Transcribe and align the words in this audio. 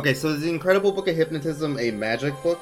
Okay, 0.00 0.14
so 0.14 0.28
is 0.28 0.40
the 0.40 0.48
Incredible 0.48 0.92
Book 0.92 1.08
of 1.08 1.14
Hypnotism 1.14 1.78
a 1.78 1.90
magic 1.90 2.32
book? 2.42 2.58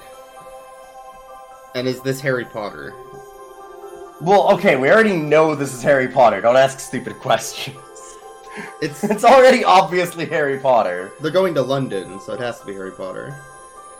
And 1.76 1.87
is 1.87 2.00
this 2.00 2.21
Harry 2.21 2.45
Potter? 2.45 2.92
Well, 4.21 4.53
okay, 4.54 4.75
we 4.75 4.91
already 4.91 5.14
know 5.14 5.54
this 5.54 5.72
is 5.72 5.80
Harry 5.80 6.08
Potter. 6.08 6.40
Don't 6.40 6.56
ask 6.56 6.80
stupid 6.80 7.14
questions. 7.20 7.78
It's 8.82 9.04
It's 9.04 9.22
already 9.22 9.62
obviously 9.62 10.27
Harry 10.27 10.59
Potter. 10.59 11.12
they're 11.20 11.30
going 11.30 11.54
to 11.54 11.62
London, 11.62 12.18
so 12.18 12.32
it 12.32 12.40
has 12.40 12.59
to 12.59 12.66
be 12.66 12.72
Harry 12.72 12.90
Potter. 12.90 13.41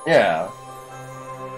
Yeah. 0.05 0.51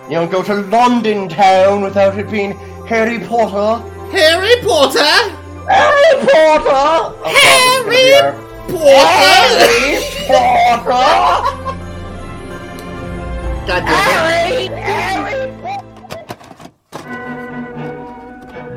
You 0.05 0.17
don't 0.17 0.31
go 0.31 0.43
to 0.43 0.57
London 0.57 1.31
town 1.31 1.81
without 1.81 2.19
it 2.19 2.31
being 2.31 2.59
Harry 2.89 3.21
Potter. 3.21 3.83
Harry 4.11 4.55
Potter! 4.61 5.35
Harry 5.67 6.27
Potter! 6.27 7.17
Harry 7.25 8.37
Harry 8.69 10.05
Potter! 10.29 11.60
God 13.71 13.85
damn 13.87 14.51
it. 14.51 14.73
Harry! 14.83 15.47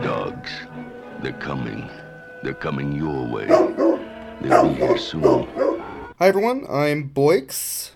Dogs, 0.03 0.51
they're 1.23 1.33
coming. 1.33 1.89
They're 2.43 2.53
coming 2.53 2.95
your 2.95 3.25
way. 3.25 3.47
They'll 3.47 4.69
be 4.69 4.75
here 4.75 4.99
soon. 4.99 5.47
Hi 6.19 6.27
everyone, 6.27 6.67
I'm 6.69 7.09
Boyks. 7.09 7.93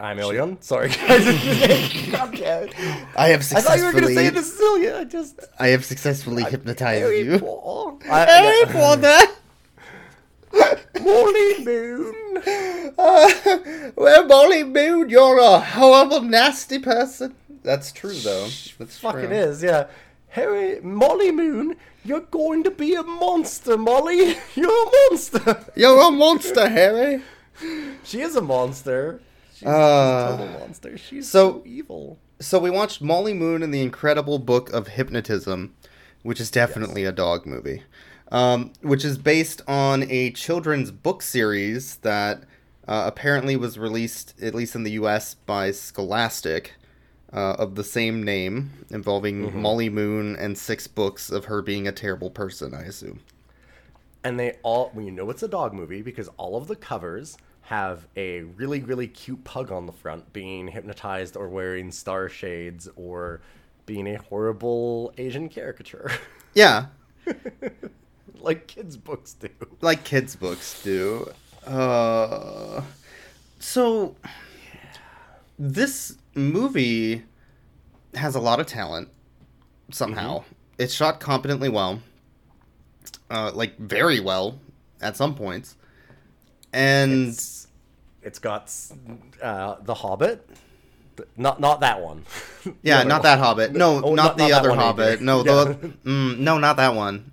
I'm 0.00 0.16
Ilyon. 0.16 0.64
Sorry, 0.64 0.88
guys. 0.92 2.10
God 2.10 2.34
damn 2.34 2.62
it. 2.62 2.74
I 3.18 3.28
have 3.28 3.44
successfully. 3.44 3.54
I 3.54 3.60
thought 3.60 3.78
you 3.78 3.84
were 3.84 3.92
gonna 3.92 4.06
successfully 4.06 4.14
say 4.14 4.30
the 4.30 4.42
Cecilia. 4.42 4.96
I 4.96 5.04
just. 5.04 5.40
I 5.58 5.68
have 5.68 5.84
successfully 5.84 6.42
hypnotized 6.44 7.02
Harry 7.02 7.20
you. 7.20 7.38
Potter. 7.38 8.06
Harry 8.08 8.64
Potter! 8.72 9.26
Molly 11.00 11.64
Moon. 11.64 12.14
Uh, 12.98 13.28
well, 13.96 14.26
Molly 14.26 14.64
Moon, 14.64 15.08
you're 15.08 15.38
a 15.38 15.58
horrible, 15.60 16.22
nasty 16.22 16.78
person. 16.78 17.34
That's 17.62 17.92
true, 17.92 18.14
though. 18.14 18.48
That's 18.78 18.98
Fuck 18.98 19.14
true. 19.14 19.24
it 19.24 19.32
is, 19.32 19.62
yeah. 19.62 19.86
Harry, 20.28 20.80
Molly 20.82 21.30
Moon, 21.32 21.76
you're 22.04 22.20
going 22.20 22.62
to 22.64 22.70
be 22.70 22.94
a 22.94 23.02
monster, 23.02 23.76
Molly. 23.76 24.36
You're 24.54 24.70
a 24.70 24.90
monster. 25.10 25.64
You're 25.74 26.08
a 26.08 26.10
monster, 26.10 26.68
Harry. 26.68 27.22
She 28.04 28.20
is 28.20 28.36
a 28.36 28.42
monster. 28.42 29.20
She's, 29.54 29.66
Uh, 29.66 29.72
she's 30.30 30.34
a 30.34 30.46
total 30.46 30.60
monster. 30.60 30.98
She's 30.98 31.28
so- 31.28 31.52
so, 31.54 31.62
evil. 31.66 32.18
So 32.38 32.58
we 32.58 32.70
watched 32.70 33.00
Molly 33.00 33.32
Moon 33.32 33.62
and 33.62 33.72
the 33.72 33.80
Incredible 33.80 34.38
Book 34.38 34.70
of 34.74 34.88
Hypnotism, 34.88 35.74
which 36.22 36.38
is 36.40 36.50
definitely 36.50 37.04
a 37.04 37.12
dog 37.12 37.46
movie, 37.46 37.82
um, 38.32 38.72
which 38.82 39.04
is 39.04 39.18
based 39.18 39.62
on 39.68 40.04
a 40.10 40.30
children's 40.32 40.90
book 40.90 41.22
series 41.22 41.96
that 41.96 42.42
uh, 42.88 43.04
apparently 43.06 43.56
was 43.56 43.78
released, 43.78 44.34
at 44.40 44.54
least 44.54 44.74
in 44.74 44.82
the 44.82 44.92
U.S., 44.92 45.34
by 45.34 45.70
Scholastic, 45.70 46.74
uh, 47.32 47.56
of 47.58 47.74
the 47.74 47.84
same 47.84 48.22
name, 48.22 48.70
involving 48.90 49.60
Molly 49.60 49.90
Moon 49.90 50.36
and 50.36 50.56
six 50.56 50.86
books 50.86 51.30
of 51.30 51.46
her 51.46 51.60
being 51.62 51.86
a 51.88 51.92
terrible 51.92 52.30
person. 52.30 52.74
I 52.74 52.82
assume. 52.82 53.20
And 54.24 54.40
they 54.40 54.56
all, 54.62 54.90
well, 54.94 55.04
you 55.04 55.12
know 55.12 55.30
it's 55.30 55.42
a 55.42 55.48
dog 55.48 55.72
movie 55.72 56.02
because 56.02 56.28
all 56.36 56.56
of 56.56 56.66
the 56.66 56.76
covers 56.76 57.36
have 57.62 58.06
a 58.16 58.42
really, 58.42 58.80
really 58.80 59.08
cute 59.08 59.42
pug 59.44 59.72
on 59.72 59.86
the 59.86 59.92
front 59.92 60.32
being 60.32 60.68
hypnotized 60.68 61.36
or 61.36 61.48
wearing 61.48 61.90
star 61.90 62.28
shades 62.28 62.88
or 62.96 63.40
being 63.86 64.06
a 64.06 64.16
horrible 64.18 65.12
Asian 65.18 65.48
caricature. 65.48 66.10
Yeah, 66.54 66.86
like 68.46 68.66
kids' 68.66 68.96
books 68.96 69.34
do. 69.34 69.48
like 69.82 70.04
kids' 70.04 70.36
books 70.36 70.82
do. 70.82 71.30
Uh, 71.66 72.80
so 73.58 74.14
this 75.58 76.16
movie 76.34 77.24
has 78.14 78.34
a 78.34 78.40
lot 78.40 78.60
of 78.60 78.66
talent. 78.66 79.08
Somehow, 79.90 80.44
it's 80.78 80.92
shot 80.94 81.20
competently 81.20 81.68
well, 81.68 82.00
uh, 83.30 83.52
like 83.54 83.78
very 83.78 84.18
well 84.20 84.58
at 85.00 85.16
some 85.16 85.34
points, 85.36 85.76
and 86.72 87.28
It's, 87.28 87.68
it's 88.22 88.38
got 88.40 88.72
uh, 89.42 89.76
the 89.82 89.94
Hobbit. 89.94 90.48
Not 91.36 91.60
not 91.60 91.80
that 91.80 92.00
one. 92.02 92.24
Yeah, 92.82 93.04
not 93.04 93.18
one. 93.18 93.22
that 93.22 93.38
Hobbit. 93.38 93.72
No, 93.74 94.02
Oh, 94.02 94.14
not, 94.16 94.36
the 94.36 94.48
that 94.48 94.52
other 94.58 94.72
Hobbit. 94.74 95.06
either. 95.20 95.24
No, 95.24 95.44
Yeah. 95.44 95.64
the 95.64 95.74
mm, 96.04 96.38
no, 96.38 96.58
not 96.58 96.76
that 96.78 96.94
one. 96.96 97.30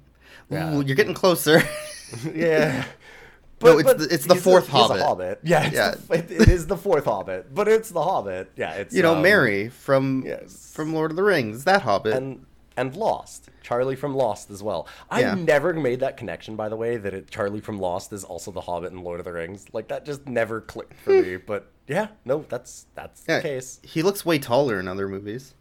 Yeah. 0.54 0.74
Ooh, 0.76 0.82
you're 0.82 0.96
getting 0.96 1.14
closer. 1.14 1.62
yeah. 2.34 2.86
No, 3.62 3.78
it's 3.80 3.94
the- 3.94 4.14
it's 4.14 4.26
the 4.26 4.36
fourth 4.36 4.68
a, 4.68 4.72
Hobbit. 4.72 5.02
Hobbit. 5.02 5.40
Yeah, 5.42 5.70
Yeah. 5.72 5.96
The, 6.10 6.16
it, 6.16 6.30
it 6.32 6.50
is 6.50 6.68
the 6.68 6.76
fourth 6.76 7.06
Hobbit, 7.06 7.56
but 7.56 7.70
it's 7.70 7.92
the 7.92 8.02
Hobbit. 8.04 8.52
Yeah, 8.58 8.74
it's 8.74 8.94
you 8.94 9.02
know, 9.02 9.16
um, 9.16 9.22
Merry 9.22 9.70
from 9.70 10.24
yes. 10.26 10.74
from 10.76 10.94
Lord 10.94 11.12
of 11.12 11.16
the 11.16 11.24
Rings. 11.24 11.64
That 11.64 11.82
Hobbit. 11.84 12.14
and 12.14 12.46
and 12.76 12.94
Lost. 12.98 13.50
Charlie 13.62 13.96
from 13.96 14.16
Lost 14.16 14.52
as 14.52 14.62
well. 14.62 14.86
I 15.10 15.22
Yeah. 15.22 15.36
never 15.36 15.72
made 15.74 16.02
that 16.02 16.18
connection, 16.18 16.58
by 16.58 16.68
the 16.68 16.76
way, 16.76 16.98
that 16.98 17.14
it, 17.14 17.30
Charlie 17.32 17.62
from 17.62 17.80
Lost 17.80 18.12
is 18.12 18.26
also 18.26 18.52
the 18.52 18.60
Hobbit 18.60 18.92
in 18.92 19.02
Lord 19.02 19.22
of 19.22 19.24
the 19.26 19.32
Rings. 19.32 19.66
Like 19.72 19.88
that 19.88 20.04
just 20.06 20.28
never 20.28 20.60
clicked 20.60 20.96
for 21.00 21.12
me. 21.12 21.38
But 21.48 21.72
yeah, 21.88 22.08
no, 22.26 22.44
that's 22.50 22.88
that's 22.96 23.24
Yeah, 23.30 23.38
the 23.38 23.44
case. 23.44 23.80
He 23.82 24.02
looks 24.04 24.26
way 24.26 24.40
taller 24.40 24.78
in 24.78 24.90
other 24.90 25.08
movies. 25.08 25.54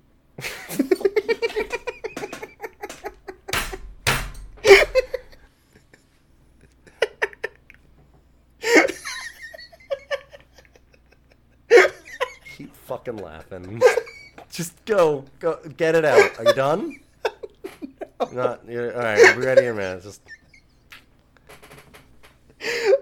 Keep 12.57 12.75
fucking 13.03 13.23
laughing. 13.23 13.81
Just 14.51 14.85
go, 14.85 15.25
go, 15.41 15.59
get 15.77 15.95
it 15.95 16.05
out. 16.05 16.39
Are 16.39 16.45
you 16.45 16.53
done? 16.53 17.01
Not, 18.33 18.61
you're, 18.69 18.95
all 18.95 19.01
right. 19.01 19.19
We'll 19.19 19.41
be 19.41 19.47
ready 19.47 19.67
in 19.67 19.73
a 19.73 19.75
minute. 19.75 20.03
Just 20.03 20.21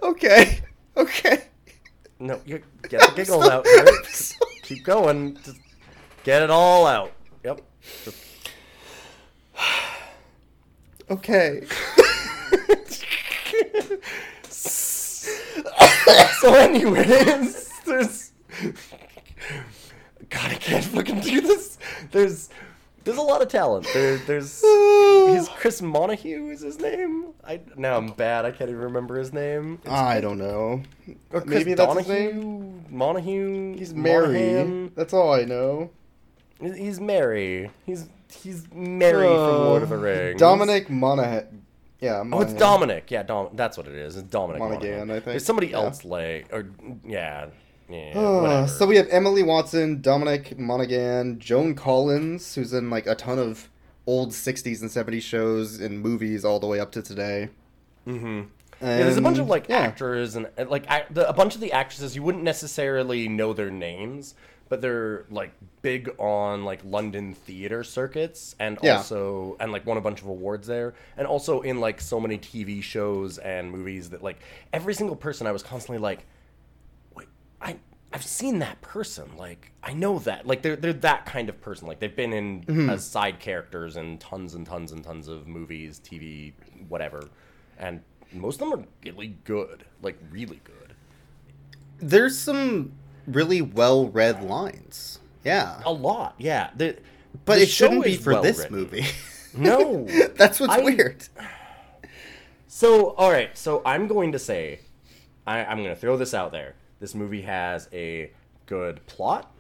Okay. 0.03 0.60
Okay. 0.97 1.44
no, 2.19 2.41
you 2.47 2.62
get 2.89 3.00
the 3.00 3.12
giggles 3.15 3.47
out. 3.49 3.66
right? 3.66 4.34
Keep 4.62 4.84
going. 4.84 5.37
Just 5.44 5.59
get 6.25 6.43
it 6.43 6.50
all 6.50 6.87
out. 6.87 7.12
Yep. 7.44 7.60
Just, 8.05 8.16
Okay. 11.10 11.65
so, 14.49 16.55
anyways, 16.55 17.69
there's. 17.84 18.33
God, 20.31 20.51
I 20.51 20.55
can't 20.55 20.85
fucking 20.85 21.21
do 21.21 21.41
this. 21.41 21.79
There's, 22.13 22.49
there's 23.05 23.17
a 23.19 23.23
lot 23.23 23.43
of 23.43 23.49
talent. 23.49 23.87
There, 23.93 24.17
there's. 24.19 24.61
He's 25.31 25.49
Chris 25.49 25.83
Montague 25.83 26.49
is 26.51 26.61
his 26.61 26.79
name. 26.81 27.27
I 27.45 27.61
now 27.77 27.97
I'm 27.97 28.09
bad. 28.09 28.45
I 28.45 28.51
can't 28.51 28.71
even 28.71 28.83
remember 28.83 29.19
his 29.19 29.33
name. 29.33 29.81
I 29.87 30.21
don't 30.21 30.39
know. 30.39 30.83
Or 31.31 31.41
Chris 31.41 31.59
Maybe 31.59 31.75
that's 31.75 31.97
his 31.99 32.07
Donahue, 32.07 32.81
Montague. 32.91 33.77
He's 33.79 33.95
Merry. 33.95 34.33
Monahan. 34.41 34.93
That's 34.95 35.13
all 35.13 35.33
I 35.33 35.45
know. 35.45 35.91
He's- 36.61 37.01
Merry. 37.01 37.71
He's 37.87 38.09
he's 38.33 38.67
Merry 38.73 39.27
from 39.27 39.37
Lord 39.37 39.83
of 39.83 39.89
the 39.89 39.97
Rings. 39.99 40.41
Uh, 40.41 40.47
Dominic 40.47 40.91
Monaghan. 40.91 41.65
Yeah. 42.01 42.23
Oh, 42.33 42.41
it's 42.41 42.53
Dominic. 42.55 43.11
Yeah, 43.11 43.23
Dom. 43.23 43.51
That's 43.55 43.77
what 43.77 43.87
it 43.87 43.95
is. 43.95 44.17
It's 44.17 44.29
Dominic 44.29 44.61
Monaghan, 44.61 44.91
Monaghan. 44.91 45.11
I 45.11 45.15
think. 45.15 45.25
There's 45.25 45.45
somebody 45.45 45.69
Yeah. 45.69 45.77
else 45.79 46.05
like 46.05 46.49
or 46.53 46.67
yeah, 47.07 47.47
yeah. 47.91 48.12
Uh, 48.19 48.67
so 48.67 48.87
we 48.87 48.97
have 48.97 49.09
Emily 49.11 49.43
Watson, 49.43 50.01
Dominic 50.01 50.59
Monaghan, 50.59 51.39
Joan 51.39 51.75
Collins, 51.75 52.55
who's 52.55 52.73
in 52.73 52.91
like 52.91 53.06
a 53.06 53.15
ton 53.15 53.39
of 53.39 53.69
old 54.06 54.31
'60s 54.31 54.81
and 54.81 54.91
'70s 54.91 55.23
shows 55.23 55.81
and 55.81 56.01
movies 56.01 56.45
all 56.45 56.61
the 56.61 56.67
way 56.67 56.81
up 56.81 56.93
to 56.93 57.03
today. 57.03 57.49
Mhm. 58.06 58.47
Yeah, 58.81 58.97
there's 58.97 59.19
a 59.19 59.23
bunch 59.23 59.39
of 59.39 59.49
like 59.49 59.69
yeah. 59.69 59.78
actors 59.81 60.37
and 60.37 60.49
and, 60.56 60.71
like 60.71 60.87
the, 61.12 61.28
a 61.28 61.33
bunch 61.34 61.55
of 61.55 61.61
the 61.61 61.73
actresses 61.73 62.17
you 62.17 62.23
wouldn't 62.23 62.45
necessarily 62.45 63.28
know 63.28 63.53
their 63.53 63.71
names, 63.71 64.34
but 64.71 64.81
they're 64.81 65.27
like 65.31 65.53
big 65.83 66.09
on 66.19 66.65
like 66.65 66.81
London 66.83 67.34
theater 67.34 67.84
circuits 67.84 68.57
and 68.59 68.78
Yeah. 68.83 68.97
also 68.97 69.57
and 69.60 69.71
like 69.71 69.84
won 69.84 69.98
a 69.98 70.01
bunch 70.01 70.22
of 70.22 70.28
awards 70.28 70.66
there 70.66 70.95
and 71.19 71.27
also 71.27 71.60
in 71.60 71.78
like 71.81 72.01
so 72.01 72.19
many 72.21 72.39
TV 72.39 72.83
shows 72.83 73.37
and 73.37 73.71
movies 73.71 74.10
that 74.10 74.22
like 74.22 74.39
every 74.72 74.95
single 74.95 75.16
person 75.16 75.47
I 75.47 75.53
was 75.53 75.63
constantly 75.63 75.98
like 75.98 76.25
I've 78.12 78.24
seen 78.24 78.59
that 78.59 78.80
person 78.80 79.36
like 79.36 79.72
I 79.84 79.92
know 79.92 80.18
that 80.21 80.47
like 80.47 80.62
they're 80.62 80.77
they're 80.77 80.92
that 80.95 81.27
kind 81.27 81.48
of 81.48 81.60
person 81.60 81.86
like 81.86 82.01
they've 82.01 82.15
been 82.16 82.33
in 82.33 82.62
Mm-hmm. 82.62 82.91
as 82.91 83.07
side 83.07 83.39
characters 83.41 83.97
in 83.97 84.18
tons 84.18 84.54
and 84.54 84.66
tons 84.66 84.91
and 84.92 85.04
tons 85.04 85.28
of 85.28 85.47
movies 85.47 86.01
TV 86.04 86.53
whatever 86.89 87.28
and 87.78 88.01
most 88.33 88.60
of 88.60 88.71
them 88.71 88.80
are 88.80 88.84
really 89.04 89.36
good 89.45 89.84
like 90.03 90.18
really 90.30 90.60
good 90.65 90.95
There's 91.98 92.36
some 92.39 92.92
really 93.27 93.62
well-read 93.62 94.42
lines. 94.42 95.21
Yeah, 95.45 95.80
a 95.84 95.92
lot 95.92 96.34
yeah 96.39 96.71
the, 96.77 96.97
but 97.45 97.56
the 97.56 97.63
it 97.63 97.68
shouldn't 97.68 98.03
be 98.04 98.16
for 98.16 98.41
this 98.42 98.68
movie. 98.71 99.06
no 99.56 100.04
That's 100.36 100.59
what's 100.59 100.72
I- 100.74 100.80
weird. 100.80 101.27
So, 102.66 103.10
all 103.10 103.30
right. 103.30 103.56
So 103.59 103.83
I'm 103.84 104.06
going 104.06 104.33
to 104.33 104.39
say, 104.39 104.80
I, 105.47 105.65
I'm 105.65 105.78
going 105.78 105.95
to 105.95 106.01
throw 106.01 106.16
this 106.16 106.33
out 106.34 106.53
there. 106.53 106.74
This 107.01 107.15
movie 107.15 107.43
has 107.43 107.89
a 107.93 108.31
good 108.67 109.05
plot, 109.07 109.51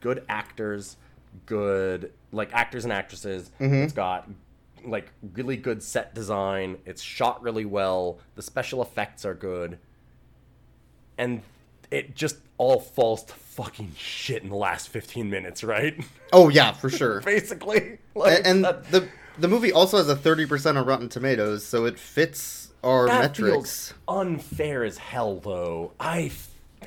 good 0.00 0.24
actors, 0.28 0.96
good 1.44 2.12
like 2.32 2.52
actors 2.52 2.84
and 2.84 2.92
actresses. 2.92 3.50
Mm-hmm. 3.60 3.74
It's 3.74 3.92
got 3.92 4.28
like 4.84 5.10
really 5.34 5.56
good 5.56 5.82
set 5.82 6.14
design. 6.14 6.78
It's 6.86 7.02
shot 7.02 7.42
really 7.42 7.64
well. 7.64 8.18
The 8.34 8.42
special 8.42 8.82
effects 8.82 9.24
are 9.24 9.34
good. 9.34 9.78
And 11.18 11.42
it 11.90 12.14
just 12.14 12.36
all 12.58 12.80
falls 12.80 13.24
to 13.24 13.32
fucking 13.34 13.92
shit 13.96 14.42
in 14.42 14.48
the 14.48 14.56
last 14.56 14.88
15 14.88 15.28
minutes, 15.30 15.62
right? 15.64 16.02
Oh 16.32 16.48
yeah, 16.48 16.72
for 16.72 16.90
sure. 16.90 17.20
Basically. 17.24 17.98
Like, 18.14 18.40
and 18.44 18.64
that- 18.64 18.90
the 18.90 19.08
the 19.38 19.48
movie 19.48 19.70
also 19.70 19.98
has 19.98 20.08
a 20.08 20.16
30% 20.16 20.76
on 20.78 20.86
Rotten 20.86 21.10
Tomatoes, 21.10 21.62
so 21.64 21.84
it 21.84 21.98
fits 21.98 22.72
our 22.82 23.06
that 23.06 23.20
metrics. 23.20 23.52
feels 23.52 23.94
unfair 24.08 24.82
as 24.82 24.96
hell 24.96 25.40
though. 25.40 25.92
I 26.00 26.30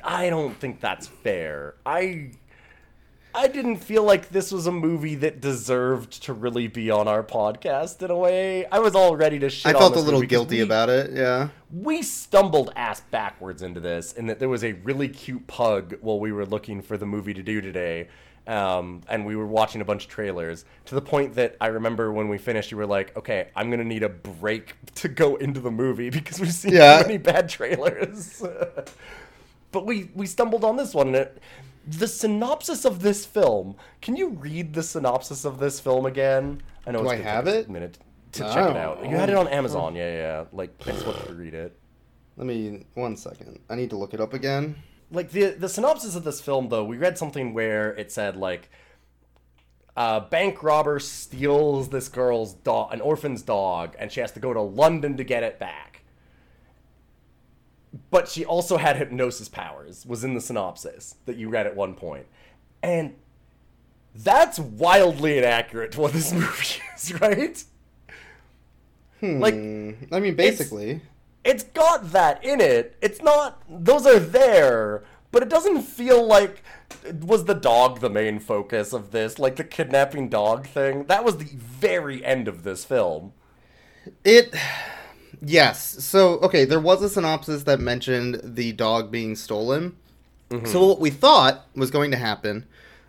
I 0.04 0.30
don't 0.30 0.54
think 0.58 0.80
that's 0.80 1.06
fair. 1.06 1.74
I 1.84 2.30
I 3.32 3.46
didn't 3.46 3.76
feel 3.76 4.02
like 4.02 4.30
this 4.30 4.50
was 4.50 4.66
a 4.66 4.72
movie 4.72 5.14
that 5.16 5.40
deserved 5.40 6.24
to 6.24 6.32
really 6.32 6.66
be 6.66 6.90
on 6.90 7.06
our 7.06 7.22
podcast 7.22 8.02
in 8.02 8.10
a 8.10 8.16
way. 8.16 8.66
I 8.66 8.80
was 8.80 8.96
all 8.96 9.14
ready 9.14 9.38
to 9.38 9.48
shit 9.48 9.74
I 9.74 9.78
felt 9.78 9.94
a 9.94 10.00
little 10.00 10.22
guilty 10.22 10.56
we- 10.56 10.62
about 10.62 10.88
it. 10.88 11.12
Yeah. 11.12 11.50
we 11.72 12.02
stumbled 12.02 12.72
ass 12.74 13.00
backwards 13.12 13.62
into 13.62 13.78
this 13.78 14.12
in 14.14 14.26
that 14.26 14.40
there 14.40 14.48
was 14.48 14.64
a 14.64 14.72
really 14.72 15.08
cute 15.08 15.46
pug 15.46 15.94
while 16.00 16.18
we 16.18 16.32
were 16.32 16.44
looking 16.44 16.82
for 16.82 16.96
the 16.98 17.06
movie 17.06 17.34
to 17.34 17.42
do 17.42 17.60
today 17.60 18.08
um, 18.48 19.02
and 19.08 19.24
we 19.24 19.36
were 19.36 19.46
watching 19.46 19.80
a 19.80 19.84
bunch 19.84 20.04
of 20.06 20.10
trailers 20.10 20.64
to 20.86 20.96
the 20.96 21.00
point 21.02 21.34
that 21.34 21.56
i 21.60 21.68
remember 21.68 22.10
when 22.10 22.28
we 22.28 22.38
finished 22.38 22.70
you 22.72 22.76
were 22.76 22.86
like 22.86 23.16
okay 23.16 23.48
i'm 23.54 23.70
gonna 23.70 23.84
need 23.84 24.02
a 24.02 24.08
break 24.08 24.74
to 24.96 25.08
go 25.08 25.36
into 25.36 25.60
the 25.60 25.70
movie 25.70 26.10
because 26.10 26.40
we've 26.40 26.52
seen 26.52 26.72
Yeah. 26.72 27.02
too 27.02 27.06
many 27.08 27.18
bad 27.18 27.48
trailers 27.48 28.42
but 29.72 29.86
we 29.86 30.10
we 30.14 30.26
stumbled 30.26 30.64
on 30.64 30.76
this 30.76 30.94
one 30.94 31.08
and 31.08 31.16
it 31.16 31.42
the 31.86 32.06
synopsis 32.08 32.84
of 32.84 33.00
this 33.02 33.24
film 33.24 33.74
can 34.00 34.16
you 34.16 34.28
read 34.30 34.74
the 34.74 34.82
synopsis 34.82 35.44
of 35.44 35.58
this 35.58 35.80
film 35.80 36.06
again 36.06 36.60
i 36.86 36.90
know 36.90 36.98
Do 36.98 37.04
it's 37.04 37.12
I 37.12 37.16
gonna 37.18 37.30
have 37.30 37.44
take 37.46 37.54
it? 37.54 37.68
a 37.68 37.72
minute 37.72 37.98
to 38.32 38.40
check 38.42 38.70
it 38.70 38.76
out 38.76 39.02
you 39.04 39.16
had 39.16 39.28
it 39.30 39.34
oh. 39.34 39.40
on 39.40 39.48
amazon 39.48 39.94
yeah 39.96 40.10
yeah 40.12 40.16
yeah. 40.18 40.44
like 40.52 40.70
i 40.86 40.90
just 40.92 41.06
wanted 41.06 41.26
to 41.26 41.34
read 41.34 41.54
it 41.54 41.78
Let 42.36 42.46
me 42.46 42.84
one 42.94 43.16
second. 43.16 43.58
I 43.68 43.74
need 43.74 43.90
to 43.90 43.96
look 43.96 44.14
it 44.14 44.20
up 44.20 44.34
again. 44.34 44.76
like 45.10 45.30
the 45.30 45.50
the 45.50 45.68
synopsis 45.68 46.14
of 46.14 46.22
this 46.24 46.40
film 46.40 46.68
though 46.68 46.84
we 46.84 46.96
read 46.96 47.18
something 47.18 47.54
where 47.54 47.92
it 47.94 48.12
said 48.12 48.36
like 48.36 48.70
a 49.96 50.20
bank 50.20 50.62
robber 50.62 50.98
steals 51.00 51.88
this 51.88 52.08
girl's 52.08 52.54
dog 52.54 52.92
an 52.92 53.00
orphan's 53.00 53.42
dog 53.42 53.96
and 53.98 54.12
she 54.12 54.20
has 54.20 54.30
to 54.32 54.40
go 54.40 54.52
to 54.52 54.60
london 54.60 55.16
to 55.16 55.24
get 55.24 55.42
it 55.42 55.58
back 55.58 55.99
but 58.10 58.28
she 58.28 58.44
also 58.44 58.76
had 58.76 58.96
hypnosis 58.96 59.48
powers 59.48 60.04
was 60.06 60.22
in 60.24 60.34
the 60.34 60.40
synopsis 60.40 61.16
that 61.26 61.36
you 61.36 61.48
read 61.48 61.66
at 61.66 61.74
one 61.76 61.94
point 61.94 62.26
and 62.82 63.14
that's 64.14 64.58
wildly 64.58 65.38
inaccurate 65.38 65.92
to 65.92 66.00
what 66.00 66.12
this 66.12 66.32
movie 66.34 66.80
is 66.96 67.20
right 67.20 67.64
like 69.22 69.54
Hmm, 69.54 69.90
I 70.12 70.18
mean, 70.20 70.34
basically. 70.34 71.02
it's 71.44 71.62
got 71.62 72.12
that 72.12 72.42
in 72.42 72.60
it. 72.60 72.96
It's 73.02 73.20
not 73.20 73.62
those 73.68 74.06
are 74.06 74.18
there, 74.18 75.04
but 75.30 75.42
it 75.42 75.50
doesn't 75.50 75.82
feel 75.82 76.24
like 76.26 76.62
was 77.20 77.44
the 77.44 77.54
dog 77.54 78.00
the 78.00 78.08
main 78.08 78.38
focus 78.38 78.92
of 78.94 79.10
this, 79.10 79.38
like 79.38 79.56
the 79.56 79.64
kidnapping 79.64 80.30
dog 80.30 80.66
thing. 80.66 81.04
That 81.04 81.22
was 81.24 81.36
the 81.36 81.50
very 81.54 82.24
end 82.24 82.48
of 82.48 82.62
this 82.62 82.84
film. 82.86 83.34
It. 84.24 84.54
Yes. 85.42 86.04
So, 86.04 86.38
okay, 86.40 86.64
there 86.64 86.80
was 86.80 87.02
a 87.02 87.08
synopsis 87.08 87.62
that 87.64 87.80
mentioned 87.80 88.40
the 88.44 88.72
dog 88.72 89.10
being 89.10 89.36
stolen. 89.36 89.96
Mm-hmm. 90.50 90.66
So, 90.66 90.86
what 90.86 91.00
we 91.00 91.10
thought 91.10 91.66
was 91.74 91.90
going 91.90 92.10
to 92.10 92.16
happen 92.16 92.66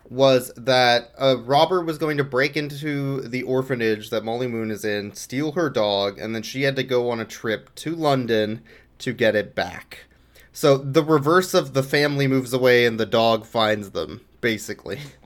was 0.10 0.52
that 0.56 1.12
uh, 1.18 1.38
a 1.38 1.38
robber 1.38 1.82
was 1.82 1.98
going 1.98 2.18
to 2.18 2.24
break 2.24 2.58
into 2.58 3.22
the 3.22 3.44
orphanage 3.44 4.10
that 4.10 4.24
Molly 4.24 4.48
Moon 4.48 4.70
is 4.70 4.84
in, 4.86 5.14
steal 5.14 5.54
her 5.54 5.70
dog, 5.70 6.20
and 6.20 6.36
then 6.36 6.44
she 6.44 6.64
had 6.64 6.76
to 6.76 6.84
go 6.84 7.10
on 7.10 7.20
a 7.20 7.26
trip 7.26 7.74
to 7.76 7.96
London 7.96 8.62
to 9.00 9.14
get 9.14 9.36
it 9.36 9.56
back. 9.56 10.06
So, 10.54 10.78
the 10.78 11.04
reverse 11.04 11.54
of 11.54 11.74
the 11.74 11.84
family 11.84 12.28
moves 12.28 12.54
away 12.54 12.86
and 12.86 13.00
the 13.00 13.06
dog 13.06 13.46
finds 13.46 13.92
them, 13.92 14.22
basically. 14.42 15.00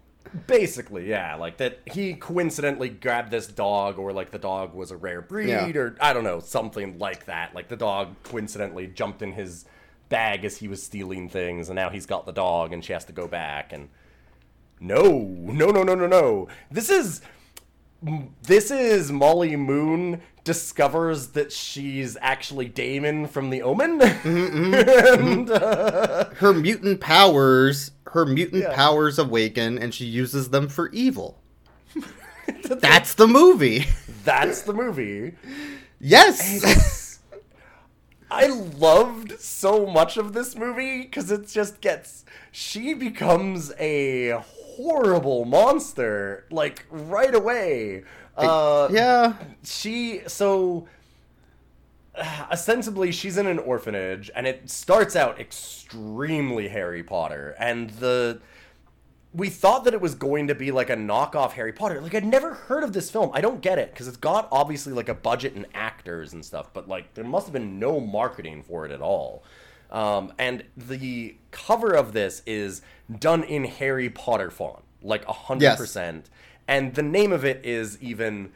Basically, 0.48 1.08
yeah, 1.10 1.36
like 1.36 1.58
that 1.58 1.80
he 1.92 2.14
coincidentally 2.16 2.90
grabbed 2.90 3.32
this 3.32 3.48
dog 3.48 3.98
or 3.98 4.12
like 4.12 4.32
the 4.32 4.40
dog 4.40 4.74
was 4.74 4.92
a 4.92 4.98
rare 4.98 5.22
breed 5.22 5.50
Yeah. 5.50 5.70
or 5.76 5.96
I 6.02 6.14
don't 6.14 6.24
know, 6.24 6.40
something 6.40 6.98
like 7.00 7.26
that. 7.26 7.54
Like 7.56 7.68
the 7.70 7.76
dog 7.78 8.16
coincidentally 8.24 8.88
jumped 8.88 9.22
in 9.22 9.32
his 9.34 9.66
bag 10.10 10.44
as 10.46 10.58
he 10.58 10.68
was 10.68 10.84
stealing 10.84 11.30
things 11.30 11.70
and 11.70 11.76
now 11.76 11.90
he's 11.90 12.06
got 12.06 12.26
the 12.26 12.32
dog 12.32 12.74
and 12.74 12.84
she 12.84 12.94
has 12.94 13.06
to 13.06 13.14
go 13.14 13.28
back 13.28 13.72
and 13.74 13.90
No, 14.80 15.04
no, 15.20 15.68
no, 15.72 15.84
no, 15.84 15.96
no, 15.96 16.06
no. 16.08 16.48
This 16.70 16.90
is 16.90 17.22
this 18.44 18.72
is 18.72 19.12
Molly 19.12 19.56
Moon 19.56 20.22
discovers 20.44 21.30
that 21.30 21.52
she's 21.52 22.18
actually 22.22 22.68
Damien 22.68 23.28
from 23.28 23.50
The 23.50 23.62
Omen. 23.64 24.02
and, 24.24 25.50
uh, 25.50 26.26
Her 26.36 26.54
mutant 26.54 27.02
powers, 27.02 27.92
her 28.08 28.26
mutant 28.26 28.64
Yeah. 28.64 28.76
powers 28.76 29.18
awaken, 29.18 29.78
and 29.80 29.94
she 29.94 30.06
uses 30.06 30.50
them 30.50 30.68
for 30.68 30.90
evil. 30.90 31.40
That's 32.64 33.16
the 33.16 33.28
movie. 33.28 33.86
that's 34.24 34.62
the 34.64 34.74
movie. 34.74 35.34
Yes. 36.00 37.20
I 38.30 38.48
loved 38.48 39.40
so 39.40 39.86
much 39.88 40.18
of 40.18 40.34
this 40.34 40.56
movie 40.56 41.02
because 41.04 41.32
it 41.32 41.48
just 41.48 41.82
gets. 41.82 42.26
She 42.52 42.94
becomes 42.94 43.72
a 43.80 44.42
horrible 44.76 45.46
monster, 45.46 46.46
like 46.52 46.86
right 46.90 47.34
away. 47.34 48.04
Uh, 48.38 48.90
yeah. 48.92 49.34
she 49.64 50.22
so 50.28 50.88
ostensibly 52.52 53.12
she's 53.12 53.38
in 53.38 53.48
an 53.48 53.60
orphanage 53.60 54.32
and 54.36 54.48
it 54.48 54.70
starts 54.70 55.16
out 55.16 55.40
extremely 55.40 56.68
harry 56.70 57.04
potter 57.04 57.56
and 57.60 57.90
the 57.92 58.40
we 59.34 59.50
thought 59.50 59.84
that 59.84 59.94
it 59.94 60.00
was 60.00 60.16
going 60.16 60.48
to 60.48 60.56
be 60.56 60.72
like 60.72 60.90
a 60.90 60.96
knockoff 60.96 61.52
harry 61.52 61.74
potter 61.74 62.02
like 62.02 62.16
i'd 62.16 62.26
never 62.26 62.54
heard 62.54 62.84
of 62.84 62.94
this 62.94 63.10
film 63.10 63.30
i 63.34 63.42
don't 63.42 63.62
get 63.62 63.78
it 63.78 63.92
because 63.92 64.08
it's 64.08 64.18
got 64.18 64.48
obviously 64.52 64.94
like 64.94 65.10
a 65.10 65.14
budget 65.14 65.56
and 65.56 65.66
actors 65.74 66.32
and 66.34 66.44
stuff 66.44 66.70
but 66.74 66.88
like 66.88 67.14
there 67.16 67.26
must 67.26 67.46
have 67.46 67.54
been 67.54 67.80
no 67.80 68.00
marketing 68.00 68.64
for 68.64 68.86
it 68.86 68.92
at 68.92 69.02
all 69.02 69.44
um, 69.96 70.32
and 70.38 70.64
the 70.78 71.36
cover 71.52 71.94
of 71.94 72.14
this 72.14 72.42
is 72.46 72.82
done 73.20 73.44
in 73.44 73.64
harry 73.64 74.10
potter 74.10 74.50
font 74.52 74.84
like 75.02 75.26
a 75.28 75.34
hundred 75.34 75.64
Yes. 75.64 75.78
percent 75.78 76.30
and 76.68 76.94
the 76.96 77.02
name 77.04 77.32
of 77.32 77.46
it 77.46 77.66
is 77.66 77.98
even 78.02 78.52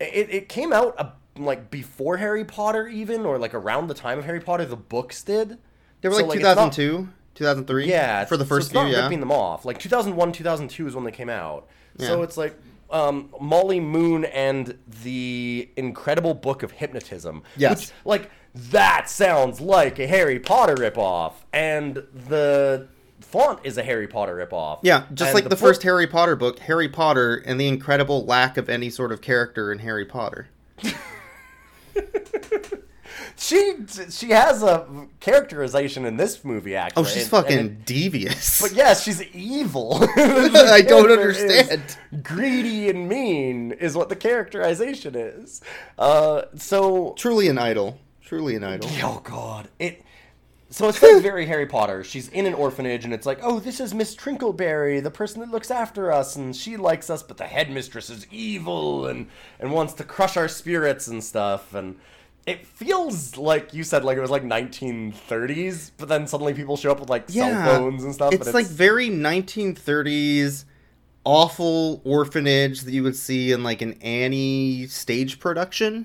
it, 0.00 0.28
it 0.30 0.48
came 0.48 0.72
out 0.72 0.94
uh, 0.98 1.10
like 1.36 1.70
before 1.70 2.16
Harry 2.16 2.44
Potter 2.44 2.86
even 2.88 3.24
or 3.26 3.38
like 3.38 3.52
around 3.54 3.86
the 3.88 3.94
time 3.94 4.18
of 4.18 4.24
Harry 4.24 4.40
Potter 4.40 4.64
the 4.64 4.76
books 4.76 5.22
did 5.24 5.58
They 6.00 6.08
were 6.08 6.14
So, 6.16 6.26
like, 6.26 6.40
not- 6.40 6.72
2002, 6.72 7.08
2003. 7.34 7.86
yeah 7.88 8.24
For 8.24 8.36
the 8.36 8.44
so 8.44 8.48
first 8.48 8.66
it's 8.66 8.72
few, 8.72 8.80
not 8.82 8.90
yeah. 8.90 9.02
ripping 9.04 9.20
them 9.20 9.30
off 9.32 9.64
like 9.64 9.78
2001 9.80 10.32
2002 10.32 10.86
is 10.88 10.94
when 10.94 11.04
they 11.04 11.10
came 11.12 11.28
out 11.28 11.68
Yeah. 11.96 12.06
so 12.08 12.22
it's 12.22 12.36
like 12.36 12.56
um, 12.90 13.32
Molly 13.40 13.80
Moon 13.80 14.24
and 14.24 14.78
the 15.02 15.68
Incredible 15.76 16.34
Book 16.34 16.62
of 16.62 16.70
Hypnotism 16.72 17.42
Yes. 17.56 17.80
which 17.80 17.90
like 18.04 18.30
that 18.54 19.08
sounds 19.10 19.60
like 19.60 19.98
a 19.98 20.06
Harry 20.06 20.38
Potter 20.38 20.74
ripoff 20.74 21.34
and 21.52 22.02
the 22.28 22.88
font 23.20 23.60
is 23.64 23.76
a 23.78 23.82
Harry 23.82 24.06
Potter 24.08 24.34
ripoff 24.36 24.80
Yeah, 24.82 25.04
just 25.12 25.28
And 25.30 25.34
like 25.34 25.44
the, 25.44 25.50
book- 25.50 25.58
first 25.58 25.82
Harry 25.82 26.06
Potter 26.06 26.34
book, 26.36 26.58
Harry 26.60 26.88
Potter, 26.88 27.36
and 27.46 27.60
the 27.60 27.68
incredible 27.68 28.24
lack 28.24 28.56
of 28.56 28.68
any 28.68 28.88
sort 28.90 29.12
of 29.12 29.20
character 29.20 29.70
in 29.72 29.80
Harry 29.80 30.04
Potter. 30.06 30.48
She 33.40 33.74
she 34.10 34.30
has 34.30 34.64
a 34.64 35.06
characterization 35.20 36.04
in 36.04 36.16
this 36.16 36.44
movie 36.44 36.74
actually. 36.74 37.00
Oh, 37.02 37.04
she's 37.06 37.22
and- 37.22 37.30
fucking 37.30 37.58
and 37.58 37.70
it- 37.70 37.86
devious. 37.86 38.60
but 38.60 38.72
yes, 38.72 39.02
she's 39.04 39.22
evil. 39.32 39.98
I 40.16 40.82
don't 40.86 41.10
understand. 41.10 41.96
Greedy 42.22 42.88
and 42.90 43.08
mean 43.08 43.72
is 43.72 43.94
what 43.96 44.08
the 44.08 44.16
characterization 44.16 45.14
is. 45.14 45.60
Uh, 45.96 46.42
so 46.56 47.14
Truly 47.16 47.46
an 47.48 47.58
idol. 47.58 47.98
Truly 48.28 48.56
an 48.56 48.64
idol. 48.64 48.90
oh 49.02 49.22
god, 49.24 49.70
it. 49.78 50.02
So 50.68 50.86
it's 50.86 51.02
like 51.02 51.22
very 51.22 51.46
Harry 51.46 51.64
Potter. 51.64 52.04
She's 52.04 52.28
in 52.28 52.44
an 52.44 52.52
orphanage, 52.52 53.06
and 53.06 53.14
it's 53.14 53.24
like, 53.24 53.38
oh, 53.40 53.58
this 53.58 53.80
is 53.80 53.94
Miss 53.94 54.14
Trinkleberry, 54.14 55.02
the 55.02 55.10
person 55.10 55.40
that 55.40 55.50
looks 55.50 55.70
after 55.70 56.12
us, 56.12 56.36
and 56.36 56.54
she 56.54 56.76
likes 56.76 57.08
us, 57.08 57.22
but 57.22 57.38
the 57.38 57.46
headmistress 57.46 58.10
is 58.10 58.26
evil 58.30 59.06
and 59.06 59.28
and 59.58 59.72
wants 59.72 59.94
to 59.94 60.04
crush 60.04 60.36
our 60.36 60.46
spirits 60.46 61.06
and 61.06 61.24
stuff. 61.24 61.72
And 61.72 61.96
it 62.46 62.66
feels 62.66 63.38
like 63.38 63.72
you 63.72 63.82
said, 63.82 64.04
like 64.04 64.18
it 64.18 64.20
was 64.20 64.30
like 64.30 64.44
1930s, 64.44 65.92
but 65.96 66.10
then 66.10 66.26
suddenly 66.26 66.52
people 66.52 66.76
show 66.76 66.92
up 66.92 67.00
with 67.00 67.08
like 67.08 67.30
cell 67.30 67.64
phones 67.64 68.04
and 68.04 68.12
stuff. 68.12 68.34
It's, 68.34 68.46
and 68.46 68.54
like 68.54 68.66
very 68.66 69.08
1930s 69.08 70.66
awful 71.24 72.02
orphanage 72.04 72.82
that 72.82 72.92
you 72.92 73.02
would 73.02 73.16
see 73.16 73.52
in 73.52 73.62
like 73.62 73.80
an 73.80 73.94
Annie 74.02 74.86
stage 74.86 75.40
production. 75.40 76.04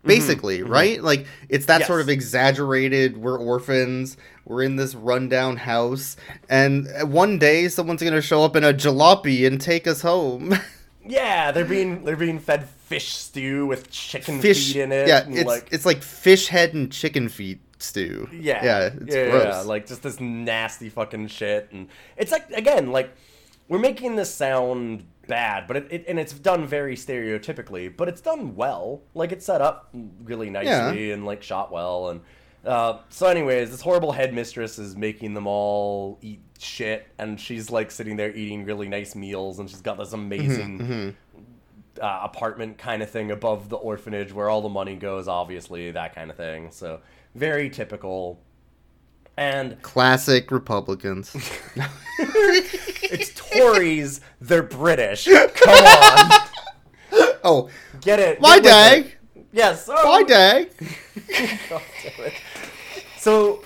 Mm-hmm. 0.00 0.08
basically, 0.08 0.58
mm-hmm. 0.60 0.72
right? 0.72 1.02
Like 1.02 1.26
it's 1.50 1.66
that 1.66 1.86
sort 1.86 2.00
of 2.00 2.08
exaggerated. 2.08 3.18
We're 3.18 3.38
orphans. 3.38 4.16
We're 4.46 4.62
in 4.62 4.76
this 4.76 4.94
rundown 4.94 5.58
house, 5.58 6.16
and 6.48 6.88
one 7.02 7.38
day 7.38 7.68
someone's 7.68 8.02
gonna 8.02 8.22
show 8.22 8.42
up 8.42 8.56
in 8.56 8.64
a 8.64 8.72
jalopy 8.72 9.46
and 9.46 9.60
take 9.60 9.86
us 9.86 10.02
home. 10.02 10.54
Yeah, 11.02 11.50
they're 11.50 11.64
being 11.64 12.04
they're 12.04 12.14
being 12.14 12.38
fed 12.38 12.68
fish 12.68 13.14
stew 13.14 13.66
with 13.66 13.90
chicken 13.90 14.40
fish 14.40 14.74
feet 14.74 14.82
in 14.82 14.92
it. 14.92 15.08
Yeah, 15.08 15.24
it's 15.26 15.46
like, 15.46 15.68
it's 15.72 15.86
like 15.86 16.02
fish 16.02 16.48
head 16.48 16.74
and 16.74 16.92
chicken 16.92 17.30
feet 17.30 17.60
stew. 17.78 18.28
Yeah, 18.30 18.62
yeah, 18.62 18.90
it's 19.00 19.14
yeah, 19.14 19.30
gross. 19.30 19.44
yeah, 19.44 19.60
like 19.60 19.86
just 19.86 20.02
this 20.02 20.20
nasty 20.20 20.90
fucking 20.90 21.28
shit, 21.28 21.68
and 21.72 21.88
it's 22.18 22.30
like 22.30 22.50
again, 22.50 22.92
like 22.92 23.14
we're 23.68 23.78
making 23.78 24.16
this 24.16 24.32
sound 24.32 25.04
bad, 25.30 25.66
but 25.66 25.76
it, 25.78 25.86
it 25.90 26.04
and 26.08 26.18
it's 26.18 26.32
done 26.34 26.66
very 26.66 26.96
stereotypically, 26.96 27.96
but 27.96 28.08
it's 28.08 28.20
done 28.20 28.54
well. 28.54 29.00
Like 29.14 29.32
it's 29.32 29.46
set 29.46 29.62
up 29.62 29.88
really 30.24 30.50
nicely 30.50 31.12
and 31.12 31.24
like 31.24 31.42
shot 31.42 31.72
well, 31.72 32.10
and 32.10 32.20
uh, 32.64 32.98
so 33.08 33.26
anyways, 33.26 33.70
this 33.70 33.80
horrible 33.80 34.12
headmistress 34.12 34.78
is 34.78 34.96
making 34.96 35.32
them 35.32 35.46
all 35.46 36.18
eat 36.20 36.40
shit, 36.58 37.06
and 37.18 37.40
she's 37.40 37.70
like 37.70 37.90
sitting 37.90 38.16
there 38.16 38.34
eating 38.36 38.64
really 38.66 38.88
nice 38.88 39.14
meals, 39.14 39.58
and 39.58 39.70
she's 39.70 39.80
got 39.80 39.96
this 39.96 40.12
amazing. 40.12 41.16
Uh, 42.00 42.20
apartment 42.22 42.78
kind 42.78 43.02
of 43.02 43.10
thing 43.10 43.30
above 43.30 43.68
the 43.68 43.76
orphanage 43.76 44.32
where 44.32 44.48
all 44.48 44.62
the 44.62 44.70
money 44.70 44.94
goes, 44.96 45.28
obviously, 45.28 45.90
that 45.90 46.14
kind 46.14 46.30
of 46.30 46.36
thing. 46.36 46.70
So, 46.70 47.00
very 47.34 47.68
typical. 47.68 48.40
And 49.40 49.80
Classic 49.80 50.50
Republicans. 50.50 51.34
it's 52.18 53.32
Tories, 53.34 54.20
they're 54.38 54.62
British. 54.62 55.24
Come 55.54 55.70
on. 55.70 56.40
oh, 57.42 57.70
Get 58.02 58.18
it. 58.20 58.38
My 58.42 58.58
dag? 58.58 59.16
Yes. 59.50 59.88
Oh, 59.88 59.94
Why 60.06 60.24
dag? 60.24 60.70
God 61.70 61.82
damn 62.02 62.26
it. 62.26 62.34
So, 63.16 63.64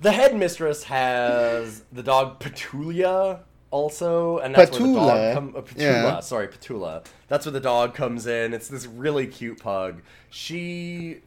the 0.00 0.10
headmistress 0.10 0.84
has 0.84 1.82
the 1.92 2.02
dog 2.02 2.40
Petulia 2.40 3.40
also, 3.70 4.38
and 4.38 4.54
that's 4.54 4.78
where 4.78 4.88
the 4.88 4.94
dog 4.94 5.34
come, 5.34 5.54
uh, 5.54 5.60
Petula, 5.60 5.76
Yeah. 5.76 6.20
sorry, 6.20 6.48
Petula. 6.48 7.04
That's 7.28 7.44
where 7.44 7.52
the 7.52 7.60
dog 7.60 7.94
comes 7.94 8.26
in. 8.26 8.54
It's 8.54 8.68
this 8.68 8.86
really 8.86 9.26
cute 9.26 9.60
pug. 9.60 10.00
She 10.30 11.18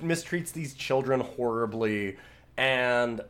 mistreats 0.00 0.52
these 0.52 0.72
children 0.72 1.20
horribly, 1.20 2.16
and 2.56 3.20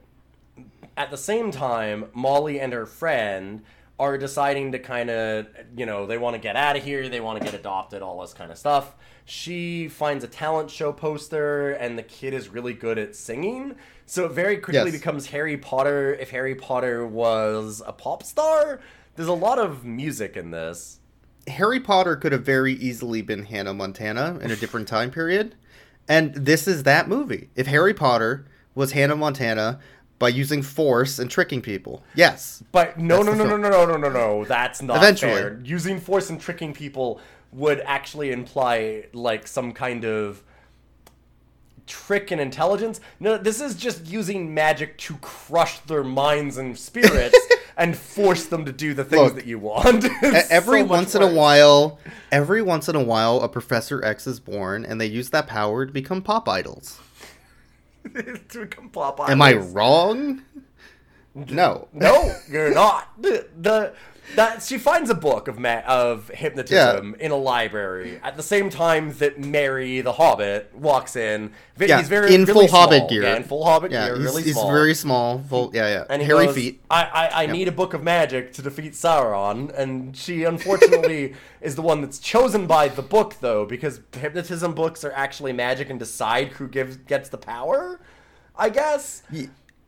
at 0.96 1.10
the 1.10 1.16
same 1.16 1.50
time, 1.50 2.06
Molly 2.14 2.58
and 2.60 2.72
her 2.72 2.86
friend 2.86 3.62
are 3.98 4.18
deciding 4.18 4.72
to 4.72 4.78
kind 4.78 5.08
of, 5.10 5.46
you 5.76 5.86
know, 5.86 6.06
they 6.06 6.18
want 6.18 6.34
to 6.34 6.38
get 6.38 6.54
out 6.56 6.76
of 6.76 6.84
here, 6.84 7.08
they 7.08 7.20
want 7.20 7.38
to 7.38 7.44
get 7.44 7.54
adopted, 7.54 8.02
all 8.02 8.20
this 8.20 8.34
kind 8.34 8.50
of 8.50 8.58
stuff. 8.58 8.94
She 9.24 9.88
finds 9.88 10.22
a 10.22 10.28
talent 10.28 10.70
show 10.70 10.92
poster, 10.92 11.72
and 11.72 11.98
the 11.98 12.02
kid 12.02 12.32
is 12.34 12.48
really 12.48 12.74
good 12.74 12.98
at 12.98 13.16
singing. 13.16 13.74
So 14.04 14.26
it 14.26 14.32
very 14.32 14.58
quickly 14.58 14.90
Yes. 14.90 15.00
becomes 15.00 15.26
Harry 15.28 15.56
Potter 15.56 16.14
if 16.14 16.30
Harry 16.30 16.54
Potter 16.54 17.06
was 17.06 17.82
a 17.86 17.92
pop 17.92 18.22
star. 18.22 18.80
There's 19.16 19.28
a 19.28 19.32
lot 19.32 19.58
of 19.58 19.84
music 19.84 20.36
in 20.36 20.50
this. 20.50 21.00
Harry 21.48 21.80
Potter 21.80 22.16
could 22.16 22.32
have 22.32 22.44
very 22.44 22.74
easily 22.74 23.22
been 23.22 23.44
Hannah 23.46 23.74
Montana 23.74 24.38
in 24.42 24.50
a 24.50 24.56
different 24.56 24.86
time 24.88 25.10
period. 25.10 25.54
And 26.08 26.34
this 26.34 26.68
is 26.68 26.82
that 26.84 27.08
movie. 27.08 27.48
If 27.56 27.66
Harry 27.66 27.94
Potter 27.94 28.46
was 28.76 28.92
Hannah 28.92 29.16
Montana 29.16 29.80
by 30.20 30.28
using 30.28 30.62
force 30.62 31.18
and 31.18 31.28
tricking 31.30 31.60
people. 31.60 32.04
Yes. 32.14 32.62
But 32.70 32.98
no, 32.98 33.22
no, 33.22 33.34
no, 33.34 33.44
no, 33.44 33.56
no, 33.56 33.68
no, 33.68 33.86
no, 33.86 33.96
no, 33.96 34.08
no. 34.08 34.44
That's 34.44 34.80
not 34.80 34.98
Eventually. 34.98 35.32
fair. 35.32 35.60
Using 35.64 35.98
force 36.00 36.30
and 36.30 36.40
tricking 36.40 36.72
people 36.72 37.20
would 37.52 37.80
actually 37.80 38.30
imply 38.30 39.06
like 39.12 39.46
some 39.46 39.72
kind 39.72 40.04
of 40.04 40.42
trick 41.86 42.30
and 42.30 42.40
intelligence. 42.40 43.00
No, 43.20 43.36
this 43.38 43.60
is 43.60 43.76
just 43.76 44.06
using 44.06 44.52
magic 44.54 44.98
to 44.98 45.16
crush 45.16 45.78
their 45.80 46.04
minds 46.04 46.56
and 46.56 46.76
spirits 46.78 47.38
and 47.76 47.96
force 47.96 48.46
them 48.46 48.64
to 48.64 48.72
do 48.72 48.94
the 48.94 49.04
things 49.04 49.22
Look, 49.22 49.34
that 49.36 49.46
you 49.46 49.58
want. 49.58 50.04
Every 50.50 50.80
so 50.80 50.86
once 50.86 51.14
in 51.14 51.22
a 51.22 51.32
while, 51.32 51.98
every 52.32 52.62
once 52.62 52.88
in 52.88 52.96
a 52.96 53.02
while, 53.02 53.40
a 53.42 53.48
Professor 53.48 54.04
X 54.04 54.26
is 54.26 54.40
born, 54.40 54.84
and 54.84 55.00
they 55.00 55.06
use 55.06 55.30
that 55.30 55.46
power 55.46 55.86
to 55.86 55.92
become 55.92 56.22
pop 56.22 56.48
idols. 56.48 57.00
to 58.48 58.60
become 58.60 58.90
pop 58.90 59.20
Am 59.28 59.42
I 59.42 59.54
wrong? 59.54 60.42
No. 61.36 61.88
No, 61.92 62.34
you're 62.50 62.72
not. 62.74 63.10
The, 63.20 63.46
the 63.60 63.92
that 64.34 64.60
she 64.60 64.76
finds 64.76 65.08
a 65.08 65.14
book 65.14 65.46
of 65.46 65.56
ma- 65.56 65.82
of 65.86 66.28
hypnotism 66.30 67.14
in 67.20 67.30
a 67.30 67.36
library 67.36 68.18
at 68.24 68.36
the 68.36 68.42
same 68.42 68.70
time 68.70 69.12
that 69.18 69.38
Merry 69.38 70.00
the 70.00 70.12
Hobbit 70.14 70.72
walks 70.74 71.14
in. 71.14 71.52
Vi- 71.76 71.86
Yeah, 71.86 71.98
he's 71.98 72.08
very 72.08 72.34
in 72.34 72.44
really 72.44 72.66
full 72.66 72.76
Hobbit 72.76 73.08
gear. 73.08 73.22
Yeah, 73.22 73.36
in 73.36 73.44
full 73.44 73.64
Hobbit 73.64 73.92
Yeah, 73.92 74.06
gear, 74.06 74.16
he's, 74.16 74.24
really 74.24 74.42
he's 74.42 74.52
small. 74.54 74.72
very 74.72 74.94
small. 74.94 75.38
Full, 75.48 75.70
yeah, 75.74 75.88
yeah. 75.90 76.04
and 76.10 76.20
he 76.22 76.26
Hairy 76.26 76.46
goes, 76.46 76.56
feet. 76.56 76.80
I, 76.90 77.04
I, 77.04 77.42
I 77.44 77.46
need 77.46 77.68
a 77.68 77.72
book 77.72 77.94
of 77.94 78.02
magic 78.02 78.52
to 78.54 78.62
defeat 78.62 78.94
Sauron, 78.94 79.72
and 79.78 80.16
she 80.16 80.42
unfortunately 80.42 81.34
is 81.60 81.76
the 81.76 81.82
one 81.82 82.00
that's 82.00 82.18
chosen 82.18 82.66
by 82.66 82.88
the 82.88 83.02
book, 83.02 83.36
though, 83.40 83.64
because 83.64 84.00
hypnotism 84.12 84.74
books 84.74 85.04
are 85.04 85.12
actually 85.12 85.52
magic 85.52 85.88
and 85.88 86.00
decide 86.00 86.48
who 86.48 86.66
gives 86.66 86.96
gets 86.96 87.28
the 87.28 87.38
power. 87.38 88.00
I 88.56 88.70
guess. 88.70 89.22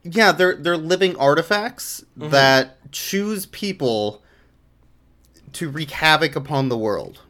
Yeah, 0.05 0.33
they're 0.33 0.55
they're 0.57 0.76
living 0.76 1.17
artifacts 1.17 2.05
Mm-hmm. 2.19 2.31
that 2.31 2.90
choose 2.93 3.47
people 3.47 4.23
to 5.52 5.69
wreak 5.69 5.90
havoc 5.90 6.35
upon 6.37 6.69
the 6.69 6.76
world. 6.78 7.21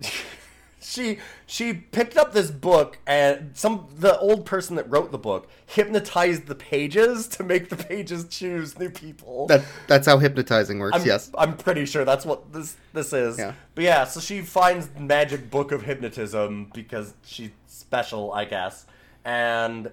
she 0.80 1.18
she 1.46 1.72
picked 1.72 2.16
up 2.16 2.32
this 2.32 2.50
book 2.50 2.98
and 3.06 3.50
some 3.54 3.86
the 3.98 4.16
old 4.18 4.44
person 4.46 4.76
that 4.76 4.88
wrote 4.90 5.10
the 5.12 5.18
book 5.18 5.48
hypnotized 5.66 6.46
the 6.46 6.54
pages 6.54 7.26
to 7.28 7.42
make 7.42 7.68
the 7.68 7.76
pages 7.76 8.26
choose 8.28 8.78
new 8.78 8.88
people. 8.90 9.46
That 9.46 9.64
that's 9.88 10.06
how 10.06 10.18
hypnotizing 10.18 10.78
works. 10.78 10.98
I'm, 10.98 11.06
yes. 11.06 11.30
I'm 11.36 11.56
pretty 11.56 11.86
sure 11.86 12.04
that's 12.04 12.24
what 12.24 12.52
this 12.52 12.76
this 12.92 13.12
is. 13.12 13.38
Yeah. 13.38 13.52
But 13.74 13.84
yeah, 13.84 14.04
so 14.04 14.20
she 14.20 14.42
finds 14.42 14.88
magic 14.98 15.50
book 15.50 15.72
of 15.72 15.82
hypnotism 15.82 16.70
because 16.72 17.14
she's 17.24 17.50
special, 17.66 18.32
I 18.32 18.44
guess, 18.44 18.86
and 19.24 19.90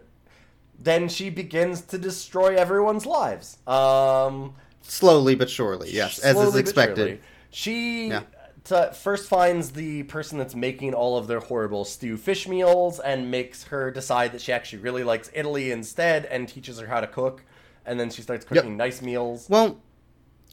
then 0.83 1.07
she 1.09 1.29
begins 1.29 1.81
to 1.81 1.97
destroy 1.97 2.55
everyone's 2.55 3.05
lives. 3.05 3.57
Um, 3.67 4.53
Slowly 4.81 5.35
but 5.35 5.49
surely. 5.49 5.91
Yes, 5.91 6.19
as 6.19 6.37
is 6.37 6.55
expected. 6.55 7.19
She 7.51 8.07
Yeah. 8.09 8.23
t- 8.63 8.91
first 8.93 9.29
finds 9.29 9.71
the 9.71 10.03
person 10.03 10.37
that's 10.37 10.55
making 10.55 10.93
all 10.93 11.17
of 11.17 11.27
their 11.27 11.39
horrible 11.39 11.85
stew 11.85 12.17
fish 12.17 12.47
meals 12.47 12.99
and 12.99 13.31
makes 13.31 13.63
her 13.65 13.91
decide 13.91 14.31
that 14.33 14.41
she 14.41 14.51
actually 14.51 14.79
really 14.79 15.03
likes 15.03 15.29
Italy 15.33 15.71
instead 15.71 16.25
and 16.25 16.49
teaches 16.49 16.79
her 16.79 16.87
how 16.87 16.99
to 16.99 17.07
cook. 17.07 17.43
And 17.85 17.99
then 17.99 18.09
she 18.09 18.21
starts 18.21 18.45
cooking 18.45 18.75
nice 18.77 19.01
meals. 19.01 19.47
Well, 19.49 19.77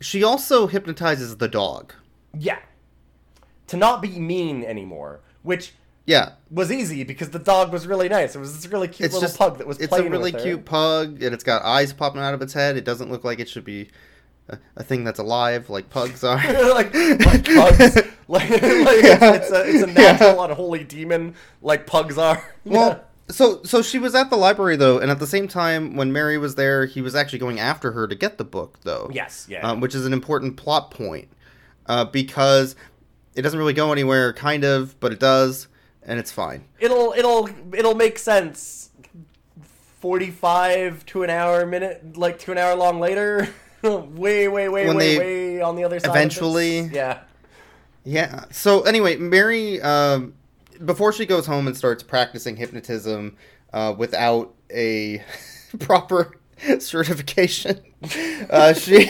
she 0.00 0.22
also 0.22 0.66
hypnotizes 0.66 1.37
the 1.37 1.49
dog. 1.49 1.92
Yeah. 2.38 2.58
To 3.68 3.76
not 3.76 4.02
be 4.02 4.18
mean 4.18 4.64
anymore, 4.64 5.20
which 5.42 5.75
Yeah. 6.07 6.33
was 6.50 6.73
easy 6.73 7.04
because 7.04 7.30
the 7.30 7.38
dog 7.38 7.73
was 7.73 7.87
really 7.87 8.09
nice. 8.09 8.35
It 8.35 8.38
was 8.38 8.54
this 8.54 8.71
really 8.71 8.88
cute 8.88 9.07
It's 9.07 9.14
little 9.14 9.28
just 9.28 9.38
pug 9.38 9.59
that 9.59 9.66
was 9.66 9.78
it's 9.78 9.92
a 9.92 10.09
really 10.09 10.33
cute 10.33 10.64
pug 10.64 11.23
and 11.23 11.35
it's 11.35 11.45
got 11.45 11.62
eyes 11.62 11.92
popping 11.92 12.21
out 12.21 12.35
of 12.35 12.42
its 12.42 12.52
head. 12.52 12.76
It 12.76 12.85
doesn't 12.85 13.11
look 13.11 13.25
like 13.25 13.38
it 13.38 13.49
should 13.49 13.64
be 13.64 13.88
a, 14.49 14.59
a 14.76 14.83
thing 14.83 15.04
that's 15.04 15.19
alive 15.19 15.71
like 15.71 15.90
pugs 15.90 16.25
are. 16.25 16.37
like, 16.75 16.95
like 16.95 17.45
pugs. 17.45 17.97
like, 18.28 18.50
like 18.50 18.50
it's, 18.50 19.23
it's 19.23 19.50
a 19.50 19.69
it's 19.69 19.83
a 19.83 19.87
natural 19.87 20.42
unholy 20.42 20.85
demon 20.85 21.35
like 21.62 21.87
pugs 21.87 22.19
are. 22.19 22.42
Well, 22.64 23.04
so 23.28 23.62
so 23.62 23.80
she 23.80 23.99
was 23.99 24.14
at 24.14 24.30
the 24.30 24.37
library 24.37 24.76
though, 24.76 24.99
and 24.99 25.11
at 25.11 25.19
the 25.19 25.26
same 25.26 25.49
time 25.49 25.97
when 25.97 26.12
Merry 26.12 26.38
was 26.38 26.57
there, 26.57 26.87
he 26.87 27.00
was 27.00 27.14
actually 27.14 27.38
going 27.38 27.59
after 27.59 27.92
her 27.92 28.07
to 28.07 28.14
get 28.14 28.38
the 28.38 28.45
book 28.45 28.78
though. 28.83 29.11
yes, 29.12 29.47
yeah. 29.49 29.66
um, 29.69 29.80
which 29.80 29.95
is 29.95 30.04
an 30.07 30.12
important 30.12 30.57
plot 30.57 30.90
point 30.90 31.28
uh, 31.87 32.04
because 32.04 32.76
it 33.35 33.42
doesn't 33.42 33.59
really 33.59 33.73
go 33.73 33.92
anywhere, 33.92 34.33
kind 34.33 34.64
of, 34.64 34.99
but 35.00 35.12
it 35.12 35.21
does, 35.21 35.69
and 36.10 36.18
it's 36.18 36.32
fine. 36.32 36.64
it'll 36.80 37.14
it'll 37.16 37.48
it'll 37.72 37.94
make 37.94 38.18
sense 38.18 38.90
45 40.00 41.04
to 41.06 41.22
an 41.22 41.30
hour 41.30 41.64
minute 41.66 42.16
like 42.16 42.38
to 42.40 42.52
an 42.52 42.58
hour 42.58 42.74
long 42.74 43.00
later 43.00 43.48
way 43.82 44.48
way 44.48 44.68
way 44.68 44.86
When 44.86 44.96
way 44.96 45.18
way 45.18 45.60
on 45.60 45.76
the 45.76 45.84
other 45.84 46.00
side 46.00 46.08
of 46.10 46.16
eventually- 46.16 46.80
yeah 46.92 47.20
Yeah. 48.04 48.44
So 48.50 48.82
anyway, 48.82 49.16
Mary, 49.16 49.80
um, 49.82 50.32
before 50.84 51.12
she 51.12 51.26
goes 51.26 51.46
home 51.46 51.66
and 51.66 51.76
starts 51.76 52.02
practicing 52.02 52.56
hypnotism 52.56 53.36
uh, 53.74 53.94
without 53.96 54.54
a 54.72 55.22
proper 55.80 56.32
certification, 56.78 57.80
uh, 58.48 58.72
she. 58.72 59.06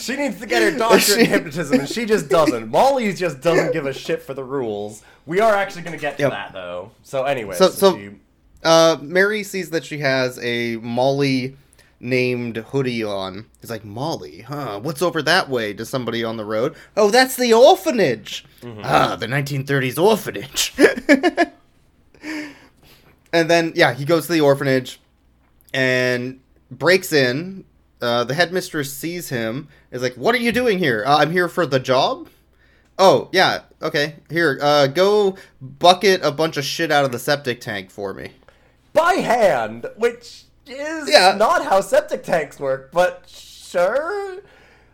she 0.00 0.16
needs 0.16 0.40
to 0.40 0.46
get 0.46 0.60
her 0.62 0.76
doctorate 0.76 1.02
She- 1.02 1.20
in 1.20 1.26
hypnotism 1.26 1.80
and 1.80 1.88
she 1.88 2.04
just 2.04 2.28
doesn't 2.28 2.68
molly 2.68 3.12
just 3.12 3.40
doesn't 3.40 3.72
give 3.72 3.86
a 3.86 3.92
shit 3.92 4.20
for 4.22 4.34
the 4.34 4.42
rules 4.42 5.02
we 5.26 5.40
are 5.40 5.54
actually 5.54 5.82
going 5.82 5.96
to 5.96 6.00
get 6.00 6.16
to 6.16 6.22
Yep. 6.24 6.30
that 6.32 6.52
though 6.52 6.90
so 7.02 7.24
anyway 7.24 7.54
So- 7.56 7.70
so- 7.70 7.96
she, 7.96 8.10
Uh, 8.64 8.96
Merry 9.02 9.42
sees 9.42 9.70
that 9.70 9.84
she 9.84 9.98
has 9.98 10.38
a 10.38 10.76
Molly 10.76 11.56
named 11.98 12.56
Hoodie 12.58 13.02
on. 13.02 13.46
He's 13.60 13.70
like, 13.70 13.84
Molly, 13.84 14.42
huh? 14.42 14.78
What's 14.80 15.02
over 15.02 15.20
that 15.22 15.48
way? 15.48 15.72
To 15.74 15.84
somebody 15.84 16.22
on 16.22 16.36
the 16.36 16.44
road. 16.44 16.76
Oh, 16.96 17.10
that's 17.10 17.34
the 17.34 17.52
orphanage. 17.52 18.44
Ah, 18.84 19.16
the 19.16 19.26
1930s 19.26 19.98
orphanage. 20.00 20.74
and 23.32 23.50
then, 23.50 23.72
yeah, 23.74 23.94
he 23.94 24.04
goes 24.04 24.26
to 24.26 24.32
the 24.32 24.40
orphanage 24.40 25.00
and 25.72 26.38
breaks 26.70 27.12
in. 27.12 27.64
Uh, 28.00 28.24
the 28.24 28.34
headmistress 28.34 28.92
sees 28.92 29.28
him. 29.28 29.68
Is 29.92 30.02
like, 30.02 30.14
"What 30.14 30.34
are 30.34 30.38
you 30.38 30.50
doing 30.52 30.78
here? 30.78 31.04
Uh, 31.06 31.18
I'm 31.18 31.30
here 31.30 31.48
for 31.48 31.66
the 31.66 31.78
job." 31.78 32.28
Oh 32.98 33.28
yeah, 33.32 33.62
okay. 33.80 34.16
Here, 34.30 34.58
uh, 34.62 34.86
go 34.86 35.36
bucket 35.60 36.20
a 36.22 36.30
bunch 36.30 36.56
of 36.56 36.64
shit 36.64 36.90
out 36.92 37.04
of 37.04 37.12
the 37.12 37.18
septic 37.18 37.60
tank 37.60 37.90
for 37.90 38.12
me. 38.14 38.32
by 38.94 39.14
hand, 39.14 39.86
which 39.96 40.44
is 40.66 41.08
Yeah. 41.10 41.34
not 41.38 41.64
how 41.64 41.80
septic 41.80 42.22
tanks 42.22 42.60
work, 42.60 42.92
but 42.92 43.22
sure. 43.26 44.36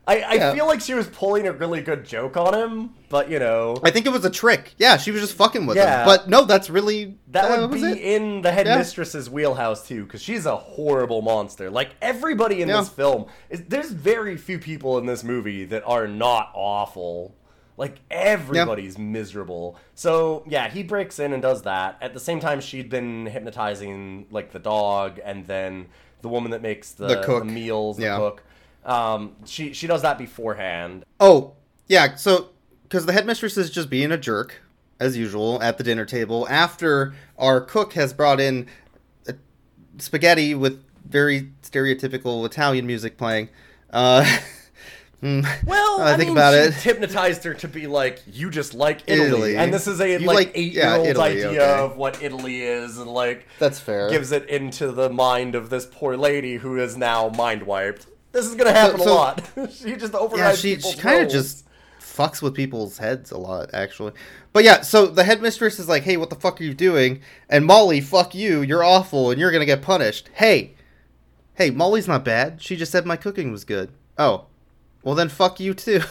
I, 0.06 0.20
I 0.20 0.34
Yeah. 0.34 0.54
feel 0.54 0.66
like 0.68 0.80
she 0.80 0.94
was 0.94 1.08
pulling 1.08 1.46
a 1.48 1.52
really 1.52 1.80
good 1.82 2.04
joke 2.06 2.36
on 2.36 2.54
him, 2.54 2.90
but 3.10 3.28
you 3.28 3.38
know, 3.40 3.76
I 3.82 3.90
think 3.90 4.06
it 4.06 4.10
was 4.12 4.24
a 4.24 4.30
trick. 4.30 4.74
Yeah, 4.78 4.96
she 4.98 5.10
was 5.10 5.20
just 5.20 5.34
fucking 5.34 5.66
with 5.66 5.76
Yeah. 5.76 6.00
him. 6.02 6.06
But 6.06 6.28
no, 6.30 6.44
that's 6.44 6.70
really 6.70 7.18
that 7.32 7.50
uh, 7.50 7.66
would 7.66 7.72
be 7.72 7.84
it. 7.84 7.98
in 7.98 8.40
the 8.42 8.52
headmistress's 8.52 9.28
wheelhouse 9.28 9.86
too, 9.86 10.04
because 10.04 10.22
she's 10.22 10.46
a 10.46 10.56
horrible 10.56 11.20
monster. 11.20 11.68
Like 11.68 11.90
everybody 12.00 12.62
in 12.62 12.68
this 12.68 12.88
film, 12.88 13.26
is, 13.50 13.64
there's 13.68 13.90
very 13.90 14.36
few 14.36 14.58
people 14.60 14.96
in 14.96 15.06
this 15.06 15.24
movie 15.24 15.64
that 15.66 15.82
are 15.84 16.06
not 16.06 16.52
awful. 16.54 17.34
Like 17.78 18.00
everybody's 18.10 18.98
miserable. 18.98 19.78
So 19.94 20.42
yeah, 20.48 20.68
he 20.68 20.82
breaks 20.82 21.18
in 21.18 21.32
and 21.32 21.40
does 21.40 21.62
that. 21.62 21.96
At 22.02 22.12
the 22.12 22.20
same 22.20 22.40
time, 22.40 22.60
she'd 22.60 22.90
been 22.90 23.26
hypnotizing 23.26 24.26
like 24.30 24.52
the 24.52 24.58
dog, 24.58 25.20
and 25.24 25.46
then 25.46 25.86
the 26.20 26.28
woman 26.28 26.50
that 26.50 26.60
makes 26.60 26.90
the, 26.92 27.06
The 27.06 27.22
cook. 27.22 27.44
meals, 27.46 27.96
the 27.96 28.02
Yeah. 28.02 28.16
cook. 28.16 28.42
Um, 28.84 29.36
she 29.46 29.72
she 29.72 29.86
does 29.86 30.02
that 30.02 30.18
beforehand. 30.18 31.04
Oh, 31.20 31.52
yeah. 31.86 32.16
So, 32.16 32.48
because 32.82 33.06
the 33.06 33.12
headmistress 33.12 33.56
is 33.56 33.70
just 33.70 33.88
being 33.88 34.10
a 34.10 34.16
jerk, 34.18 34.60
as 34.98 35.16
usual, 35.16 35.62
at 35.62 35.78
the 35.78 35.84
dinner 35.84 36.04
table, 36.04 36.46
after 36.50 37.14
our 37.38 37.60
cook 37.60 37.92
has 37.92 38.12
brought 38.12 38.40
in 38.40 38.66
uh, 39.28 39.32
spaghetti 39.98 40.54
with 40.54 40.82
very 41.08 41.52
stereotypical 41.62 42.44
Italian 42.44 42.86
music 42.86 43.16
playing. 43.16 43.48
Uh, 43.92 44.24
hmm, 45.20 45.40
Well, 45.66 46.00
I 46.00 46.12
I, 46.12 46.16
think 46.16 46.28
mean, 46.28 46.36
about 46.36 46.52
she 46.54 46.58
it. 46.68 46.74
hypnotized 46.74 47.44
her 47.44 47.54
to 47.54 47.68
be 47.68 47.86
like, 47.86 48.22
you 48.26 48.50
just 48.50 48.74
like 48.74 49.02
Italy, 49.06 49.26
Italy. 49.28 49.56
and 49.56 49.72
this 49.74 49.86
is 49.86 50.00
a 50.00 50.08
You 50.12 50.18
like, 50.20 50.34
like- 50.36 50.52
eight 50.54 50.72
yeah, 50.72 50.90
year 50.90 50.98
old 50.98 51.06
Italy, 51.08 51.24
idea 51.44 51.48
okay. 51.62 51.80
of 51.84 51.96
what 51.96 52.22
Italy 52.22 52.62
is, 52.62 52.98
and 52.98 53.10
like 53.10 53.46
That's 53.58 53.80
fair. 53.80 54.10
gives 54.10 54.32
it 54.32 54.48
into 54.48 54.92
the 54.92 55.08
mind 55.10 55.54
of 55.54 55.70
this 55.70 55.86
poor 55.90 56.16
lady 56.16 56.56
who 56.56 56.78
is 56.78 56.96
now 56.96 57.28
mind 57.30 57.62
wiped. 57.64 58.06
This 58.32 58.46
is 58.46 58.54
gonna 58.54 58.72
happen 58.72 59.00
so- 59.00 59.12
a 59.12 59.14
lot. 59.14 59.50
she 59.72 59.96
just 59.96 60.14
overrides 60.14 60.64
yeah, 60.64 60.76
she, 60.76 60.80
she 60.80 60.96
kind 60.98 61.24
of 61.24 61.30
just 61.30 61.64
fucks 62.00 62.42
with 62.42 62.54
people's 62.54 62.98
heads 62.98 63.30
a 63.30 63.38
lot, 63.38 63.70
actually. 63.72 64.12
But 64.52 64.64
yeah, 64.64 64.80
so 64.80 65.06
the 65.06 65.24
headmistress 65.24 65.78
is 65.78 65.88
like, 65.88 66.02
"Hey, 66.02 66.16
what 66.16 66.30
the 66.30 66.36
fuck 66.36 66.60
are 66.60 66.64
you 66.64 66.74
doing?" 66.74 67.20
And 67.48 67.64
Molly, 67.64 68.00
"Fuck 68.00 68.34
you! 68.34 68.60
You're 68.62 68.82
awful, 68.84 69.30
and 69.30 69.38
you're 69.40 69.52
gonna 69.52 69.64
get 69.66 69.82
punished." 69.82 70.28
Hey, 70.34 70.74
hey, 71.54 71.70
Molly's 71.70 72.08
not 72.08 72.24
bad. 72.24 72.60
She 72.62 72.74
just 72.76 72.90
said 72.92 73.06
my 73.06 73.16
cooking 73.16 73.52
was 73.52 73.64
good. 73.64 73.90
Oh, 74.16 74.46
well 75.02 75.14
then, 75.14 75.28
fuck 75.28 75.60
you 75.60 75.74
too. 75.74 76.00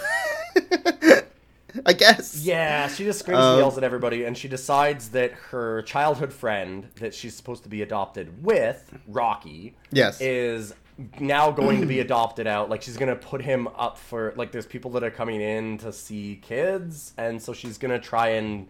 I 1.86 1.94
guess. 1.94 2.42
Yeah, 2.44 2.88
she 2.88 3.04
just 3.04 3.20
screams 3.20 3.40
Um, 3.40 3.50
and 3.52 3.58
yells 3.60 3.78
at 3.78 3.84
everybody, 3.84 4.24
and 4.24 4.36
she 4.38 4.48
decides 4.48 5.10
that 5.10 5.32
her 5.52 5.84
childhood 5.84 6.34
friend 6.34 6.88
that 6.96 7.14
she's 7.14 7.36
supposed 7.36 7.64
to 7.64 7.70
be 7.70 7.82
adopted 7.84 8.44
with, 8.44 8.92
Rocky, 9.08 9.76
Yes. 9.92 10.20
is 10.20 10.74
now 11.20 11.52
going 11.52 11.80
to 11.82 11.86
be 11.86 12.00
adopted 12.08 12.48
out. 12.48 12.70
Like 12.70 12.82
she's 12.82 12.98
gonna 12.98 13.16
put 13.16 13.42
him 13.44 13.68
up 13.78 13.98
for 14.00 14.34
like 14.36 14.52
there's 14.52 14.66
people 14.66 14.90
that 14.92 15.04
are 15.04 15.12
coming 15.12 15.40
in 15.42 15.78
to 15.80 15.94
see 15.94 16.40
kids, 16.42 17.14
and 17.18 17.40
so 17.42 17.54
she's 17.54 17.78
gonna 17.78 18.00
try 18.00 18.30
and 18.30 18.68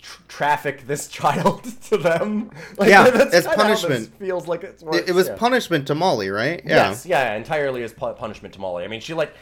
tr- 0.00 0.22
traffic 0.28 0.86
this 0.86 1.08
child 1.18 1.64
to 1.90 1.96
them. 1.96 2.50
Like, 2.78 2.88
Yeah, 2.88 3.10
that's 3.10 3.34
as 3.34 3.46
kinda 3.46 3.62
how 3.62 3.68
this 3.68 3.82
punishment. 3.82 4.18
feels 4.18 4.46
like 4.48 4.64
it's 4.64 4.82
It, 4.82 5.08
it 5.10 5.14
was 5.14 5.28
yeah. 5.28 5.36
punishment 5.36 5.86
to 5.88 5.94
Molly, 5.94 6.30
right? 6.30 6.60
Yeah. 6.64 6.88
Yes, 6.90 7.06
yeah, 7.06 7.34
entirely 7.34 7.82
as 7.82 7.92
pu- 7.92 8.12
punishment 8.14 8.54
to 8.54 8.60
Molly. 8.60 8.84
I 8.84 8.88
mean, 8.88 9.00
she 9.00 9.14
like 9.14 9.32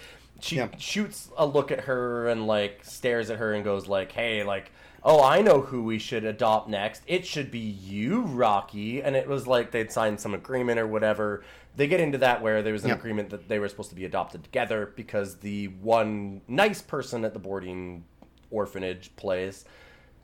she 0.40 0.56
Yeah. 0.56 0.68
shoots 0.78 1.30
a 1.36 1.45
look 1.47 1.71
at 1.71 1.80
her 1.80 2.28
and 2.28 2.47
like 2.47 2.80
stares 2.82 3.30
at 3.30 3.38
her 3.38 3.52
and 3.54 3.62
goes 3.62 3.86
like, 3.88 4.10
"Hey, 4.12 4.42
like, 4.42 4.71
oh, 5.02 5.23
I 5.23 5.42
know 5.42 5.60
who 5.60 5.82
we 5.84 5.99
should 5.99 6.25
adopt 6.25 6.68
next. 6.68 7.02
It 7.06 7.26
should 7.26 7.50
be 7.50 7.58
you, 7.58 8.23
Rocky." 8.23 9.02
And 9.02 9.14
it 9.16 9.28
was 9.28 9.47
like 9.47 9.71
they'd 9.71 9.92
signed 9.92 10.18
some 10.18 10.32
agreement 10.32 10.78
or 10.80 10.86
whatever. 10.86 11.45
They 11.76 11.86
get 11.86 12.00
into 12.00 12.16
that 12.18 12.40
where 12.42 12.62
there 12.62 12.73
was 12.73 12.84
an 12.84 12.88
Yeah. 12.88 12.95
agreement 12.97 13.28
that 13.30 13.49
they 13.49 13.58
were 13.58 13.68
supposed 13.68 13.90
to 13.90 13.95
be 13.95 14.06
adopted 14.06 14.42
together 14.42 14.92
because 14.97 15.36
the 15.36 15.66
one 15.82 16.40
nice 16.49 16.80
person 16.82 17.25
at 17.26 17.32
the 17.34 17.38
boarding 17.38 18.04
orphanage 18.50 19.14
place, 19.16 19.64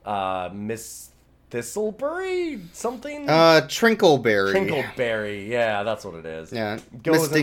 uh, 0.07 0.49
Miss 0.53 1.11
Thistleberry? 1.51 2.61
something. 2.73 3.29
Uh, 3.29 3.61
Trinkleberry. 3.67 4.53
Trinkleberry, 4.53 5.47
yeah, 5.47 5.83
that's 5.83 6.03
what 6.03 6.15
it 6.15 6.25
is. 6.25 6.51
Yeah, 6.51 6.79
Miss 7.05 7.31
and- 7.31 7.33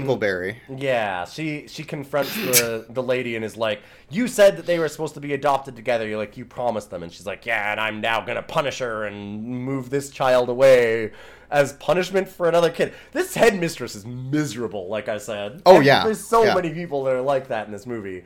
yeah, 0.69 1.25
she 1.25 1.67
she 1.69 1.85
confronts 1.85 2.35
the 2.35 2.87
the 2.91 3.03
lady 3.03 3.37
and 3.37 3.45
is 3.45 3.57
like, 3.57 3.81
"You 4.11 4.29
said 4.29 4.57
that 4.59 4.67
they 4.67 4.79
were 4.79 4.89
supposed 4.89 5.15
to 5.15 5.21
be 5.21 5.33
adopted 5.35 5.77
together. 5.77 6.07
You're 6.07 6.19
like, 6.19 6.37
you 6.37 6.45
promised 6.45 6.91
them." 6.91 7.03
And 7.03 7.11
she's 7.13 7.27
like, 7.27 7.47
"Yeah, 7.47 7.71
and 7.73 7.81
I'm 7.81 8.01
now 8.01 8.21
gonna 8.21 8.43
punish 8.43 8.79
her 8.81 9.05
and 9.05 9.43
move 9.43 9.89
this 9.91 10.11
child 10.11 10.49
away 10.51 11.13
as 11.51 11.73
punishment 11.75 12.29
for 12.29 12.47
another 12.49 12.71
kid." 12.71 12.93
This 13.13 13.35
headmistress 13.35 13.95
is 13.95 14.05
miserable, 14.05 14.89
like 14.89 15.09
I 15.09 15.17
said. 15.19 15.63
Oh, 15.65 15.77
And 15.77 15.85
yeah, 15.87 16.05
there's 16.05 16.27
so 16.27 16.45
yeah. 16.45 16.55
many 16.55 16.71
people 16.75 17.05
that 17.05 17.15
are 17.15 17.23
like 17.23 17.49
that 17.49 17.67
in 17.67 17.73
this 17.73 17.87
movie, 17.87 18.25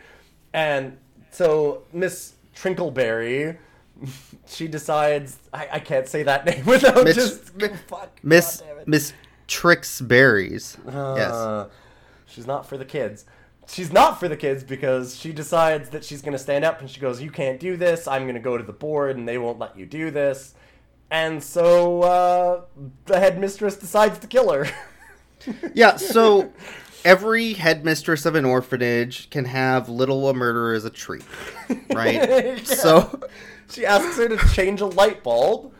and 0.53 0.96
so 1.31 1.83
Miss 1.92 2.35
Trinkleberry. 2.57 3.59
She 4.46 4.66
decides 4.68 5.37
I, 5.52 5.68
I 5.72 5.78
can't 5.80 6.08
say 6.08 6.22
that 6.22 6.44
name 6.46 6.64
without 6.64 7.04
Mitch- 7.04 7.14
just 7.16 7.54
Mi- 7.56 7.68
fuck 7.87 8.11
Miss 8.22 8.58
God 8.58 8.66
damn 8.68 8.78
it. 8.78 8.88
Miss 8.88 9.12
Trix 9.46 10.00
Berries. 10.00 10.76
yes. 10.87 11.32
Uh, 11.32 11.68
She's 12.26 12.46
not 12.46 12.66
for 12.68 12.76
the 12.76 12.84
kids. 12.84 13.24
She's 13.66 13.92
not 13.92 14.18
for 14.20 14.28
the 14.28 14.37
kids 14.37 14.62
because 14.64 15.16
she 15.16 15.32
decides 15.32 15.90
that 15.90 16.04
she's 16.04 16.22
going 16.22 16.32
to 16.32 16.38
stand 16.38 16.64
up 16.64 16.80
and 16.80 16.88
she 16.90 17.00
goes, 17.00 17.20
You 17.22 17.30
can't 17.30 17.58
do 17.61 17.76
this. 17.76 18.06
I'm 18.08 18.22
going 18.22 18.34
to 18.34 18.40
go 18.40 18.56
to 18.56 18.64
the 18.64 18.72
board 18.72 19.16
and 19.16 19.26
they 19.28 19.38
won't 19.38 19.58
let 19.58 19.78
you 19.78 19.84
do 19.87 20.11
this. 20.11 20.54
And 21.11 21.42
so 21.42 22.02
uh, 22.02 22.61
the 23.06 23.18
headmistress 23.18 23.76
decides 23.76 24.18
to 24.20 24.26
kill 24.26 24.50
her. 24.52 24.66
Yeah, 25.72 25.96
so 25.96 26.52
every 27.09 27.55
headmistress 27.55 28.27
of 28.27 28.35
an 28.35 28.44
orphanage 28.44 29.31
can 29.31 29.47
have 29.47 29.88
little 29.88 30.29
a 30.29 30.35
murder 30.35 30.75
as 30.75 30.85
a 30.85 30.90
treat, 30.90 31.25
right? 31.94 32.59
So 32.66 33.21
she 33.71 33.87
asks 33.87 34.16
her 34.18 34.29
to 34.29 34.37
change 34.55 34.81
a 34.81 34.87
light 34.87 35.23
bulb 35.23 35.73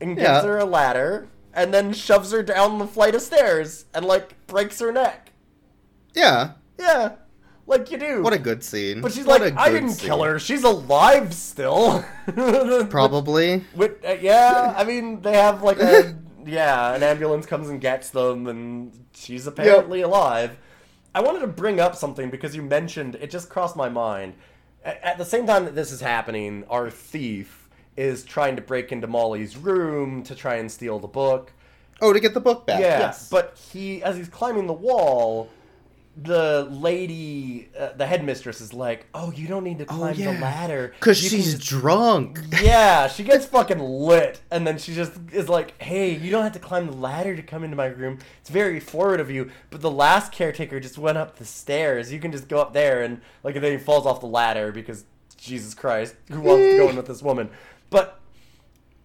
and 0.00 0.16
gives 0.16 0.24
Yeah. 0.26 0.42
her 0.42 0.58
a 0.58 0.64
ladder 0.64 1.28
and 1.52 1.72
then 1.72 1.92
shoves 1.92 2.32
her 2.32 2.42
down 2.42 2.78
the 2.78 2.86
flight 2.86 3.14
of 3.14 3.22
stairs 3.22 3.84
and, 3.94 4.04
like, 4.04 4.46
breaks 4.46 4.78
her 4.80 4.92
neck. 4.92 5.32
yeah, 6.14 6.52
Yeah, 6.78 7.12
like 7.66 7.90
you 7.90 7.98
do. 7.98 8.22
what 8.22 8.32
a 8.34 8.38
good 8.38 8.62
scene. 8.64 9.00
But 9.02 9.12
she's 9.12 9.24
What 9.26 9.40
like, 9.40 9.56
I 9.56 9.70
didn't 9.70 9.90
scene. 9.90 10.06
kill 10.06 10.22
her. 10.22 10.38
She's 10.38 10.64
alive 10.64 11.32
still. 11.34 12.04
Probably. 12.90 13.64
With, 13.74 14.04
uh, 14.04 14.16
yeah, 14.20 14.74
I 14.76 14.84
mean, 14.84 15.20
they 15.22 15.32
have 15.34 15.62
like 15.62 15.80
a 15.80 16.14
yeah, 16.46 16.94
an 16.94 17.02
ambulance 17.02 17.46
comes 17.46 17.68
and 17.70 17.80
gets 17.80 18.10
them, 18.10 18.46
and 18.46 18.92
she's 19.16 19.46
apparently 19.46 20.02
alive. 20.02 20.58
I 21.14 21.20
wanted 21.20 21.40
to 21.40 21.46
bring 21.46 21.80
up 21.80 21.96
something 21.96 22.30
because 22.30 22.54
you 22.54 22.62
mentioned 22.62 23.16
it. 23.16 23.30
Just 23.30 23.48
crossed 23.48 23.76
my 23.76 23.88
mind. 23.88 24.34
At 24.84 25.18
the 25.18 25.24
same 25.24 25.46
time 25.46 25.64
that 25.64 25.74
this 25.74 25.90
is 25.90 26.00
happening, 26.00 26.64
our 26.68 26.90
thief 26.90 27.68
is 27.96 28.24
trying 28.24 28.56
to 28.56 28.62
break 28.62 28.92
into 28.92 29.06
Molly's 29.06 29.56
room 29.56 30.22
to 30.24 30.34
try 30.34 30.56
and 30.56 30.70
steal 30.70 30.98
the 30.98 31.08
book. 31.08 31.52
Oh, 32.02 32.12
to 32.12 32.20
get 32.20 32.34
the 32.34 32.40
book 32.40 32.66
back. 32.66 32.80
Yeah, 32.80 32.98
yes. 32.98 33.28
but 33.30 33.56
he, 33.72 34.02
as 34.02 34.16
he's 34.16 34.28
climbing 34.28 34.66
the 34.66 34.74
wall, 34.74 35.48
the 36.16 36.66
lady, 36.70 37.68
uh, 37.78 37.90
the 37.96 38.06
headmistress, 38.06 38.62
is 38.62 38.72
like, 38.72 39.06
"Oh, 39.12 39.32
you 39.32 39.46
don't 39.46 39.64
need 39.64 39.78
to 39.78 39.84
oh 39.84 39.96
climb 39.96 40.14
yeah, 40.14 40.32
the 40.32 40.40
ladder 40.40 40.94
because 40.98 41.18
she's 41.18 41.52
just 41.52 41.68
drunk. 41.68 42.40
yeah, 42.62 43.06
she 43.06 43.22
gets 43.22 43.44
fucking 43.44 43.78
lit, 43.78 44.40
and 44.50 44.66
then 44.66 44.78
she 44.78 44.94
just 44.94 45.12
is 45.30 45.48
like, 45.48 45.80
"Hey, 45.80 46.16
you 46.16 46.30
don't 46.30 46.42
have 46.42 46.54
to 46.54 46.58
climb 46.58 46.86
the 46.86 46.96
ladder 46.96 47.36
to 47.36 47.42
come 47.42 47.64
into 47.64 47.76
my 47.76 47.86
room. 47.86 48.18
It's 48.40 48.48
very 48.48 48.80
forward 48.80 49.20
of 49.20 49.30
you." 49.30 49.50
But 49.68 49.82
the 49.82 49.90
last 49.90 50.32
caretaker 50.32 50.80
just 50.80 50.96
went 50.96 51.18
up 51.18 51.36
the 51.36 51.44
stairs. 51.44 52.10
You 52.10 52.18
can 52.18 52.32
just 52.32 52.48
go 52.48 52.60
up 52.60 52.72
there, 52.72 53.02
and 53.02 53.20
like, 53.42 53.54
and 53.54 53.62
then 53.62 53.72
he 53.72 53.78
falls 53.78 54.06
off 54.06 54.20
the 54.20 54.26
ladder 54.26 54.72
because 54.72 55.04
Jesus 55.36 55.74
Christ, 55.74 56.14
who 56.30 56.40
wants 56.40 56.64
to 56.64 56.76
go 56.78 56.88
in 56.88 56.96
with 56.96 57.06
this 57.06 57.22
woman? 57.22 57.50
But 57.90 58.18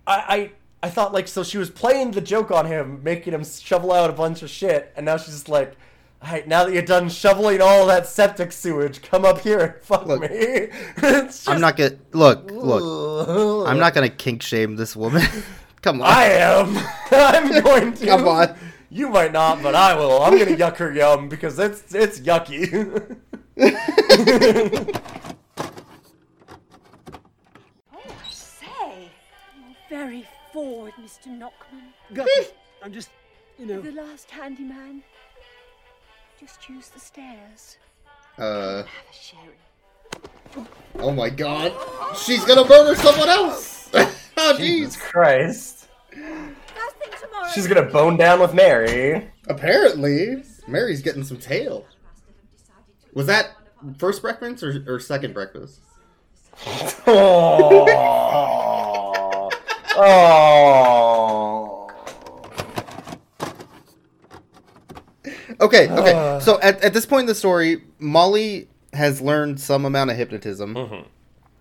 I, 0.08 0.52
I, 0.82 0.88
I 0.88 0.90
thought 0.90 1.12
like, 1.12 1.28
so 1.28 1.44
she 1.44 1.58
was 1.58 1.70
playing 1.70 2.12
the 2.12 2.22
joke 2.22 2.52
on 2.52 2.68
him, 2.68 3.04
making 3.04 3.34
him 3.34 3.44
shovel 3.44 3.92
out 3.92 4.10
a 4.10 4.14
bunch 4.14 4.44
of 4.44 4.50
shit, 4.50 4.94
and 4.96 5.06
now 5.06 5.18
she's 5.18 5.34
just 5.34 5.50
like. 5.50 5.76
All 6.24 6.32
right, 6.32 6.48
now 6.48 6.66
that 6.66 6.74
you're 6.74 6.84
done 6.84 7.10
shoveling 7.10 7.62
all 7.62 7.88
that 7.88 8.06
septic 8.06 8.52
sewage, 8.52 9.02
come 9.02 9.26
up 9.26 9.40
here 9.42 9.60
and 9.60 9.74
fuck 9.84 10.06
Look, 10.06 10.22
me. 10.22 10.28
It's 10.98 11.48
I'm 11.48 11.60
not 11.60 11.78
gonna 11.78 11.98
look. 12.12 12.52
Look, 12.52 13.68
I'm 13.68 13.80
not 13.80 13.96
gonna 13.96 14.10
kink 14.10 14.44
shame 14.44 14.76
this 14.76 14.96
woman. 14.96 15.24
Come 15.82 16.00
on. 16.00 16.08
I 16.08 16.26
am. 16.26 16.78
I'm 17.12 17.64
going 17.64 17.94
to. 17.96 18.06
Come 18.06 18.28
on. 18.28 18.56
You 18.92 19.10
might 19.10 19.32
not, 19.32 19.64
but 19.64 19.74
I 19.74 19.96
will. 19.96 20.22
I'm 20.22 20.38
gonna 20.38 20.56
yuck 20.56 20.78
her 20.78 20.94
yum 20.94 21.28
because 21.28 21.58
it's 21.58 21.96
it's 21.96 22.20
yucky. 22.20 23.18
Oh, 27.92 28.06
I 28.06 28.32
say. 28.32 29.10
You're 29.58 29.76
very 29.90 30.28
forward, 30.54 30.94
Mr. 31.02 31.30
Knockman. 31.30 31.94
Guppy, 32.14 32.30
I'm 32.84 32.94
just, 32.94 33.10
you 33.58 33.66
know. 33.66 33.82
The 33.82 33.92
last 33.92 34.30
handyman. 34.30 35.02
Just 36.42 36.68
use 36.68 36.90
the 36.90 37.00
stairs. 37.00 37.78
Uh, 38.40 38.82
sherry. 39.12 40.66
oh 40.96 41.12
my 41.12 41.30
god. 41.30 41.72
She's 42.18 42.44
gonna 42.46 42.68
murder 42.68 42.96
someone 42.96 43.30
else! 43.30 43.92
oh 44.38 44.58
Jesus 44.58 44.96
jeez. 44.96 45.00
Christ. 45.00 45.88
She's 47.54 47.68
gonna 47.68 47.84
bone 47.84 48.18
down 48.18 48.40
with 48.40 48.56
Merry. 48.56 49.30
Apparently, 49.50 50.44
Merry's 50.68 51.04
getting 51.04 51.24
some 51.24 51.38
tail. 51.38 51.86
Was 53.14 53.28
that 53.28 53.52
first 54.00 54.24
breakfast 54.24 54.64
or, 54.64 54.84
or 54.88 55.00
second 55.00 55.36
breakfast? 55.36 55.80
Oh. 57.06 57.86
oh. 59.96 61.01
Okay, 65.62 65.90
okay. 65.90 66.14
Uh. 66.14 66.40
so 66.40 66.60
at, 66.62 66.82
at 66.82 66.94
this 66.94 67.06
point 67.06 67.22
in 67.22 67.28
the 67.28 67.36
story, 67.36 67.84
Molly 68.00 68.68
has 68.94 69.22
learned 69.22 69.60
some 69.60 69.86
amount 69.86 70.10
of 70.10 70.18
hypnotism. 70.18 70.76
Mm-hmm. 70.76 71.08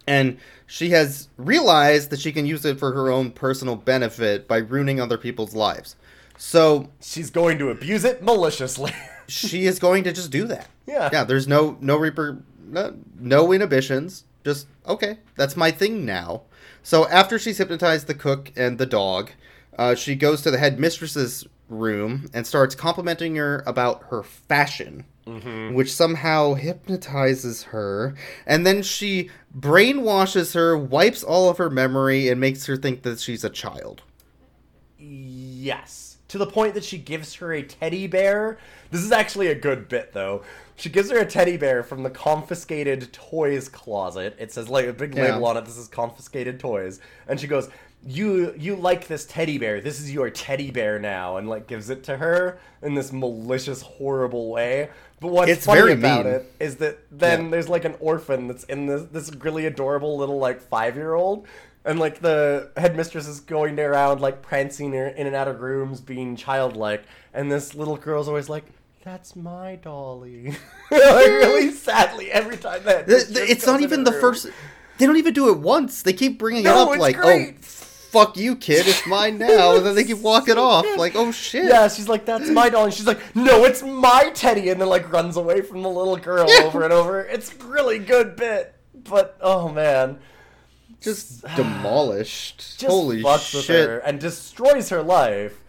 And 0.07 0.39
she 0.67 0.91
has 0.91 1.29
realized 1.37 2.11
that 2.11 2.19
she 2.19 2.33
can 2.33 2.47
use 2.47 2.65
it 2.65 2.79
for 2.79 2.93
her 2.93 3.11
own 3.11 3.31
personal 3.31 3.77
benefit 3.77 4.49
by 4.49 4.57
ruining 4.57 5.01
other 5.01 5.19
people's 5.19 5.55
lives. 5.55 5.95
So 6.37 6.89
She's 7.01 7.31
going 7.31 7.59
to 7.59 7.69
abuse 7.69 8.05
it 8.05 8.23
maliciously. 8.23 8.93
she 9.29 9.67
is 9.67 9.79
going 9.79 10.05
to 10.05 10.13
just 10.13 10.31
do 10.31 10.47
that. 10.47 10.69
Yeah. 10.87 11.11
Yeah, 11.13 11.25
there's 11.25 11.47
no 11.47 11.77
no 11.81 11.97
reaper 11.97 12.43
no, 12.67 12.97
no 13.19 13.53
inhibitions. 13.53 14.25
Just 14.45 14.67
okay, 14.87 15.19
that's 15.37 15.57
my 15.57 15.71
thing 15.71 16.05
now. 16.05 16.43
So 16.83 17.07
after 17.09 17.39
she's 17.39 17.59
hypnotized 17.59 18.07
the 18.07 18.15
cook 18.15 18.53
and 18.57 18.79
the 18.79 18.87
dog, 18.87 19.31
uh, 19.79 19.95
she 19.95 20.15
goes 20.15 20.41
to 20.43 20.51
the 20.51 20.59
headmistress's 20.59 21.47
room 21.71 22.29
and 22.35 22.47
starts 22.47 22.75
complimenting 22.75 23.37
her 23.37 23.63
about 23.67 24.03
her 24.11 24.23
fashion, 24.23 25.05
mm-hmm. 25.27 25.75
which 25.75 25.93
somehow 25.93 26.55
hypnotizes 26.55 27.65
her. 27.65 28.15
And 28.47 28.67
then 28.67 28.83
she 28.83 29.31
brainwashes 29.57 30.55
her, 30.55 30.77
wipes 30.77 31.23
all 31.23 31.49
of 31.49 31.59
her 31.59 31.71
memory, 31.71 32.29
and 32.29 32.41
makes 32.41 32.67
her 32.67 32.77
think 32.77 33.03
that 33.03 33.21
she's 33.21 33.45
a 33.45 33.51
child. 33.51 34.03
Yes. 34.99 36.19
To 36.29 36.39
the 36.39 36.47
point 36.47 36.75
that 36.75 36.85
she 36.85 36.99
gives 36.99 37.35
her 37.35 37.53
a 37.53 37.63
teddy 37.63 38.07
bear. 38.07 38.59
This 38.91 39.01
is 39.01 39.13
actually 39.13 39.49
a 39.49 39.55
good 39.55 39.89
bit, 39.89 40.13
though. 40.13 40.43
She 40.77 40.89
gives 40.89 41.11
her 41.11 41.19
a 41.19 41.27
teddy 41.27 41.57
bear 41.57 41.83
from 41.83 42.03
the 42.03 42.11
confiscated 42.11 43.13
toys 43.13 43.69
closet. 43.69 44.37
It 44.39 44.53
says 44.53 44.69
like 44.69 44.87
a 44.87 44.93
big 44.93 45.15
Yeah. 45.15 45.35
label 45.35 45.47
on 45.47 45.57
it. 45.57 45.65
This 45.65 45.77
is 45.77 45.89
confiscated 45.89 46.59
toys, 46.61 47.01
and 47.29 47.39
she 47.39 47.47
goes, 47.47 47.69
"You 48.07 48.55
you 48.59 48.77
like 48.77 49.07
this 49.09 49.27
teddy 49.27 49.59
bear? 49.59 49.81
This 49.81 50.01
is 50.01 50.13
your 50.13 50.31
teddy 50.31 50.71
bear 50.71 50.99
now," 50.99 51.37
and 51.37 51.49
like 51.49 51.67
gives 51.67 51.91
it 51.91 52.03
to 52.05 52.17
her 52.17 52.59
in 52.83 52.95
this 52.95 53.13
malicious, 53.13 53.83
horrible 53.83 54.51
way. 54.51 54.89
But 55.21 55.29
what's 55.29 55.51
It's 55.51 55.67
funny 55.67 55.81
very 55.81 55.93
about 55.93 56.25
mean. 56.25 56.35
it 56.35 56.53
is 56.61 56.77
that 56.77 56.99
then 57.11 57.45
Yeah. 57.45 57.51
there's 57.51 57.69
like 57.69 57.85
an 57.85 57.95
orphan 58.01 58.47
that's 58.49 58.65
in 58.65 58.87
this 58.87 59.03
this 59.13 59.31
really 59.37 59.67
adorable 59.67 60.17
little 60.17 60.39
like 60.39 60.61
five 60.63 60.97
year 60.97 61.15
old. 61.15 61.47
And 61.85 61.99
like 61.99 62.21
the 62.21 62.71
headmistress 62.77 63.27
is 63.27 63.41
going 63.41 63.79
around 63.81 64.21
like 64.21 64.43
prancing 64.43 64.93
in 64.95 65.09
in 65.15 65.27
and 65.27 65.35
out 65.37 65.49
of 65.49 65.61
rooms, 65.61 66.01
being 66.01 66.37
childlike, 66.37 67.05
and 67.35 67.51
this 67.53 67.75
little 67.75 67.97
girl's 67.97 68.29
always 68.29 68.51
like, 68.51 68.65
"That's 69.03 69.35
my 69.35 69.77
dolly," 69.77 70.51
like 70.91 71.27
really 71.27 71.71
sadly 71.87 72.31
every 72.31 72.59
time 72.59 72.83
that. 72.85 73.07
Th- 73.07 73.27
th- 73.29 73.49
it's 73.51 73.67
not 73.67 73.81
even 73.81 74.05
the 74.05 74.13
first. 74.13 74.47
They 74.99 75.07
don't 75.07 75.17
even 75.17 75.33
do 75.33 75.49
it 75.49 75.59
once. 75.59 76.03
They 76.03 76.13
keep 76.13 76.39
bringing 76.39 76.65
No, 76.65 76.91
it 76.91 76.95
up 76.95 76.99
like, 76.99 77.17
oh, 77.19 77.23
great. 77.23 77.57
"Oh, 77.63 77.80
fuck 78.11 78.37
you, 78.37 78.57
kid, 78.57 78.87
it's 78.87 79.07
mine 79.07 79.39
now," 79.39 79.77
and 79.77 79.87
then 79.87 79.95
they 79.95 80.05
keep 80.05 80.19
walking 80.33 80.59
off 80.59 80.85
like, 80.97 81.13
"Oh 81.17 81.33
shit." 81.33 81.65
Yeah, 81.65 81.89
she's 81.89 82.09
like, 82.09 82.25
"That's 82.25 82.51
my 82.51 82.69
doll. 82.69 82.85
And 82.85 82.95
she's 82.95 83.07
like, 83.07 83.35
"No, 83.37 83.65
it's 83.65 83.83
my 83.83 84.31
teddy," 84.35 84.69
and 84.71 84.81
then 84.81 84.89
like 84.89 85.11
runs 85.13 85.37
away 85.37 85.61
from 85.63 85.83
the 85.83 85.89
little 85.89 86.17
girl 86.17 86.51
over 86.63 86.83
and 86.83 86.93
over. 86.93 87.21
It's 87.21 87.53
a 87.53 87.65
really 87.65 87.99
good 87.99 88.37
bit, 88.37 88.75
but 88.95 89.37
oh 89.41 89.69
man. 89.69 90.19
just 91.01 91.43
demolished. 91.57 92.79
just 92.79 92.87
Holy 92.91 93.23
shit! 93.39 93.89
her 93.89 93.99
and 93.99 94.21
destroys 94.21 94.89
her 94.91 95.03
life. 95.03 95.63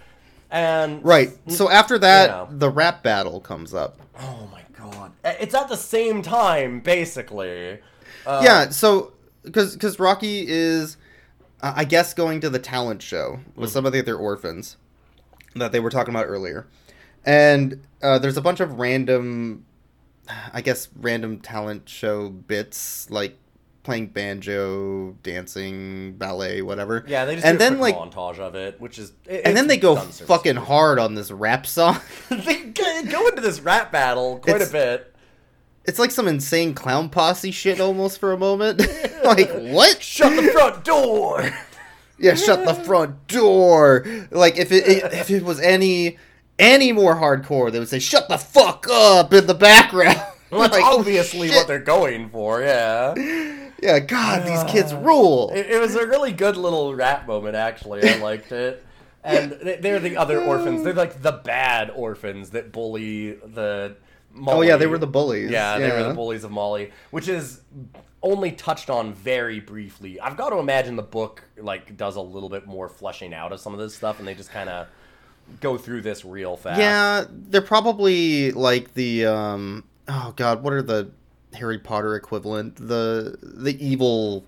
And 0.50 1.04
Right. 1.06 1.30
So 1.48 1.70
after 1.70 1.98
that, 2.00 2.30
Yeah. 2.30 2.46
the 2.50 2.70
rap 2.70 3.04
battle 3.04 3.40
comes 3.40 3.74
up. 3.74 4.02
oh 4.20 4.50
my 4.52 4.64
god, 4.78 5.14
it's 5.24 5.56
at 5.56 5.70
the 5.70 5.78
same 5.78 6.22
time 6.22 6.82
basically. 6.82 7.80
Uh, 8.26 8.42
yeah. 8.44 8.70
So 8.70 9.14
because 9.44 9.74
because 9.74 10.00
Rocky 10.00 10.46
is, 10.48 10.98
uh, 11.62 11.74
I 11.76 11.86
guess, 11.86 12.14
going 12.14 12.42
to 12.42 12.50
the 12.50 12.60
talent 12.60 13.02
show 13.02 13.40
with 13.56 13.70
Mm. 13.70 13.74
some 13.74 13.86
of 13.86 13.94
the 13.94 14.00
other 14.00 14.16
orphans 14.16 14.78
that 15.56 15.72
they 15.72 15.80
were 15.80 15.90
talking 15.90 16.14
about 16.14 16.28
earlier, 16.28 16.68
and 17.26 17.82
uh, 18.02 18.20
there's 18.20 18.38
a 18.38 18.42
bunch 18.42 18.60
of 18.60 18.80
random, 18.80 19.66
I 20.54 20.62
guess, 20.62 20.88
random 20.96 21.40
talent 21.40 21.88
show 21.90 22.30
bits 22.30 23.10
like 23.10 23.38
playing 23.84 24.08
banjo, 24.08 25.12
dancing, 25.24 26.14
ballet, 26.14 26.62
whatever. 26.62 27.04
Yeah, 27.08 27.26
they 27.26 27.36
just 27.36 27.46
and 27.48 27.58
do 27.58 27.66
a 27.66 27.70
then 27.70 27.80
like. 27.80 27.96
montage 27.96 28.38
of 28.40 28.54
it, 28.56 28.80
which 28.80 29.00
is 29.00 29.12
it- 29.26 29.42
And 29.44 29.58
then 29.58 29.66
they 29.68 29.78
go 29.78 29.96
fucking 29.96 30.56
hard 30.56 31.00
on 31.00 31.16
this 31.16 31.32
rap 31.32 31.66
song. 31.66 32.00
they 32.30 32.58
go 32.66 33.28
into 33.28 33.42
this 33.42 33.60
rap 33.60 33.92
battle 33.92 34.38
quite 34.38 34.58
It's- 34.58 34.70
a 34.70 34.72
bit. 34.72 35.11
It's 35.86 35.98
like 36.00 36.12
some 36.12 36.28
insane 36.28 36.74
clown 36.74 37.10
posse 37.10 37.52
shit 37.52 37.80
almost 37.80 38.20
for 38.20 38.32
a 38.34 38.38
moment. 38.38 38.80
like 39.24 39.50
what? 39.52 40.02
Shut 40.02 40.36
the 40.36 40.52
front 40.52 40.84
door. 40.84 41.50
Yeah, 42.20 42.36
shut 42.36 42.66
the 42.68 42.76
front 42.76 43.26
door. 43.28 44.06
Like 44.30 44.56
if 44.56 44.72
it, 44.72 44.88
it 44.88 45.12
if 45.12 45.32
it 45.32 45.44
was 45.44 45.60
any 45.60 46.20
any 46.60 46.92
more 46.92 47.16
hardcore, 47.16 47.72
they 47.72 47.80
would 47.80 47.90
say 47.90 47.98
shut 47.98 48.30
the 48.30 48.38
fuck 48.38 48.86
up 48.92 49.34
in 49.34 49.48
the 49.48 49.56
background. 49.56 50.22
Well, 50.52 50.62
that's 50.62 50.74
Like, 50.74 50.84
obviously 50.84 51.48
shit. 51.48 51.56
what 51.56 51.68
they're 51.68 51.80
going 51.80 52.30
for. 52.30 52.62
Yeah. 52.62 53.16
Yeah, 53.82 54.00
God, 54.00 54.46
these 54.46 54.70
kids 54.70 54.92
uh, 54.92 54.98
rule. 55.00 55.50
It, 55.56 55.66
it 55.68 55.80
was 55.80 55.96
a 55.96 56.06
really 56.06 56.34
good 56.34 56.58
little 56.58 56.94
rap 56.94 57.26
moment, 57.26 57.56
actually. 57.56 58.04
I 58.08 58.18
liked 58.18 58.52
it. 58.52 58.86
And 59.24 59.54
they're 59.54 60.02
the 60.02 60.18
other 60.18 60.44
orphans. 60.44 60.84
They're 60.84 60.94
like 60.94 61.22
the 61.22 61.32
bad 61.32 61.90
orphans 61.90 62.50
that 62.50 62.74
bully 62.74 63.32
the. 63.32 63.96
Molly. 64.34 64.58
Oh 64.58 64.62
yeah, 64.62 64.78
they 64.78 64.88
were 64.88 64.98
the 64.98 65.08
bullies. 65.08 65.52
Yeah, 65.52 65.78
they 65.78 65.92
were 65.92 66.04
the 66.04 66.14
bullies 66.14 66.44
of 66.44 66.52
Molly, 66.52 66.92
which 67.12 67.28
is 67.28 67.62
only 68.24 68.52
touched 68.52 68.90
on 68.90 69.14
very 69.14 69.60
briefly. 69.60 70.20
I've 70.20 70.38
got 70.38 70.50
to 70.50 70.58
imagine 70.58 70.96
the 70.96 71.04
book 71.04 71.44
like 71.58 71.98
does 71.98 72.16
a 72.16 72.22
little 72.22 72.50
bit 72.50 72.68
more 72.68 72.88
fleshing 72.88 73.34
out 73.34 73.52
of 73.52 73.60
some 73.60 73.74
of 73.74 73.80
this 73.80 73.96
stuff, 73.96 74.20
and 74.20 74.28
they 74.28 74.36
just 74.36 74.52
kind 74.52 74.70
of 74.70 74.88
go 75.60 75.78
through 75.78 76.02
this 76.02 76.24
real 76.24 76.56
fast. 76.56 76.80
Yeah, 76.80 77.26
they're 77.30 77.62
probably 77.62 78.52
like 78.52 78.94
the 78.94 79.26
um. 79.26 79.84
Oh 80.08 80.34
God, 80.36 80.64
what 80.64 80.74
are 80.74 80.82
the 80.82 81.12
Harry 81.54 81.80
Potter 81.80 82.16
equivalent? 82.16 82.76
The 82.76 83.38
the 83.42 83.78
evil 83.86 84.46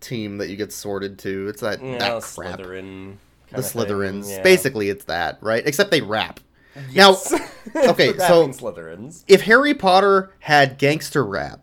team 0.00 0.38
that 0.38 0.48
you 0.48 0.56
get 0.56 0.72
sorted 0.72 1.18
to. 1.20 1.48
It's 1.48 1.60
that 1.60 1.82
yeah, 1.82 1.98
that 1.98 2.22
crap. 2.22 2.58
Slytherin. 2.58 3.16
the 3.50 3.58
Slytherins. 3.58 4.28
yeah. 4.28 4.42
Basically, 4.42 4.88
it's 4.88 5.04
that, 5.04 5.38
right? 5.40 5.62
Except 5.66 5.90
they 5.90 6.00
rap. 6.02 6.40
Yes. 6.90 7.32
Now, 7.74 7.90
okay, 7.90 8.16
so 8.18 8.48
Slytherins. 8.48 9.24
if 9.28 9.42
Harry 9.42 9.74
Potter 9.74 10.32
had 10.40 10.78
gangster 10.78 11.24
rap, 11.24 11.60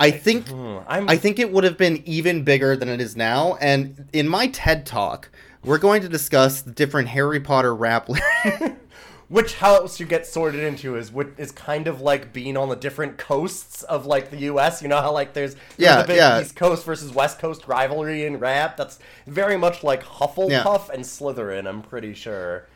I 0.00 0.10
think 0.10 0.48
Hmm, 0.48 0.78
I'm 0.88 1.08
I 1.08 1.16
think 1.16 1.38
it 1.38 1.52
would 1.52 1.64
have 1.64 1.78
been 1.78 2.02
even 2.04 2.42
bigger 2.44 2.76
than 2.76 2.88
it 2.88 3.00
is 3.00 3.16
now. 3.16 3.56
And 3.60 4.08
in 4.12 4.28
my 4.28 4.48
TED 4.48 4.84
talk, 4.86 5.30
we're 5.64 5.78
going 5.78 6.02
to 6.02 6.08
discuss 6.08 6.62
the 6.62 6.72
different 6.72 7.08
Harry 7.08 7.40
Potter 7.40 7.74
rap. 7.74 8.08
Which 9.28 9.54
house 9.54 9.98
you 9.98 10.04
get 10.06 10.26
sorted 10.26 10.60
into 10.62 10.96
is 10.96 11.10
what 11.10 11.28
is 11.38 11.50
kind 11.50 11.86
of 11.88 12.00
like 12.02 12.32
being 12.32 12.56
on 12.58 12.68
the 12.68 12.76
different 12.76 13.16
coasts 13.16 13.82
of 13.84 14.04
like 14.04 14.30
the 14.30 14.36
U.S. 14.40 14.82
You 14.82 14.88
know 14.88 15.00
how 15.00 15.12
like 15.12 15.32
there's, 15.32 15.54
there's 15.54 15.62
Yeah, 15.78 16.02
the 16.02 16.08
big 16.08 16.16
yeah. 16.16 16.40
East 16.42 16.54
Coast 16.56 16.84
versus 16.84 17.10
West 17.12 17.38
Coast 17.38 17.66
rivalry 17.66 18.26
in 18.26 18.38
rap. 18.38 18.76
That's 18.76 18.98
very 19.26 19.56
much 19.56 19.82
like 19.82 20.04
Hufflepuff 20.04 20.90
and 20.90 21.02
Slytherin. 21.04 21.66
I'm 21.66 21.80
pretty 21.80 22.12
sure. 22.12 22.66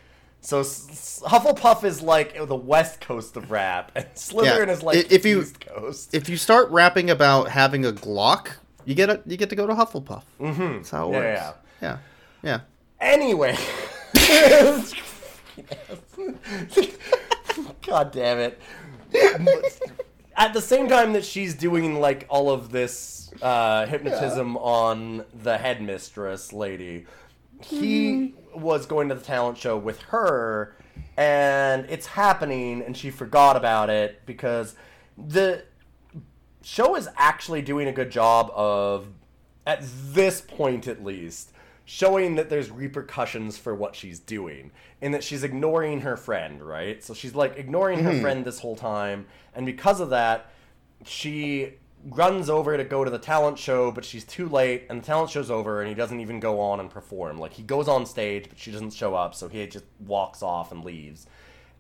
So 0.41 0.63
Hufflepuff 0.63 1.85
is 1.85 2.01
like 2.01 2.35
the 2.47 2.55
West 2.57 3.01
Coast 3.01 3.37
of 3.37 3.51
rap, 3.51 3.93
and 3.95 4.07
Slytherin 4.15 4.67
Yeah, 4.69 4.73
is 4.73 4.83
like 4.83 5.13
if 5.13 5.25
you- 5.27 5.43
East 5.43 5.61
Coast. 5.61 6.15
if 6.15 6.29
you 6.29 6.37
start 6.37 6.71
rapping 6.71 7.11
about 7.11 7.51
having 7.51 7.85
a 7.85 7.93
Glock, 7.93 8.53
you 8.85 8.95
get 8.95 9.11
a, 9.11 9.21
you 9.27 9.37
get 9.37 9.51
to 9.51 9.57
go 9.57 9.67
to 9.67 9.75
Hufflepuff. 9.75 10.23
Mm-hmm. 10.41 10.77
That's 10.77 10.91
how 10.91 11.11
it 11.11 11.15
Yeah, 11.15 11.47
works. 11.49 11.59
Yeah, 11.83 11.99
yeah. 12.43 12.61
Anyway. 13.01 13.57
God 17.87 18.13
damn 18.13 18.39
it. 18.39 18.61
At 20.37 20.53
the 20.55 20.61
same 20.61 20.89
time 20.89 21.13
that 21.15 21.25
she's 21.25 21.55
doing 21.55 22.01
like 22.01 22.27
all 22.29 22.51
of 22.51 22.71
this 22.71 23.31
uh, 23.43 23.87
hypnotism 23.87 24.57
on 24.57 25.25
the 25.43 25.59
headmistress 25.59 26.53
lady, 26.53 27.07
he 27.63 28.35
was 28.61 28.87
going 28.87 29.09
to 29.09 29.15
the 29.15 29.25
talent 29.25 29.59
show 29.59 29.77
with 29.77 30.03
her 30.03 30.75
and 31.17 31.87
it's 31.89 32.07
happening, 32.07 32.83
and 32.83 32.97
she 32.97 33.11
forgot 33.11 33.57
about 33.57 33.91
it 33.91 34.23
because 34.25 34.75
the 35.17 35.65
show 36.63 36.95
is 36.95 37.09
actually 37.17 37.63
doing 37.63 37.89
a 37.89 37.93
good 37.93 38.11
job 38.11 38.51
of, 38.55 39.09
at 39.67 39.81
this 39.83 40.41
point 40.41 40.87
at 40.87 41.05
least, 41.05 41.53
showing 41.85 42.37
that 42.37 42.51
there's 42.51 42.71
repercussions 42.71 43.59
for 43.59 43.75
what 43.75 43.97
she's 43.97 44.21
doing, 44.21 44.71
in 45.01 45.13
that 45.13 45.25
she's 45.25 45.43
ignoring 45.43 46.03
her 46.03 46.17
friend, 46.17 46.63
right? 46.63 47.03
So 47.03 47.15
she's 47.15 47.35
like 47.35 47.57
ignoring 47.57 48.05
her 48.05 48.13
mm-hmm. 48.13 48.21
friend 48.21 48.45
this 48.45 48.61
whole 48.61 48.77
time, 48.77 49.27
and 49.55 49.67
because 49.67 50.01
of 50.01 50.11
that, 50.11 50.53
she 51.05 51.75
runs 52.11 52.49
over 52.51 52.77
to 52.77 52.85
go 52.85 53.05
to 53.05 53.11
the 53.11 53.19
talent 53.19 53.59
show, 53.59 53.91
but 53.91 54.05
she's 54.05 54.25
too 54.25 54.49
late, 54.49 54.87
and 54.89 55.03
the 55.03 55.07
talent 55.07 55.31
show's 55.31 55.51
over, 55.51 55.81
and 55.81 55.89
he 55.89 55.95
doesn't 55.95 56.21
even 56.21 56.41
go 56.41 56.61
on 56.61 56.81
and 56.81 56.91
perform. 56.91 57.39
Like 57.39 57.55
he 57.55 57.63
goes 57.63 57.89
on 57.89 58.07
stage, 58.07 58.49
but 58.49 58.59
she 58.59 58.71
doesn't 58.71 58.93
show 58.93 59.15
up, 59.15 59.35
so 59.35 59.49
he 59.49 59.67
just 59.67 59.85
walks 60.01 60.43
off 60.43 60.73
and 60.73 60.85
leaves. 60.85 61.27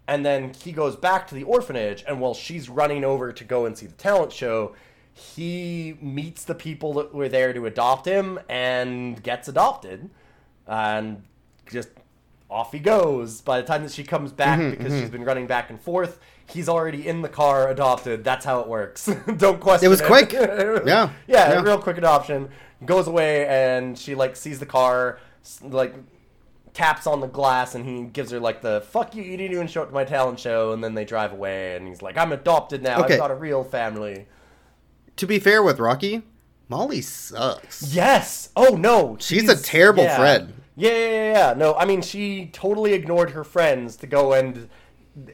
And 0.07 0.25
then 0.25 0.55
he 0.55 0.73
goes 0.73 0.97
back 0.97 1.29
to 1.29 1.35
the 1.35 1.45
orphanage, 1.45 2.05
and 2.07 2.21
while 2.21 2.35
she's 2.35 2.69
running 2.69 3.05
over 3.05 3.33
to 3.33 3.45
go 3.45 3.67
and 3.67 3.77
see 3.77 3.87
the 3.87 3.95
talent 3.95 4.33
show, 4.33 4.75
he 5.13 5.99
meets 6.01 6.45
the 6.45 6.55
people 6.55 6.95
that 6.95 7.15
were 7.15 7.29
there 7.29 7.53
to 7.53 7.67
adopt 7.67 8.07
him 8.07 8.39
and 8.49 9.23
gets 9.23 9.49
adopted. 9.49 10.11
And 10.67 11.25
just 11.71 11.89
off 12.51 12.73
he 12.73 12.79
goes. 12.79 13.41
By 13.41 13.61
the 13.61 13.67
time 13.67 13.83
that 13.83 13.93
she 13.93 14.05
comes 14.05 14.33
back, 14.33 14.59
mm-hmm, 14.59 14.71
because 14.71 14.93
she's 14.93 15.03
mm-hmm. 15.03 15.13
been 15.13 15.25
running 15.25 15.47
back 15.47 15.71
and 15.71 15.81
forth, 15.81 16.19
he's 16.51 16.69
already 16.69 17.07
in 17.07 17.23
the 17.23 17.29
car 17.29 17.69
adopted. 17.69 18.25
That's 18.25 18.45
how 18.45 18.61
it 18.61 18.69
works. 18.69 19.07
Don't 19.37 19.61
question 19.61 19.87
It 19.87 19.89
was 19.89 20.01
quick. 20.01 20.33
Yeah. 20.33 20.81
yeah, 20.87 21.11
Yeah. 21.27 21.61
real 21.63 21.79
quick 21.79 21.99
adoption. 21.99 22.49
Goes 22.85 23.07
away 23.09 23.47
and 23.47 23.99
she 23.99 24.15
like 24.15 24.37
sees 24.37 24.59
the 24.59 24.67
car, 24.67 25.19
like 25.63 25.95
taps 26.75 27.07
on 27.07 27.21
the 27.21 27.27
glass 27.27 27.75
and 27.75 27.85
he 27.85 28.05
gives 28.05 28.31
her 28.31 28.39
like 28.39 28.63
the 28.63 28.83
fuck 28.91 29.15
you, 29.15 29.23
you 29.25 29.37
didn't 29.37 29.53
even 29.53 29.67
show 29.67 29.83
up 29.83 29.89
to 29.89 29.95
my 29.95 30.05
talent 30.05 30.39
show. 30.39 30.73
And 30.73 30.83
then 30.83 30.95
they 30.95 31.05
drive 31.05 31.33
away 31.33 31.77
and 31.77 31.87
he's 31.89 32.03
like, 32.03 32.17
I'm 32.17 32.33
adopted 32.33 32.83
now. 32.83 33.01
Okay. 33.05 33.15
I've 33.15 33.21
got 33.21 33.31
a 33.31 33.35
real 33.35 33.65
family. 33.65 34.27
To 35.17 35.27
be 35.27 35.39
fair 35.41 35.63
with 35.63 35.81
Rocky, 35.81 36.23
Molly 36.69 37.01
sucks. 37.01 37.83
Yes. 37.95 38.51
Oh 38.55 38.77
no. 38.77 39.17
She's 39.21 39.49
a 39.49 39.61
terrible 39.61 40.05
yeah. 40.05 40.17
friend. 40.17 40.55
Yeah, 40.77 40.93
yeah, 40.93 40.99
yeah, 41.09 41.33
yeah. 41.33 41.55
No, 41.57 41.75
I 41.75 41.85
mean 41.85 42.03
she 42.03 42.47
totally 42.53 42.93
ignored 42.93 43.31
her 43.31 43.43
friends 43.43 43.97
to 43.97 44.07
go 44.07 44.33
and 44.33 44.69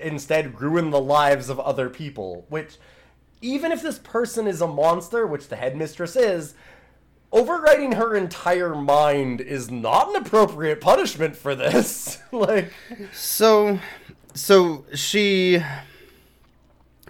instead 0.01 0.61
ruin 0.61 0.90
the 0.90 1.01
lives 1.01 1.49
of 1.49 1.59
other 1.61 1.88
people. 1.90 2.47
Which, 2.49 2.77
even 3.40 3.73
if 3.73 3.83
this 3.83 3.99
person 3.99 4.47
is 4.47 4.61
a 4.61 4.66
monster, 4.68 5.27
which 5.27 5.49
the 5.49 5.57
headmistress 5.57 6.16
is, 6.16 6.55
overriding 7.33 7.92
her 7.92 8.14
entire 8.14 8.75
mind 8.75 9.40
is 9.40 9.70
not 9.70 10.09
an 10.11 10.16
appropriate 10.16 10.81
punishment 10.81 11.37
for 11.37 11.55
this. 11.55 12.18
like, 12.33 12.73
So, 13.12 13.79
so 14.35 14.85
she, 14.94 15.61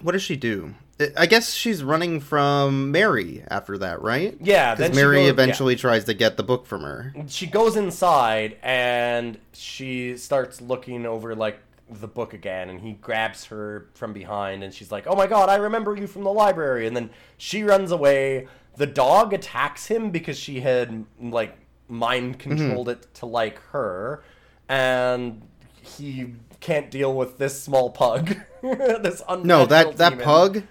what 0.03 0.13
does 0.13 0.23
she 0.23 0.37
do? 0.37 0.75
I- 1.17 1.27
guess 1.27 1.53
she's 1.53 1.83
running 1.83 2.21
from 2.21 2.93
Merry 2.93 3.43
after 3.49 3.77
that, 3.79 4.01
right? 4.01 4.37
Yeah, 4.41 4.75
because 4.77 4.95
Merry 4.95 5.23
goes- 5.23 5.31
eventually 5.31 5.77
tries 5.77 6.05
to 6.05 6.15
get 6.15 6.37
the 6.37 6.45
book 6.45 6.67
from 6.67 6.83
her. 6.83 7.13
she 7.27 7.47
goes 7.47 7.77
inside 7.77 8.57
and 8.63 9.39
she 9.53 10.17
starts 10.17 10.61
looking 10.61 11.05
over 11.05 11.35
like 11.35 11.59
the 11.91 12.09
book 12.09 12.33
again 12.33 12.71
and 12.71 12.81
he 12.81 12.93
grabs 12.93 13.45
her 13.45 13.89
from 13.95 14.13
behind 14.13 14.65
and 14.65 14.73
she's 14.73 14.91
like 14.91 15.07
oh 15.07 15.15
my 15.15 15.27
god 15.27 15.49
i 15.49 15.57
remember 15.57 15.95
you 15.95 16.07
from 16.07 16.25
the 16.25 16.33
library 16.33 16.87
and 16.87 16.97
then 16.97 17.11
she 17.37 17.63
runs 17.63 17.93
away 17.93 18.49
the 18.77 18.87
dog 18.87 19.33
attacks 19.35 19.87
him 19.87 20.11
because 20.11 20.39
she 20.39 20.61
had 20.61 21.05
like 21.21 21.57
mind 21.89 22.39
mm-hmm. 22.39 22.57
controlled 22.57 22.89
it 22.89 23.07
to 23.15 23.27
like 23.27 23.59
her 23.71 24.23
and 24.69 25.43
he 25.83 26.33
can't 26.61 26.91
deal 26.91 27.15
with 27.15 27.37
this 27.37 27.63
small 27.63 27.91
pug 27.91 28.37
this 28.63 29.23
No, 29.43 29.67
that 29.67 29.99
that 29.99 30.11
demon. 30.11 30.25
pug 30.25 30.63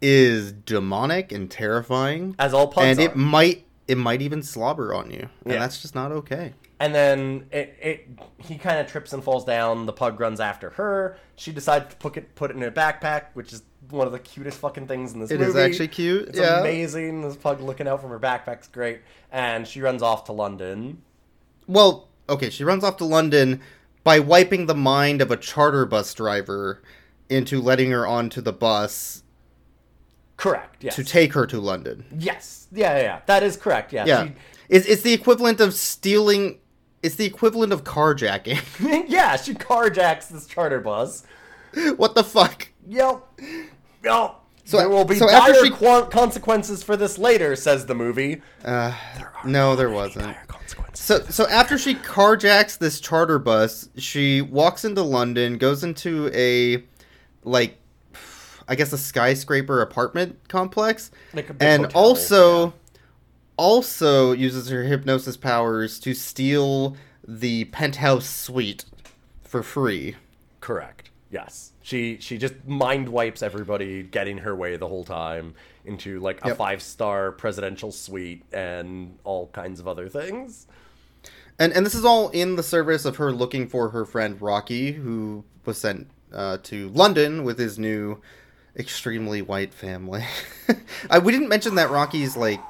is 0.00 0.52
demonic 0.52 1.32
and 1.32 1.50
terrifying, 1.50 2.34
as 2.38 2.54
all 2.54 2.68
pugs 2.68 2.86
and 2.86 2.98
are. 3.00 3.02
it 3.02 3.16
might 3.16 3.64
it 3.88 3.98
might 3.98 4.22
even 4.22 4.42
slobber 4.42 4.94
on 4.94 5.10
you, 5.10 5.28
and 5.44 5.54
Yeah. 5.54 5.58
that's 5.58 5.82
just 5.82 5.94
not 5.94 6.12
okay. 6.12 6.54
And 6.82 6.92
then 6.92 7.46
it, 7.52 7.76
it 7.80 8.08
he 8.38 8.56
kind 8.58 8.80
of 8.80 8.88
trips 8.90 9.12
and 9.12 9.22
falls 9.22 9.44
down. 9.44 9.86
The 9.86 9.92
pug 9.92 10.18
runs 10.18 10.40
after 10.40 10.70
her. 10.70 11.16
She 11.36 11.52
decides 11.52 11.90
to 11.90 11.96
put 11.96 12.16
it 12.16 12.34
put 12.34 12.50
it 12.50 12.56
in 12.56 12.62
a 12.64 12.72
backpack, 12.72 13.26
which 13.34 13.52
is 13.52 13.62
one 13.90 14.06
of 14.06 14.12
the 14.12 14.18
cutest 14.18 14.58
fucking 14.58 14.88
things 14.88 15.12
in 15.12 15.20
this 15.20 15.30
It 15.30 15.38
movie. 15.38 15.50
is 15.50 15.56
actually 15.56 15.88
cute, 15.88 16.30
It's 16.30 16.38
yeah. 16.38 16.58
amazing. 16.60 17.20
This 17.22 17.36
pug 17.36 17.60
looking 17.60 17.86
out 17.86 18.00
from 18.00 18.10
her 18.10 18.18
backpack's 18.18 18.66
great. 18.66 19.00
And 19.30 19.66
she 19.68 19.80
runs 19.80 20.02
off 20.02 20.24
to 20.24 20.32
London. 20.32 21.02
Well, 21.68 22.08
okay, 22.28 22.50
she 22.50 22.64
runs 22.64 22.82
off 22.82 22.96
to 22.96 23.04
London 23.04 23.60
by 24.02 24.18
wiping 24.18 24.66
the 24.66 24.74
mind 24.74 25.22
of 25.22 25.30
a 25.30 25.36
charter 25.36 25.86
bus 25.86 26.12
driver 26.14 26.82
into 27.28 27.60
letting 27.60 27.92
her 27.92 28.04
onto 28.06 28.40
the 28.40 28.52
bus 28.52 29.22
Correct. 30.36 30.82
Yes. 30.82 30.96
to 30.96 31.04
take 31.04 31.34
her 31.34 31.46
to 31.46 31.60
London. 31.60 32.04
yes. 32.18 32.66
Yeah, 32.72 32.96
yeah, 32.96 33.02
yeah. 33.02 33.20
That 33.26 33.42
is 33.44 33.56
correct. 33.56 33.92
Yeah. 33.92 34.06
Yeah, 34.06 34.28
it's 34.68 34.86
it's 34.86 35.02
the 35.02 35.12
equivalent 35.12 35.60
of 35.60 35.74
stealing. 35.74 36.58
It's 37.02 37.16
the 37.16 37.24
equivalent 37.24 37.72
of 37.72 37.84
carjacking. 37.84 38.60
Yeah. 39.08 39.36
She 39.36 39.54
carjacks 39.54 40.28
this 40.28 40.46
charter 40.46 40.80
bus. 40.80 41.24
what 41.96 42.14
the 42.14 42.24
fuck? 42.24 42.68
Yep. 42.86 43.22
Yep. 44.04 44.34
So- 44.64 44.76
there 44.78 44.88
will 44.88 45.04
be 45.04 45.16
so 45.16 45.28
after 45.28 45.52
dire 45.54 45.64
she- 45.64 45.70
quan- 45.70 46.10
consequences 46.10 46.82
for 46.82 46.96
this 46.96 47.18
later, 47.18 47.56
says 47.56 47.86
the 47.86 47.94
movie. 47.94 48.40
Uh, 48.64 48.94
no, 49.44 49.74
there 49.76 49.90
wasn't. 49.90 50.36
So, 50.94 51.20
so 51.22 51.48
after 51.48 51.76
she 51.78 51.94
carjacks 51.96 52.78
this 52.78 53.00
charter 53.00 53.38
bus, 53.38 53.88
she 53.96 54.40
walks 54.40 54.84
into 54.84 55.02
London, 55.02 55.58
goes 55.58 55.82
into 55.82 56.30
a, 56.32 56.84
like, 57.42 57.78
I 58.68 58.76
guess 58.76 58.92
a 58.92 58.98
skyscraper 58.98 59.80
apartment 59.82 60.38
complex, 60.48 61.10
Like 61.34 61.50
and 61.60 61.86
also. 61.94 62.72
Also 63.62 64.32
uses 64.32 64.68
her 64.70 64.82
hypnosis 64.82 65.36
powers 65.36 66.00
to 66.00 66.14
steal 66.14 66.96
the 67.26 67.64
penthouse 67.66 68.28
suite 68.28 68.84
for 69.44 69.62
free. 69.62 70.16
Correct. 70.60 71.10
Yes. 71.30 71.70
She 71.80 72.18
she 72.20 72.38
just 72.38 72.54
mind 72.66 73.08
wipes 73.08 73.40
everybody 73.40 74.02
getting 74.02 74.38
her 74.38 74.56
way 74.56 74.76
the 74.76 74.88
whole 74.88 75.04
time 75.04 75.54
into 75.84 76.18
like 76.18 76.44
a 76.44 76.48
Yep. 76.48 76.56
five 76.56 76.82
star 76.82 77.30
presidential 77.30 77.92
suite 77.92 78.42
and 78.52 79.16
all 79.22 79.46
kinds 79.52 79.78
of 79.78 79.86
other 79.86 80.08
things. 80.08 80.66
And 81.56 81.72
and 81.72 81.86
this 81.86 81.94
is 81.94 82.04
all 82.04 82.30
in 82.30 82.56
the 82.56 82.62
service 82.64 83.04
of 83.04 83.16
her 83.16 83.30
looking 83.30 83.68
for 83.68 83.90
her 83.90 84.04
friend 84.04 84.42
Rocky, 84.42 84.90
who 84.92 85.44
was 85.64 85.78
sent 85.78 86.10
uh, 86.32 86.58
to 86.64 86.88
London 86.88 87.44
with 87.44 87.60
his 87.60 87.78
new 87.78 88.20
extremely 88.76 89.40
white 89.40 89.72
family. 89.72 90.24
I 91.10 91.20
we 91.20 91.30
didn't 91.30 91.48
mention 91.48 91.76
that 91.76 91.90
Rocky's 91.90 92.36
like 92.36 92.60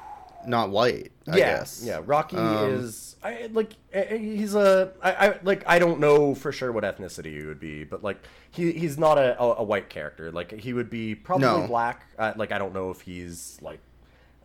not 0.47 0.69
white. 0.69 1.11
I 1.27 1.37
yeah. 1.37 1.57
guess. 1.59 1.83
Yeah. 1.85 2.01
Rocky 2.05 2.35
Um, 2.37 2.69
is 2.71 3.15
I 3.23 3.49
like 3.53 3.73
he's 3.93 4.55
a 4.55 4.91
I, 5.01 5.11
I 5.29 5.39
like 5.43 5.63
I 5.67 5.79
don't 5.79 5.99
know 5.99 6.35
for 6.35 6.51
sure 6.51 6.71
what 6.71 6.83
ethnicity 6.83 7.39
he 7.39 7.45
would 7.45 7.59
be, 7.59 7.83
but 7.83 8.03
like 8.03 8.17
he 8.51 8.71
he's 8.73 8.97
not 8.97 9.17
a, 9.17 9.39
a, 9.41 9.55
a 9.59 9.63
white 9.63 9.89
character. 9.89 10.31
Like 10.31 10.51
he 10.51 10.73
would 10.73 10.89
be 10.89 11.15
probably 11.15 11.47
No. 11.47 11.67
black. 11.67 12.05
Uh, 12.19 12.33
like 12.35 12.51
I 12.51 12.57
don't 12.57 12.73
know 12.73 12.89
if 12.91 13.01
he's 13.01 13.57
like 13.61 13.79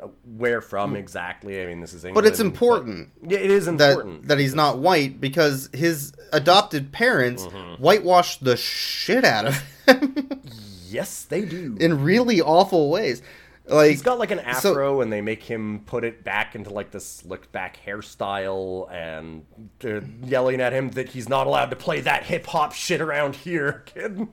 uh, 0.00 0.06
where 0.36 0.60
from 0.60 0.94
exactly. 0.94 1.60
I 1.60 1.66
mean, 1.66 1.80
this 1.80 1.92
is 1.92 2.04
England, 2.04 2.24
Hmm. 2.24 2.28
But 2.28 2.32
it's 2.32 2.40
important 2.40 3.10
yeah, 3.26 3.38
it 3.38 3.50
is 3.50 3.66
that 3.66 3.72
important 3.72 4.28
that 4.28 4.38
he's 4.38 4.54
not 4.54 4.78
white 4.78 5.20
because 5.20 5.68
his 5.72 6.12
adopted 6.32 6.92
parents 6.92 7.44
Mm-hmm. 7.46 7.82
whitewashed 7.82 8.44
the 8.44 8.56
shit 8.56 9.24
out 9.24 9.46
of 9.46 9.62
him 9.86 10.42
Yes, 10.86 11.24
they 11.24 11.42
do. 11.44 11.76
in 11.80 12.02
really 12.02 12.40
awful 12.40 12.88
ways. 12.90 13.20
Like 13.68 13.90
He's 13.90 14.02
got 14.02 14.18
like 14.18 14.30
an 14.30 14.38
so- 14.38 14.70
afro, 14.70 15.00
and 15.00 15.12
they 15.12 15.20
make 15.20 15.42
him 15.42 15.80
put 15.86 16.02
it 16.04 16.24
back 16.24 16.54
into 16.54 16.70
like 16.70 16.90
this 16.90 17.06
slicked 17.06 17.52
back 17.52 17.78
hairstyle, 17.86 18.90
and 18.90 19.44
they're 19.80 20.02
yelling 20.24 20.60
at 20.60 20.72
him 20.72 20.90
that 20.92 21.10
he's 21.10 21.28
not 21.28 21.46
allowed 21.46 21.70
to 21.70 21.76
play 21.76 22.00
that 22.00 22.24
hip 22.24 22.46
hop 22.46 22.72
shit 22.72 23.00
around 23.00 23.36
here, 23.36 23.82
kid. 23.86 24.26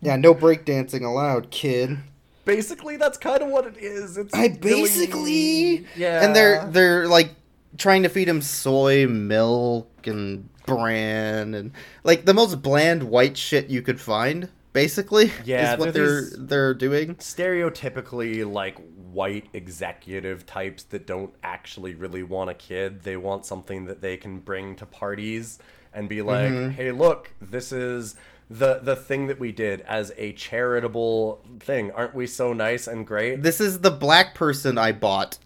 yeah, 0.00 0.16
no 0.16 0.34
breakdancing 0.34 1.04
allowed, 1.04 1.50
kid. 1.50 1.98
Basically, 2.44 2.96
that's 2.96 3.18
kind 3.18 3.42
of 3.42 3.48
what 3.50 3.66
it 3.66 3.76
is. 3.76 4.16
It's 4.16 4.34
I 4.34 4.46
really- 4.46 4.58
basically 4.58 5.86
yeah, 5.96 6.24
And 6.24 6.34
they're 6.34 6.66
they're 6.66 7.06
like 7.08 7.30
trying 7.78 8.02
to 8.02 8.08
feed 8.08 8.28
him 8.28 8.42
soy 8.42 9.06
milk 9.06 10.06
and 10.06 10.48
bran 10.66 11.54
and 11.54 11.72
like 12.04 12.24
the 12.24 12.34
most 12.34 12.62
bland 12.62 13.02
white 13.04 13.36
shit 13.36 13.68
you 13.70 13.82
could 13.82 14.00
find. 14.00 14.48
Basically, 14.72 15.30
Yeah, 15.44 15.74
is 15.74 15.78
what 15.78 15.94
they're 15.94 16.22
they're 16.36 16.74
doing. 16.74 17.14
stereotypically 17.16 18.50
like 18.50 18.78
white 19.12 19.46
executive 19.52 20.46
types 20.46 20.84
that 20.84 21.06
don't 21.06 21.34
actually 21.42 21.94
really 21.94 22.22
want 22.22 22.50
a 22.50 22.54
kid. 22.54 23.02
They 23.02 23.16
want 23.16 23.44
something 23.46 23.84
that 23.86 24.00
they 24.00 24.16
can 24.16 24.38
bring 24.38 24.74
to 24.76 24.86
parties 24.86 25.58
and 25.92 26.08
be 26.08 26.22
like, 26.22 26.50
Mm-hmm. 26.50 26.70
"Hey, 26.70 26.90
look, 26.92 27.32
this 27.40 27.72
is 27.72 28.14
the 28.48 28.80
the 28.82 28.96
thing 28.96 29.26
that 29.26 29.38
we 29.38 29.52
did 29.52 29.82
as 29.82 30.12
a 30.16 30.32
charitable 30.32 31.44
thing. 31.60 31.90
Aren't 31.92 32.14
we 32.14 32.26
so 32.26 32.52
nice 32.54 32.86
and 32.86 33.06
great?" 33.06 33.42
This 33.42 33.60
is 33.60 33.80
the 33.80 33.90
black 33.90 34.34
person 34.34 34.78
I 34.78 34.92
bought. 34.92 35.38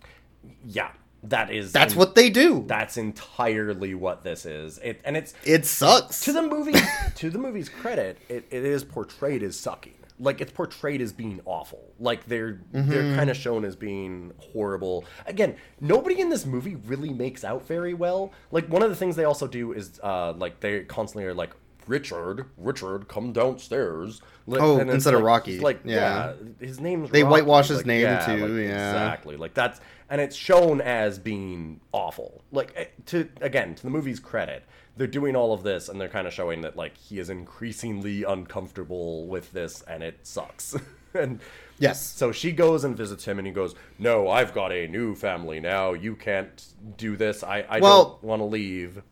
yeah. 0.64 0.90
That 1.28 1.50
is 1.50 1.72
That's 1.72 1.94
what 1.96 2.14
they 2.14 2.30
do. 2.30 2.64
that's 2.66 2.96
entirely 2.96 3.94
what 3.94 4.22
this 4.24 4.46
is. 4.46 4.78
It 4.78 5.00
and 5.04 5.16
it's 5.16 5.34
it 5.44 5.64
sucks. 5.66 6.20
to 6.20 6.32
the 6.32 6.42
movie 6.42 6.74
to 7.16 7.30
the 7.30 7.38
movie's 7.38 7.68
credit, 7.68 8.18
it, 8.28 8.46
it 8.50 8.64
is 8.64 8.84
portrayed 8.84 9.42
as 9.42 9.58
sucking. 9.58 9.94
Like 10.18 10.40
it's 10.40 10.52
portrayed 10.52 11.00
as 11.02 11.12
being 11.12 11.40
awful. 11.44 11.92
Like 12.00 12.26
they're 12.26 12.60
they're 12.72 13.14
kind 13.16 13.28
of 13.28 13.36
shown 13.36 13.64
as 13.66 13.76
being 13.76 14.32
horrible. 14.38 15.04
Again, 15.26 15.56
nobody 15.80 16.20
in 16.20 16.30
this 16.30 16.46
movie 16.46 16.76
really 16.76 17.12
makes 17.12 17.44
out 17.44 17.66
very 17.66 17.92
well. 17.92 18.32
Like 18.50 18.66
one 18.68 18.82
of 18.82 18.88
the 18.88 18.96
things 18.96 19.16
they 19.16 19.24
also 19.24 19.46
do 19.46 19.72
is 19.72 20.00
uh 20.02 20.32
like 20.32 20.60
they 20.60 20.84
constantly 20.84 21.24
are 21.26 21.34
like 21.34 21.50
Richard, 21.86 22.46
Richard, 22.56 23.08
come 23.08 23.32
downstairs. 23.32 24.20
Like, 24.46 24.60
Oh, 24.60 24.78
instead 24.78 25.14
of 25.14 25.22
Rocky. 25.22 25.58
Like 25.60 25.80
Yeah. 25.84 26.34
yeah, 26.60 26.66
his 26.66 26.80
name's 26.80 27.10
They 27.10 27.22
Rocky. 27.22 27.32
whitewash 27.32 27.68
his 27.68 27.78
Like, 27.78 27.86
name, 27.86 28.00
yeah, 28.02 28.24
too, 28.26 28.46
like, 28.46 28.50
yeah. 28.68 28.90
Exactly. 28.90 29.36
Like 29.36 29.54
that's 29.54 29.80
and 30.08 30.20
it's 30.20 30.36
shown 30.36 30.80
as 30.80 31.18
being 31.18 31.80
awful. 31.92 32.42
Like 32.52 32.72
eh, 32.76 32.84
to 33.06 33.28
again 33.40 33.74
to 33.74 33.82
the 33.82 33.90
movie's 33.90 34.20
credit, 34.20 34.64
they're 34.96 35.06
doing 35.06 35.34
all 35.36 35.52
of 35.52 35.62
this 35.64 35.88
and 35.88 36.00
they're 36.00 36.08
kind 36.08 36.26
of 36.26 36.32
showing 36.32 36.60
that 36.62 36.76
like 36.76 36.96
he 36.96 37.18
is 37.18 37.28
increasingly 37.30 38.22
uncomfortable 38.24 39.26
with 39.26 39.52
this 39.52 39.82
and 39.82 40.02
it 40.02 40.18
sucks. 40.22 40.74
and 41.14 41.40
Yes. 41.78 42.00
so 42.02 42.32
she 42.32 42.52
goes 42.52 42.84
and 42.84 42.96
visits 42.96 43.26
him 43.26 43.36
and 43.38 43.46
he 43.46 43.52
goes, 43.52 43.74
"No, 43.98 44.28
I've 44.30 44.54
got 44.54 44.72
a 44.72 44.86
new 44.88 45.14
family 45.14 45.60
now. 45.60 45.92
You 45.92 46.16
can't 46.16 46.64
do 46.96 47.16
this. 47.16 47.42
I 47.44 47.66
I 47.68 47.80
Well- 47.80 48.04
don't 48.04 48.24
want 48.24 48.40
to 48.40 48.46
leave." 48.46 49.02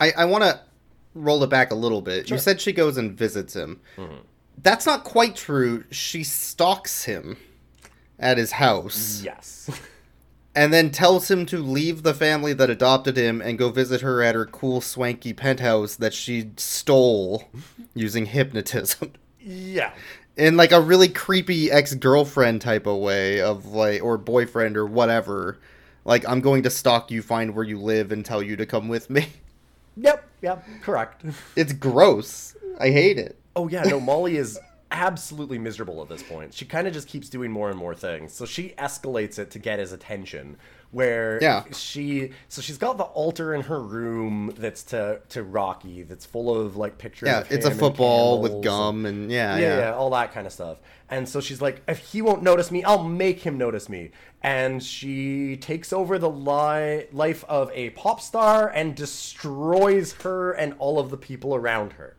I, 0.00 0.12
I 0.18 0.24
want 0.24 0.42
to 0.44 0.60
roll 1.14 1.42
it 1.44 1.50
back 1.50 1.70
a 1.70 1.74
little 1.76 2.02
bit. 2.02 2.30
You 2.30 2.38
said 2.38 2.60
she 2.60 2.72
goes 2.72 2.96
and 2.96 3.16
visits 3.16 3.54
him. 3.54 3.80
Mm-hmm. 3.96 4.16
That's 4.62 4.86
not 4.86 5.04
quite 5.04 5.36
true. 5.36 5.84
She 5.90 6.24
stalks 6.24 7.04
him 7.04 7.36
at 8.18 8.38
his 8.38 8.52
house 8.52 9.20
Yes. 9.24 9.68
and 10.54 10.72
then 10.72 10.90
tells 10.90 11.30
him 11.30 11.44
to 11.46 11.58
leave 11.58 12.02
the 12.04 12.14
family 12.14 12.52
that 12.52 12.70
adopted 12.70 13.16
him 13.16 13.40
and 13.42 13.58
go 13.58 13.70
visit 13.70 14.00
her 14.02 14.22
at 14.22 14.34
her 14.36 14.46
cool, 14.46 14.80
swanky 14.80 15.32
penthouse 15.32 15.96
that 15.96 16.14
she 16.14 16.50
stole 16.56 17.44
using 17.94 18.26
hypnotism. 18.26 19.12
yeah. 19.40 19.92
In 20.36 20.56
like 20.56 20.72
a 20.72 20.80
really 20.80 21.08
creepy 21.08 21.70
ex 21.70 21.94
girlfriend 21.94 22.60
type 22.60 22.86
of 22.86 22.98
way 22.98 23.40
of 23.40 23.66
like, 23.66 24.02
or 24.02 24.18
boyfriend 24.18 24.76
or 24.76 24.84
whatever. 24.86 25.58
Like, 26.04 26.28
I'm 26.28 26.40
going 26.40 26.64
to 26.64 26.70
stalk 26.70 27.10
you, 27.10 27.22
find 27.22 27.54
where 27.54 27.64
you 27.64 27.78
live, 27.78 28.12
and 28.12 28.24
tell 28.24 28.42
you 28.42 28.56
to 28.56 28.66
come 28.66 28.88
with 28.88 29.08
me. 29.10 29.26
Yep. 29.96 30.28
Yep. 30.42 30.64
Correct. 30.82 31.24
It's 31.56 31.72
gross. 31.72 32.56
I 32.80 32.90
hate 32.90 33.18
it. 33.18 33.38
Oh 33.56 33.68
yeah, 33.68 33.82
no, 33.84 34.00
Molly 34.00 34.36
is 34.36 34.58
absolutely 34.90 35.58
miserable 35.58 36.02
at 36.02 36.08
this 36.08 36.22
point. 36.22 36.54
She 36.54 36.64
kind 36.64 36.86
of 36.86 36.92
just 36.92 37.08
keeps 37.08 37.28
doing 37.28 37.50
more 37.50 37.70
and 37.70 37.78
more 37.78 37.94
things. 37.94 38.32
So 38.32 38.46
she 38.46 38.74
escalates 38.78 39.38
it 39.38 39.50
to 39.52 39.58
get 39.58 39.78
his 39.78 39.92
attention. 39.92 40.56
Where 40.90 41.38
Yeah. 41.42 41.64
she 41.72 42.30
so 42.48 42.62
she's 42.62 42.78
got 42.78 42.98
the 42.98 43.04
altar 43.04 43.52
in 43.54 43.62
her 43.62 43.80
room 43.80 44.54
that's 44.56 44.82
to 44.84 45.20
to 45.30 45.42
Rocky 45.42 46.02
that's 46.04 46.24
full 46.24 46.54
of 46.54 46.76
like 46.76 46.98
pictures. 46.98 47.26
Yeah, 47.28 47.44
it's 47.50 47.66
a 47.66 47.70
football 47.72 48.40
with 48.40 48.62
gum 48.62 49.04
and 49.06 49.30
yeah, 49.30 49.56
yeah, 49.56 49.60
yeah. 49.62 49.78
yeah, 49.78 49.94
all 49.94 50.10
that 50.10 50.32
kind 50.32 50.46
of 50.46 50.52
stuff. 50.52 50.78
And 51.10 51.28
so 51.28 51.40
she's 51.40 51.60
like, 51.60 51.82
if 51.86 51.98
he 51.98 52.22
won't 52.22 52.42
notice 52.42 52.70
me, 52.70 52.82
I'll 52.82 53.02
make 53.04 53.40
him 53.40 53.58
notice 53.58 53.88
me. 53.88 54.10
And 54.42 54.82
she 54.82 55.56
takes 55.56 55.92
over 55.92 56.18
the 56.18 56.30
li- 56.30 57.06
life 57.12 57.44
of 57.48 57.70
a 57.72 57.90
pop 57.90 58.20
star 58.20 58.68
and 58.68 58.94
destroys 58.94 60.12
her 60.22 60.52
and 60.52 60.74
all 60.78 60.98
of 60.98 61.10
the 61.10 61.16
people 61.16 61.54
around 61.54 61.94
her. 61.94 62.16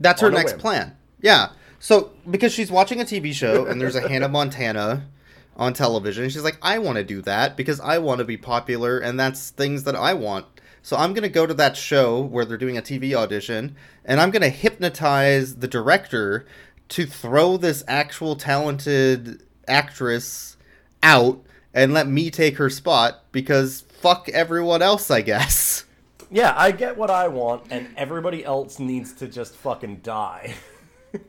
That's 0.00 0.20
her 0.20 0.30
next 0.30 0.52
whim. 0.52 0.60
plan. 0.60 0.96
Yeah. 1.20 1.50
So 1.78 2.12
because 2.30 2.52
she's 2.52 2.70
watching 2.70 3.00
a 3.00 3.04
TV 3.04 3.32
show 3.32 3.66
and 3.66 3.80
there's 3.80 3.96
a 3.96 4.08
Hannah 4.08 4.28
Montana 4.28 5.08
on 5.56 5.72
television, 5.74 6.28
she's 6.30 6.42
like, 6.44 6.58
I 6.62 6.78
want 6.78 6.96
to 6.96 7.04
do 7.04 7.22
that 7.22 7.56
because 7.56 7.80
I 7.80 7.98
want 7.98 8.18
to 8.18 8.24
be 8.24 8.36
popular 8.36 8.98
and 8.98 9.18
that's 9.18 9.50
things 9.50 9.84
that 9.84 9.96
I 9.96 10.14
want. 10.14 10.46
So 10.84 10.96
I'm 10.96 11.14
gonna 11.14 11.28
go 11.28 11.46
to 11.46 11.54
that 11.54 11.76
show 11.76 12.20
where 12.20 12.44
they're 12.44 12.56
doing 12.58 12.76
a 12.76 12.82
TV 12.82 13.14
audition 13.14 13.76
and 14.04 14.20
I'm 14.20 14.32
gonna 14.32 14.48
hypnotize 14.48 15.56
the 15.56 15.68
director 15.68 16.44
to 16.88 17.06
throw 17.06 17.56
this 17.56 17.84
actual 17.86 18.34
talented 18.34 19.42
actress 19.68 20.56
out 21.02 21.40
and 21.72 21.94
let 21.94 22.08
me 22.08 22.30
take 22.30 22.56
her 22.56 22.68
spot 22.68 23.22
because 23.30 23.82
fuck 23.82 24.28
everyone 24.30 24.82
else, 24.82 25.10
I 25.10 25.22
guess. 25.22 25.84
Yeah, 26.34 26.54
I 26.56 26.70
get 26.70 26.96
what 26.96 27.10
I 27.10 27.28
want, 27.28 27.64
and 27.68 27.88
everybody 27.94 28.42
else 28.42 28.78
needs 28.78 29.12
to 29.16 29.28
just 29.28 29.54
fucking 29.54 29.96
die. 29.96 30.54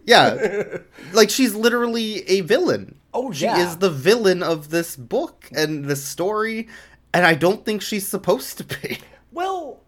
Yeah. 0.06 0.78
like 1.12 1.30
she's 1.30 1.54
literally 1.54 2.24
a 2.30 2.40
villain. 2.40 2.98
Oh, 3.14 3.32
She 3.32 3.46
yeah. 3.46 3.58
is 3.68 3.78
the 3.78 3.90
villain 3.90 4.42
of 4.44 4.70
this 4.70 4.96
book 4.96 5.50
and 5.56 5.86
this 5.86 6.04
story, 6.04 6.68
and 7.14 7.26
I 7.26 7.36
don't 7.36 7.64
think 7.66 7.82
she's 7.82 8.08
supposed 8.08 8.58
to 8.58 8.64
be. 8.64 9.00
well, 9.32 9.80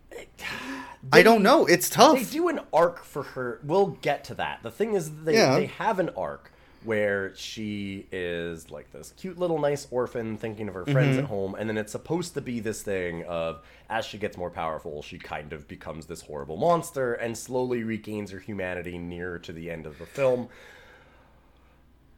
I 1.12 1.22
don't 1.24 1.44
know. 1.44 1.66
It's 1.66 1.90
tough. 1.90 2.18
they 2.18 2.24
do 2.26 2.48
an 2.50 2.60
arc 2.74 3.04
for 3.04 3.24
her. 3.24 3.60
We'll 3.64 3.88
get 3.88 4.24
to 4.26 4.36
that. 4.36 4.64
The 4.64 4.72
thing 4.72 4.94
is, 4.96 5.12
they, 5.24 5.34
Yeah. 5.36 5.56
they 5.58 5.66
have 5.68 6.00
an 6.00 6.10
arc 6.18 6.52
where 6.84 7.36
she 7.36 8.06
is 8.12 8.70
like 8.70 8.92
this 8.92 9.12
cute 9.18 9.40
little 9.40 9.58
nice 9.58 9.88
orphan 9.90 10.38
thinking 10.38 10.68
of 10.68 10.76
her 10.76 10.86
friends 10.86 11.16
Mm-hmm. 11.16 11.20
at 11.20 11.26
home, 11.26 11.56
and 11.58 11.68
then 11.68 11.78
it's 11.80 11.92
supposed 11.92 12.36
to 12.36 12.42
be 12.42 12.60
this 12.60 12.84
thing 12.84 13.24
of 13.26 13.62
as 13.90 14.06
she 14.06 14.18
gets 14.20 14.38
more 14.38 14.52
powerful, 14.52 15.02
she 15.02 15.18
kind 15.18 15.52
of 15.52 15.68
becomes 15.68 16.06
this 16.06 16.22
horrible 16.22 16.58
monster 16.58 17.14
and 17.16 17.36
slowly 17.36 17.84
regains 17.84 18.30
her 18.32 18.40
humanity 18.40 18.98
near 19.00 19.40
to 19.40 19.52
the 19.52 19.72
end 19.72 19.86
of 19.88 19.98
the 19.98 20.06
film. 20.06 20.48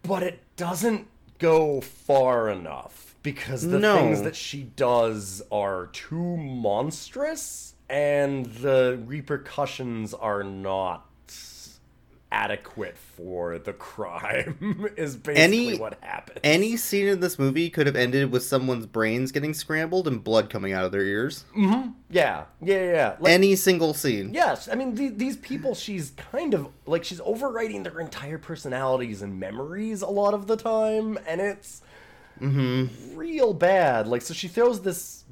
But 0.08 0.24
it 0.24 0.39
doesn't 0.56 1.08
go 1.39 1.82
far 1.82 2.50
enough 2.50 3.15
because 3.24 3.67
the 3.67 3.80
No. 3.80 3.96
things 3.98 4.22
that 4.22 4.36
she 4.36 4.63
does 4.63 5.41
are 5.52 5.88
too 5.88 6.38
monstrous 6.38 7.74
and 7.89 8.46
the 8.46 9.02
repercussions 9.06 10.13
are 10.13 10.43
not 10.43 11.07
adequate 12.32 12.98
for 12.98 13.58
the 13.58 13.74
crime 13.74 14.90
is 14.98 15.16
basically 15.16 15.70
Any- 15.70 15.78
what 15.78 15.98
happens. 16.02 16.40
Any 16.44 16.78
scene 16.78 17.08
in 17.08 17.20
this 17.20 17.40
movie 17.40 17.70
could 17.70 17.88
have 17.88 17.96
ended 17.96 18.32
with 18.32 18.44
someone's 18.44 18.86
brains 18.86 19.32
getting 19.32 19.54
scrambled 19.54 20.08
and 20.08 20.24
blood 20.24 20.50
coming 20.50 20.74
out 20.74 20.86
of 20.86 20.92
their 20.92 21.04
ears. 21.04 21.46
Mm-hmm. 21.56 21.92
yeah, 22.10 22.46
yeah, 22.62 22.76
yeah, 22.76 22.92
yeah. 22.92 23.16
Like, 23.20 23.32
Any 23.32 23.56
single 23.56 23.94
scene. 23.94 24.34
Yes, 24.34 24.68
I 24.70 24.76
mean 24.76 24.96
the, 24.96 25.10
these 25.10 25.38
people. 25.38 25.76
She's 25.76 26.12
kind 26.12 26.54
of 26.54 26.68
like 26.86 27.04
she's 27.04 27.22
overwriting 27.22 27.84
their 27.84 28.00
entire 28.00 28.38
personalities 28.38 29.22
and 29.22 29.40
memories 29.40 30.02
a 30.02 30.10
lot 30.10 30.34
of 30.34 30.48
the 30.48 30.58
time, 30.58 31.18
and 31.28 31.40
it's 31.42 31.82
mm-hmm. 32.42 33.18
real 33.18 33.54
bad. 33.54 34.08
Like, 34.08 34.22
so 34.22 34.34
she 34.34 34.48
throws 34.48 34.82
this 34.82 35.24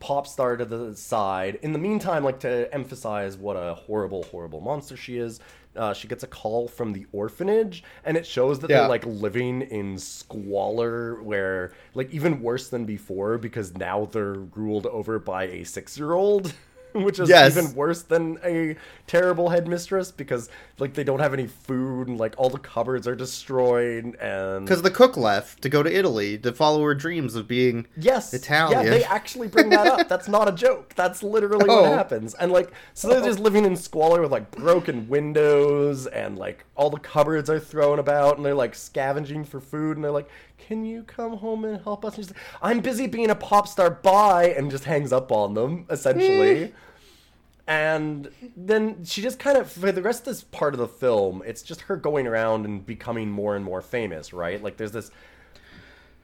pop 0.00 0.26
star 0.26 0.56
to 0.56 0.64
the 0.64 0.96
side. 0.96 1.58
In 1.62 1.72
the 1.72 1.78
meantime, 1.78 2.24
like 2.24 2.40
to 2.40 2.72
emphasize 2.74 3.36
what 3.36 3.54
a 3.54 3.74
horrible, 3.74 4.24
horrible 4.24 4.60
monster 4.60 4.96
she 4.96 5.18
is. 5.18 5.40
Uh, 5.76 5.92
she 5.94 6.08
gets 6.08 6.24
a 6.24 6.26
call 6.26 6.66
from 6.66 6.92
the 6.92 7.06
orphanage, 7.12 7.84
and 8.04 8.16
it 8.16 8.26
shows 8.26 8.58
that 8.60 8.70
Yeah. 8.70 8.80
they're 8.80 8.88
like 8.88 9.06
living 9.06 9.62
in 9.62 9.98
squalor, 9.98 11.22
where 11.22 11.72
like 11.94 12.12
even 12.12 12.42
worse 12.42 12.68
than 12.68 12.84
before 12.84 13.38
because 13.38 13.74
now 13.76 14.06
they're 14.10 14.34
ruled 14.34 14.86
over 14.86 15.18
by 15.18 15.44
a 15.44 15.64
six-year-old. 15.64 16.52
which 16.94 17.18
is 17.18 17.28
Yes. 17.28 17.56
even 17.56 17.74
worse 17.74 18.02
than 18.02 18.38
a 18.44 18.76
terrible 19.06 19.48
headmistress 19.50 20.10
because 20.12 20.48
like 20.78 20.94
they 20.94 21.04
don't 21.04 21.18
have 21.20 21.34
any 21.34 21.46
food 21.46 22.08
and 22.08 22.18
like 22.18 22.34
all 22.38 22.48
the 22.50 22.58
cupboards 22.58 23.06
are 23.08 23.14
destroyed 23.16 24.14
and 24.20 24.64
Because 24.66 24.82
the 24.82 24.90
cook 24.90 25.16
left 25.16 25.62
to 25.62 25.68
go 25.68 25.82
to 25.82 25.92
Italy 25.94 26.38
to 26.38 26.52
follow 26.52 26.82
her 26.84 26.94
dreams 26.94 27.34
of 27.34 27.48
being 27.48 27.86
yes 27.96 28.32
Italian. 28.32 28.84
yeah 28.84 28.90
they 28.90 29.04
actually 29.04 29.48
bring 29.48 29.68
that 29.70 29.86
up 29.86 30.08
that's 30.08 30.28
not 30.28 30.48
a 30.48 30.52
joke 30.52 30.94
that's 30.94 31.22
literally 31.22 31.64
what 31.66 31.70
Oh. 31.80 31.92
happens 31.92 32.34
and 32.34 32.52
like 32.52 32.70
so 32.94 33.08
they're 33.08 33.22
just 33.22 33.40
living 33.40 33.64
in 33.64 33.74
squalor 33.76 34.20
with 34.22 34.30
like 34.32 34.50
broken 34.50 35.08
windows 35.08 36.06
and 36.06 36.38
like 36.38 36.64
all 36.76 36.90
the 36.90 36.98
cupboards 36.98 37.48
are 37.50 37.58
thrown 37.60 37.98
about 37.98 38.36
and 38.36 38.44
they're 38.46 38.54
like 38.54 38.74
scavenging 38.74 39.44
for 39.44 39.60
food 39.60 39.96
and 39.96 40.04
they're 40.04 40.10
like 40.10 40.28
can 40.66 40.84
you 40.84 41.02
come 41.02 41.36
home 41.38 41.64
and 41.64 41.82
help 41.82 42.04
us 42.04 42.16
and 42.16 42.24
she's 42.26 42.34
like 42.34 42.42
i'm 42.62 42.80
busy 42.80 43.06
being 43.06 43.30
a 43.30 43.34
pop 43.34 43.66
star 43.66 43.90
bye 43.90 44.54
and 44.56 44.70
just 44.70 44.84
hangs 44.84 45.12
up 45.12 45.32
on 45.32 45.54
them 45.54 45.86
essentially 45.90 46.72
and 47.66 48.30
then 48.56 49.04
she 49.04 49.22
just 49.22 49.38
kind 49.38 49.56
of 49.56 49.70
for 49.70 49.92
the 49.92 50.02
rest 50.02 50.20
of 50.20 50.24
this 50.26 50.42
part 50.42 50.74
of 50.74 50.80
the 50.80 50.88
film 50.88 51.42
it's 51.46 51.62
just 51.62 51.82
her 51.82 51.96
going 51.96 52.26
around 52.26 52.64
and 52.64 52.84
becoming 52.86 53.30
more 53.30 53.54
and 53.56 53.64
more 53.64 53.80
famous 53.80 54.32
right 54.32 54.62
like 54.62 54.76
there's 54.76 54.92
this 54.92 55.10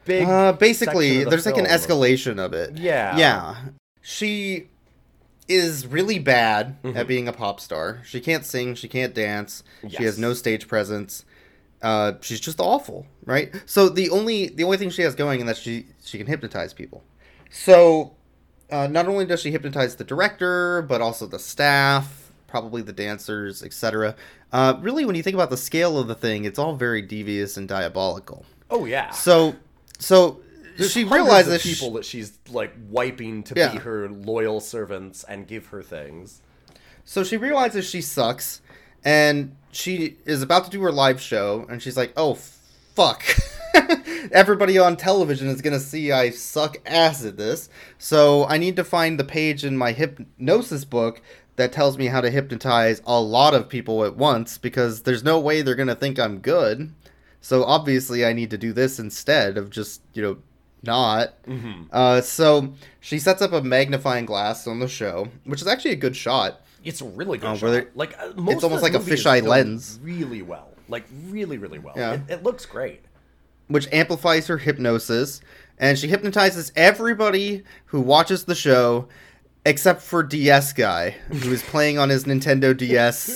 big 0.04 0.26
Uh, 0.28 0.52
basically, 0.52 1.24
the 1.24 1.30
there's 1.30 1.46
like 1.46 1.56
an 1.56 1.66
escalation 1.66 2.38
of 2.38 2.52
it. 2.52 2.78
Yeah. 2.78 3.16
Yeah. 3.16 3.56
She 4.02 4.68
is 5.48 5.84
really 5.86 6.20
bad 6.20 6.80
Mm-hmm. 6.84 6.96
at 6.96 7.08
being 7.08 7.26
a 7.26 7.32
pop 7.32 7.58
star. 7.58 8.02
She 8.04 8.20
can't 8.20 8.44
sing, 8.44 8.76
she 8.76 8.86
can't 8.86 9.12
dance, 9.14 9.64
she 9.88 10.04
has 10.04 10.16
no 10.16 10.32
stage 10.32 10.68
presence. 10.68 11.24
Uh, 11.86 12.12
she's 12.20 12.40
just 12.40 12.58
awful, 12.60 13.06
right? 13.24 13.48
So 13.64 13.88
the 13.88 14.10
only 14.10 14.48
the 14.48 14.64
only 14.64 14.76
thing 14.80 14.90
she 14.90 15.02
has 15.02 15.14
going 15.14 15.40
is 15.40 15.46
that 15.46 15.56
she 15.56 15.86
she 16.04 16.18
can 16.18 16.26
hypnotize 16.26 16.72
people. 16.74 17.00
So 17.50 18.14
uh, 18.70 18.86
not 18.88 19.06
only 19.06 19.24
does 19.24 19.40
she 19.42 19.50
hypnotize 19.52 19.96
the 19.96 20.04
director, 20.04 20.82
but 20.82 21.00
also 21.00 21.26
the 21.26 21.38
staff, 21.38 22.32
probably 22.48 22.82
the 22.82 22.92
dancers, 22.92 23.62
etc. 23.62 24.16
Uh, 24.52 24.74
really, 24.80 25.04
when 25.04 25.14
you 25.14 25.22
think 25.22 25.34
about 25.34 25.50
the 25.50 25.56
scale 25.56 25.98
of 25.98 26.08
the 26.08 26.14
thing, 26.14 26.44
it's 26.44 26.58
all 26.58 26.74
very 26.74 27.02
devious 27.02 27.56
and 27.56 27.68
diabolical. 27.68 28.44
oh 28.70 28.84
yeah 28.84 29.10
So, 29.10 29.54
so 29.98 30.40
There's 30.76 30.90
she 30.92 31.04
realizes 31.04 31.62
people 31.62 31.92
that 31.92 32.04
she's 32.04 32.38
like 32.50 32.72
wiping 32.88 33.42
to 33.44 33.54
Yeah. 33.56 33.72
be 33.72 33.78
her 33.78 34.08
loyal 34.08 34.60
servants 34.60 35.24
and 35.28 35.46
give 35.46 35.66
her 35.66 35.82
things. 35.82 36.42
So 37.04 37.22
she 37.22 37.36
realizes 37.36 37.88
she 37.88 38.00
sucks, 38.02 38.60
and 39.06 39.56
she 39.70 40.16
is 40.26 40.42
about 40.42 40.64
to 40.64 40.70
do 40.70 40.82
her 40.82 40.90
live 40.90 41.20
show, 41.20 41.64
and 41.70 41.80
she's 41.80 41.96
like, 41.96 42.12
"Oh, 42.16 42.34
fuck." 42.34 43.22
Everybody 44.32 44.78
on 44.78 44.96
television 44.96 45.46
is 45.46 45.62
gonna 45.62 45.78
see 45.78 46.10
I 46.10 46.30
suck 46.30 46.78
ass 46.84 47.24
at 47.24 47.36
this, 47.36 47.68
so 47.98 48.44
I 48.46 48.58
need 48.58 48.74
to 48.76 48.84
find 48.84 49.18
the 49.18 49.24
page 49.24 49.64
in 49.64 49.76
my 49.76 49.92
hypnosis 49.92 50.84
book 50.84 51.22
that 51.54 51.72
tells 51.72 51.96
me 51.96 52.06
how 52.06 52.20
to 52.20 52.30
hypnotize 52.30 53.00
a 53.06 53.20
lot 53.20 53.54
of 53.54 53.68
people 53.68 54.04
at 54.04 54.16
once 54.16 54.58
because 54.58 55.02
there's 55.02 55.22
no 55.24 55.38
way 55.38 55.62
they're 55.62 55.76
gonna 55.76 55.94
think 55.94 56.18
I'm 56.18 56.40
good. 56.40 56.92
So 57.40 57.62
obviously, 57.62 58.26
I 58.26 58.32
need 58.32 58.50
to 58.50 58.58
do 58.58 58.72
this 58.72 58.98
instead 58.98 59.56
of 59.56 59.70
just 59.70 60.02
you 60.14 60.22
know 60.22 60.36
not. 60.82 61.34
Uh, 61.92 62.20
so 62.22 62.74
she 62.98 63.20
sets 63.20 63.40
up 63.40 63.52
a 63.52 63.62
magnifying 63.62 64.26
glass 64.26 64.66
on 64.66 64.80
the 64.80 64.88
show, 64.88 65.28
which 65.44 65.60
is 65.60 65.68
actually 65.68 65.92
a 65.92 65.96
good 65.96 66.16
shot. 66.16 66.62
It's 66.86 67.00
a 67.00 67.04
really 67.04 67.36
good 67.38 67.62
Oh, 67.62 67.70
they- 67.70 67.86
like 67.94 68.16
uh, 68.18 68.32
most 68.36 68.54
it's 68.54 68.64
almost 68.64 68.82
like 68.82 68.94
a 68.94 68.98
fisheye 69.00 69.42
lens. 69.42 69.98
Really 70.02 70.40
well, 70.42 70.68
like 70.88 71.04
really, 71.26 71.58
really 71.58 71.78
well. 71.78 71.94
Yeah. 71.96 72.14
It, 72.14 72.20
it 72.28 72.42
looks 72.42 72.64
great. 72.64 73.00
which 73.68 73.88
amplifies 73.92 74.46
her 74.46 74.58
hypnosis, 74.58 75.40
and 75.78 75.98
she 75.98 76.06
hypnotizes 76.08 76.70
everybody 76.76 77.64
who 77.86 78.00
watches 78.00 78.44
the 78.44 78.54
show 78.54 79.08
except 79.64 80.00
for 80.00 80.22
DS 80.22 80.72
guy 80.72 81.10
who 81.10 81.52
is 81.52 81.60
playing 81.64 81.98
on 81.98 82.08
his 82.08 82.22
Nintendo 82.24 82.76
DS 82.76 83.26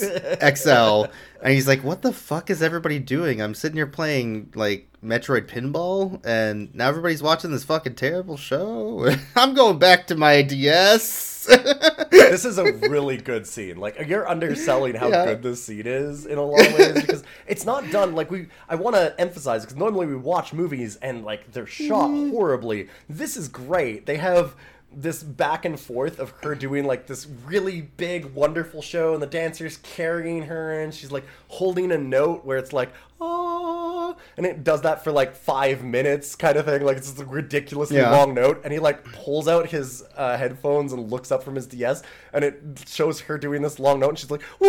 XL, 0.57 1.11
and 1.43 1.53
he's 1.53 1.67
like, 1.69 1.83
"What 1.85 2.03
the 2.03 2.13
fuck 2.13 2.51
is 2.51 2.63
everybody 2.63 2.99
doing? 2.99 3.41
I'm 3.41 3.55
sitting 3.55 3.77
here 3.77 3.87
playing 3.87 4.53
like 4.55 4.89
Metroid 5.05 5.47
Pinball, 5.47 6.25
and 6.27 6.75
now 6.75 6.89
everybody's 6.89 7.23
watching 7.23 7.51
this 7.51 7.65
fucking 7.65 7.95
terrible 7.95 8.37
show. 8.37 9.09
I'm 9.37 9.55
going 9.55 9.79
back 9.79 10.07
to 10.09 10.15
my 10.17 10.43
DS." 10.43 11.29
this 12.11 12.45
is 12.45 12.59
a 12.59 12.71
really 12.73 13.17
good 13.17 13.47
scene. 13.47 13.79
Like 13.79 14.07
you're 14.07 14.29
underselling 14.29 14.95
how 14.95 15.09
Yeah. 15.09 15.25
good 15.25 15.43
this 15.43 15.65
scene 15.65 15.87
is 15.87 16.27
in 16.27 16.37
a 16.37 16.43
lot 16.43 16.67
of 16.67 16.75
ways 16.75 17.01
because 17.01 17.25
it's 17.47 17.65
not 17.65 17.91
done 17.91 18.15
like 18.15 18.31
we. 18.31 18.47
I 18.69 18.75
want 18.75 18.95
to 18.97 19.19
emphasize 19.19 19.63
because 19.63 19.77
normally 19.77 20.07
we 20.07 20.17
watch 20.17 20.53
movies 20.53 20.97
and 20.97 21.25
like 21.25 21.51
they're 21.53 21.67
shot 21.67 22.11
Mm-hmm. 22.11 22.31
horribly. 22.31 22.89
This 23.09 23.37
is 23.39 23.49
great. 23.49 24.05
They 24.07 24.17
have 24.19 24.55
this 24.93 25.23
back 25.23 25.65
and 25.65 25.79
forth 25.79 26.19
of 26.19 26.31
her 26.43 26.55
doing 26.55 26.85
like 26.85 27.07
this 27.07 27.27
really 27.45 27.83
big 27.97 28.25
wonderful 28.27 28.83
show 28.83 29.15
and 29.15 29.23
the 29.23 29.27
dancers 29.27 29.77
carrying 29.79 30.43
her 30.43 30.81
and 30.81 30.93
she's 30.93 31.13
like 31.13 31.25
holding 31.49 31.93
a 31.93 31.99
note 31.99 32.45
where 32.45 32.59
it's 32.59 32.73
like 32.73 32.91
oh 33.21 34.17
and 34.37 34.47
it 34.47 34.65
does 34.65 34.83
that 34.83 35.05
for 35.05 35.13
like 35.13 35.35
five 35.35 35.83
minutes 35.85 36.35
kind 36.35 36.57
of 36.57 36.65
thing 36.65 36.83
like 36.83 36.97
it's 36.97 37.09
just 37.09 37.21
a 37.21 37.25
ridiculously 37.25 37.97
Yeah. 37.99 38.11
long 38.11 38.35
note 38.35 38.61
and 38.65 38.73
he 38.73 38.79
like 38.79 39.05
pulls 39.13 39.47
out 39.49 39.69
his 39.69 40.03
uh, 40.17 40.37
headphones 40.37 40.93
and 40.93 41.11
looks 41.11 41.31
up 41.31 41.43
from 41.43 41.55
his 41.55 41.67
DS 41.67 42.03
and 42.33 42.45
it 42.45 42.63
shows 42.87 43.21
her 43.21 43.37
doing 43.39 43.63
this 43.63 43.79
long 43.79 44.01
note 44.01 44.09
and 44.11 44.19
she's 44.19 44.31
like 44.31 44.43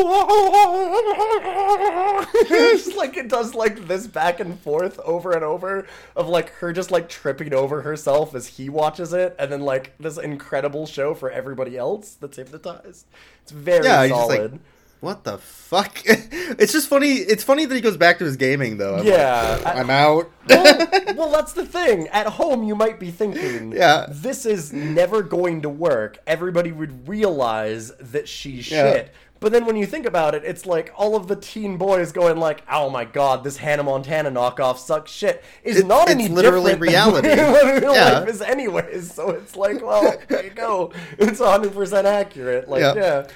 It's 1.54 2.96
like 2.96 3.18
it 3.18 3.28
does 3.28 3.54
like 3.56 3.88
this 3.88 4.08
back 4.08 4.40
and 4.40 4.60
forth 4.60 5.00
over 5.00 5.32
and 5.32 5.44
over 5.44 5.88
of 6.16 6.28
like 6.28 6.50
her 6.56 6.74
just 6.74 6.92
like 6.92 7.10
tripping 7.10 7.54
over 7.54 7.82
herself 7.82 8.34
as 8.36 8.48
he 8.48 8.70
watches 8.70 9.14
it 9.14 9.36
and 9.40 9.52
then 9.52 9.62
like 9.62 9.94
this 10.00 10.18
incredible 10.18 10.86
show 10.86 11.14
for 11.14 11.30
everybody 11.32 11.78
else 11.78 12.16
that's 12.20 12.38
hypnotized 12.38 13.06
it's 13.44 13.52
very 13.52 13.86
Yeah, 13.86 14.08
solid 14.08 14.60
what 15.02 15.24
the 15.26 15.38
fuck? 15.40 16.02
it's 16.06 16.72
just 16.72 16.88
funny. 16.88 17.14
It's 17.16 17.44
funny 17.44 17.66
that 17.66 17.76
he 17.76 17.82
goes 17.82 17.98
back 17.98 18.18
to 18.20 18.26
his 18.26 18.38
gaming 18.38 18.78
though. 18.78 18.96
I'm 18.98 19.06
yeah 19.06 19.60
I- 19.66 19.80
I'm 19.80 19.90
out. 19.90 20.32
well, 20.48 20.88
well, 21.16 21.32
that's 21.32 21.54
the 21.54 21.66
thing. 21.66 22.08
At 22.10 22.28
home, 22.28 22.64
you 22.64 22.76
might 22.76 23.00
be 23.00 23.12
thinking, 23.12 23.74
Yeah. 23.74 24.06
this 24.10 24.46
is 24.46 24.72
never 24.72 25.22
going 25.22 25.62
to 25.64 25.70
work. 25.70 26.18
Everybody 26.26 26.72
would 26.72 27.08
realize 27.08 27.92
that 28.00 28.28
she's 28.30 28.70
Yeah. 28.72 28.94
shit. 28.94 29.14
But 29.40 29.52
then 29.52 29.66
when 29.66 29.76
you 29.76 29.88
think 29.88 30.06
about 30.06 30.36
it, 30.36 30.44
it's 30.46 30.68
like 30.68 30.94
all 30.96 31.16
of 31.16 31.28
the 31.28 31.36
teen 31.36 31.78
boys 31.78 32.12
going 32.12 32.38
like, 32.38 32.62
"Oh 32.72 32.92
my 32.92 33.06
god, 33.06 33.44
this 33.44 33.58
Hannah 33.58 33.82
Montana 33.82 34.30
knockoff 34.30 34.78
sucks 34.78 35.10
shit." 35.10 35.44
Is 35.64 35.78
It- 35.80 35.88
not 35.88 36.04
it's 36.04 36.12
any 36.12 36.28
literally 36.28 36.76
reality. 36.76 37.28
than 37.36 37.82
real 37.82 37.96
Yeah. 37.96 38.20
life 38.20 38.30
is, 38.30 38.42
anyways. 38.44 39.12
So 39.12 39.32
it's 39.32 39.56
like, 39.56 39.84
well, 39.84 40.16
there 40.28 40.44
you 40.44 40.52
go. 40.52 40.94
It's 41.18 41.40
100 41.40 41.74
percent 41.74 42.06
accurate. 42.06 42.70
Like, 42.70 42.82
Yeah. 42.82 42.94
yeah. 42.94 43.28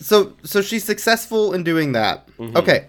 So 0.00 0.34
so 0.42 0.60
she's 0.62 0.84
successful 0.84 1.52
in 1.54 1.64
doing 1.64 1.92
that. 1.92 2.26
Mm-hmm. 2.38 2.56
Okay. 2.56 2.86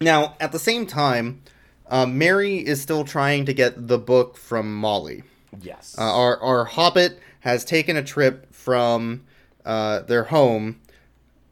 Now 0.00 0.36
at 0.40 0.52
the 0.52 0.58
same 0.58 0.86
time, 0.86 1.42
uh, 1.88 2.06
Merry 2.06 2.56
is 2.58 2.80
still 2.82 3.04
trying 3.04 3.44
to 3.46 3.52
get 3.54 3.88
the 3.88 3.98
book 3.98 4.36
from 4.36 4.74
Molly. 4.76 5.22
yes, 5.60 5.94
Uh, 5.98 6.02
our 6.02 6.38
our 6.40 6.64
Hobbit 6.64 7.18
has 7.40 7.64
taken 7.64 7.96
a 7.96 8.02
trip 8.02 8.52
from 8.52 9.22
uh, 9.64 10.00
their 10.00 10.24
home 10.24 10.80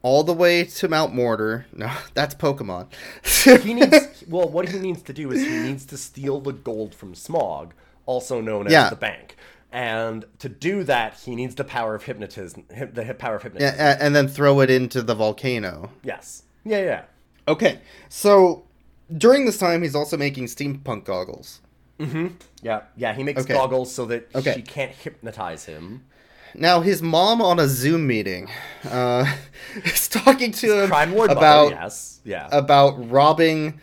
all 0.01 0.23
the 0.23 0.33
way 0.33 0.63
to 0.63 0.87
Mount 0.87 1.13
Mortar. 1.15 1.65
No, 1.73 1.91
that's 2.13 2.35
Pokemon. 2.35 2.87
he 3.63 3.73
needs 3.73 4.23
well 4.27 4.47
what 4.49 4.69
he 4.69 4.77
needs 4.79 5.01
to 5.03 5.13
do 5.13 5.31
is 5.31 5.41
he 5.41 5.57
needs 5.57 5.85
to 5.87 5.97
steal 5.97 6.39
the 6.41 6.53
gold 6.53 6.93
from 6.93 7.13
Smaug 7.13 7.71
also 8.05 8.39
known 8.41 8.67
as 8.67 8.73
Yeah. 8.73 8.89
the 8.91 8.95
bank 8.95 9.35
and 9.75 10.23
to 10.39 10.47
do 10.47 10.83
that 10.85 11.19
he 11.25 11.35
needs 11.35 11.53
the 11.55 11.63
power 11.65 11.95
of 11.95 12.03
hypnotism 12.03 12.63
the 12.93 13.13
power 13.17 13.35
of 13.35 13.43
hypnotism. 13.43 13.75
A- 13.77 14.01
and 14.01 14.15
then 14.15 14.27
throw 14.27 14.61
it 14.61 14.69
into 14.69 15.01
the 15.01 15.13
volcano. 15.15 15.91
yes. 16.03 16.43
Yeah 16.63 16.79
yeah. 16.91 17.01
Okay, 17.47 17.79
so 18.09 18.63
during 19.15 19.45
this 19.45 19.59
time, 19.59 19.83
he's 19.83 19.93
also 19.93 20.17
making 20.17 20.45
steampunk 20.45 21.03
goggles. 21.05 21.61
yeah. 21.99 22.81
Yeah 22.95 23.13
he 23.13 23.23
makes 23.23 23.41
Okay. 23.43 23.53
goggles 23.53 23.93
so 23.93 24.05
that 24.05 24.29
Okay. 24.33 24.53
she 24.55 24.61
can't 24.61 24.91
hypnotize 24.91 25.65
him. 25.65 26.05
Now, 26.57 26.79
his 26.79 27.01
mom 27.01 27.41
on 27.41 27.59
a 27.59 27.67
Zoom 27.67 28.07
meeting 28.07 28.49
uh, 28.89 29.25
is 29.83 30.07
talking 30.07 30.51
to 30.53 30.83
him 30.83 30.87
crime 30.87 31.13
lord 31.13 31.29
about 31.29 31.65
mother, 31.71 31.75
yes. 31.83 32.21
Yeah. 32.23 32.47
about 32.51 33.09
robbing 33.11 33.79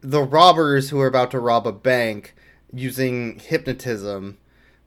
the 0.00 0.20
robbers 0.22 0.90
who 0.90 1.00
are 1.00 1.06
about 1.06 1.30
to 1.30 1.38
rob 1.38 1.66
a 1.66 1.72
bank 1.72 2.34
using 2.72 3.38
hypnotism 3.38 4.36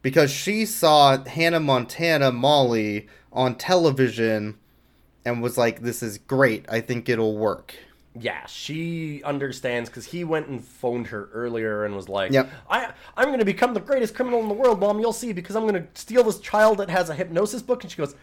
because 0.02 0.32
she 0.32 0.66
saw 0.66 1.24
Hannah 1.24 1.60
Montana 1.60 2.32
Molly 2.32 3.08
on 3.32 3.56
television 3.56 4.58
and 5.26 5.41
was 5.41 5.58
like, 5.58 5.82
"This 5.82 6.02
is 6.02 6.18
great. 6.18 6.66
I 6.70 6.82
think 6.82 7.10
it'll 7.10 7.38
work." 7.38 7.76
yeah, 8.20 8.45
she 8.45 9.22
understands 9.24 9.89
because 9.89 10.06
he 10.06 10.24
went 10.24 10.48
and 10.48 10.64
phoned 10.64 11.08
her 11.08 11.30
earlier 11.34 11.86
and 11.86 11.95
was 11.95 12.10
like, 12.10 12.32
Yep. 12.32 12.50
I, 12.70 12.91
I'm 13.16 13.26
going 13.28 13.39
to 13.39 13.45
become 13.45 13.74
the 13.74 13.80
greatest 13.80 14.16
criminal 14.16 14.39
in 14.39 14.48
the 14.48 14.54
world, 14.54 14.80
Mom. 14.80 15.00
You'll 15.00 15.14
see 15.14 15.34
because 15.34 15.56
I'm 15.56 15.68
going 15.68 15.76
to 15.76 15.88
steal 15.93 16.24
this 16.24 16.39
child 16.39 16.80
that 16.80 16.89
has 16.89 17.10
a 17.10 17.16
hypnosis 17.16 17.62
book. 17.62 17.84
And 17.84 17.91
she 17.91 17.98
goes, 17.98 18.16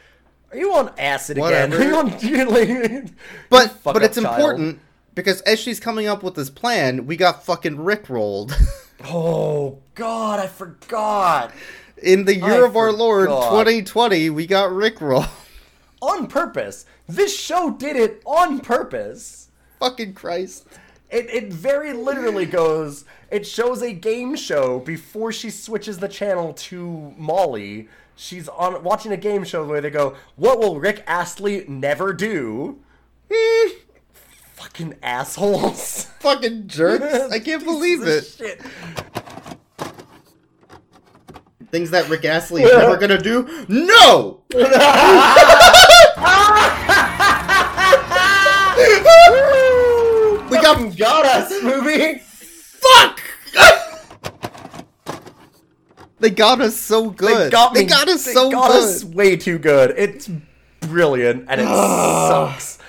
Are 0.50 0.56
you 0.56 0.74
on 0.74 0.92
acid 0.98 1.38
again? 1.38 1.70
Whatever. 1.70 1.82
Are 1.82 1.86
you 1.86 1.96
on, 1.96 3.10
But 3.50 3.78
but 3.84 4.02
it's 4.02 4.20
child." 4.20 4.34
important 4.34 4.80
because 5.14 5.40
as 5.42 5.60
she's 5.60 5.80
coming 5.80 6.06
up 6.06 6.22
with 6.22 6.34
this 6.34 6.50
plan, 6.50 7.06
we 7.06 7.16
got 7.16 7.44
fucking 7.44 7.76
rickrolled. 7.76 8.52
Oh, 9.06 9.78
God, 9.94 10.40
I 10.40 10.46
forgot. 10.46 11.52
In 12.02 12.24
the 12.24 12.34
year 12.36 12.64
I 12.64 12.66
of 12.66 12.76
our 12.76 12.92
Lord 12.92 13.28
2020, 13.28 14.30
we 14.30 14.46
got 14.46 14.70
rickrolled. 14.70 15.28
On 16.02 16.26
purpose. 16.26 16.84
This 17.08 17.38
show 17.38 17.70
did 17.70 17.96
it 17.96 18.22
on 18.26 18.60
purpose. 18.60 19.48
fucking 19.78 20.14
Christ. 20.14 20.66
It, 21.10 21.26
it 21.30 21.52
very 21.52 21.92
literally 21.92 22.44
goes, 22.46 23.04
it 23.30 23.46
shows 23.46 23.82
a 23.82 23.92
game 23.92 24.36
show 24.36 24.80
before 24.80 25.32
she 25.32 25.48
switches 25.50 25.98
the 25.98 26.08
channel 26.08 26.52
to 26.54 27.14
Molly. 27.16 27.88
She's 28.16 28.48
on 28.48 28.82
watching 28.82 29.12
a 29.12 29.16
game 29.16 29.44
show 29.44 29.64
where 29.64 29.80
they 29.80 29.90
go, 29.90 30.14
What 30.36 30.58
will 30.58 30.78
Rick 30.78 31.04
Astley 31.06 31.64
never 31.68 32.12
do? 32.12 32.80
Hmm. 33.32 33.70
Fucking 34.74 34.98
assholes. 35.04 36.04
Fucking 36.18 36.66
jerks. 36.66 37.04
I 37.30 37.38
can't 37.38 37.64
believe 37.64 38.02
it. 38.02 38.24
shit. 38.24 38.60
Things 41.70 41.90
that 41.92 42.08
Rick 42.08 42.24
Astley 42.24 42.64
is 42.64 42.72
never 42.76 42.96
gonna 42.96 43.22
do? 43.22 43.44
No! 43.68 44.40
we 44.50 44.62
got 50.60 50.96
Got 50.96 51.24
us, 51.26 51.62
movie! 51.62 52.18
fuck! 52.18 53.20
they 56.18 56.30
got 56.30 56.60
us 56.60 56.74
so 56.76 57.10
good. 57.10 57.46
They 57.46 57.50
got 57.50 57.74
me. 57.74 57.80
They 57.82 57.86
got 57.86 58.08
us 58.08 58.24
they 58.24 58.32
so 58.32 58.50
got 58.50 58.72
good. 58.72 58.82
us 58.82 59.04
way 59.04 59.36
too 59.36 59.58
good. 59.58 59.94
It's 59.96 60.28
brilliant 60.80 61.46
and 61.48 61.60
it 61.60 61.64
sucks. 61.68 62.80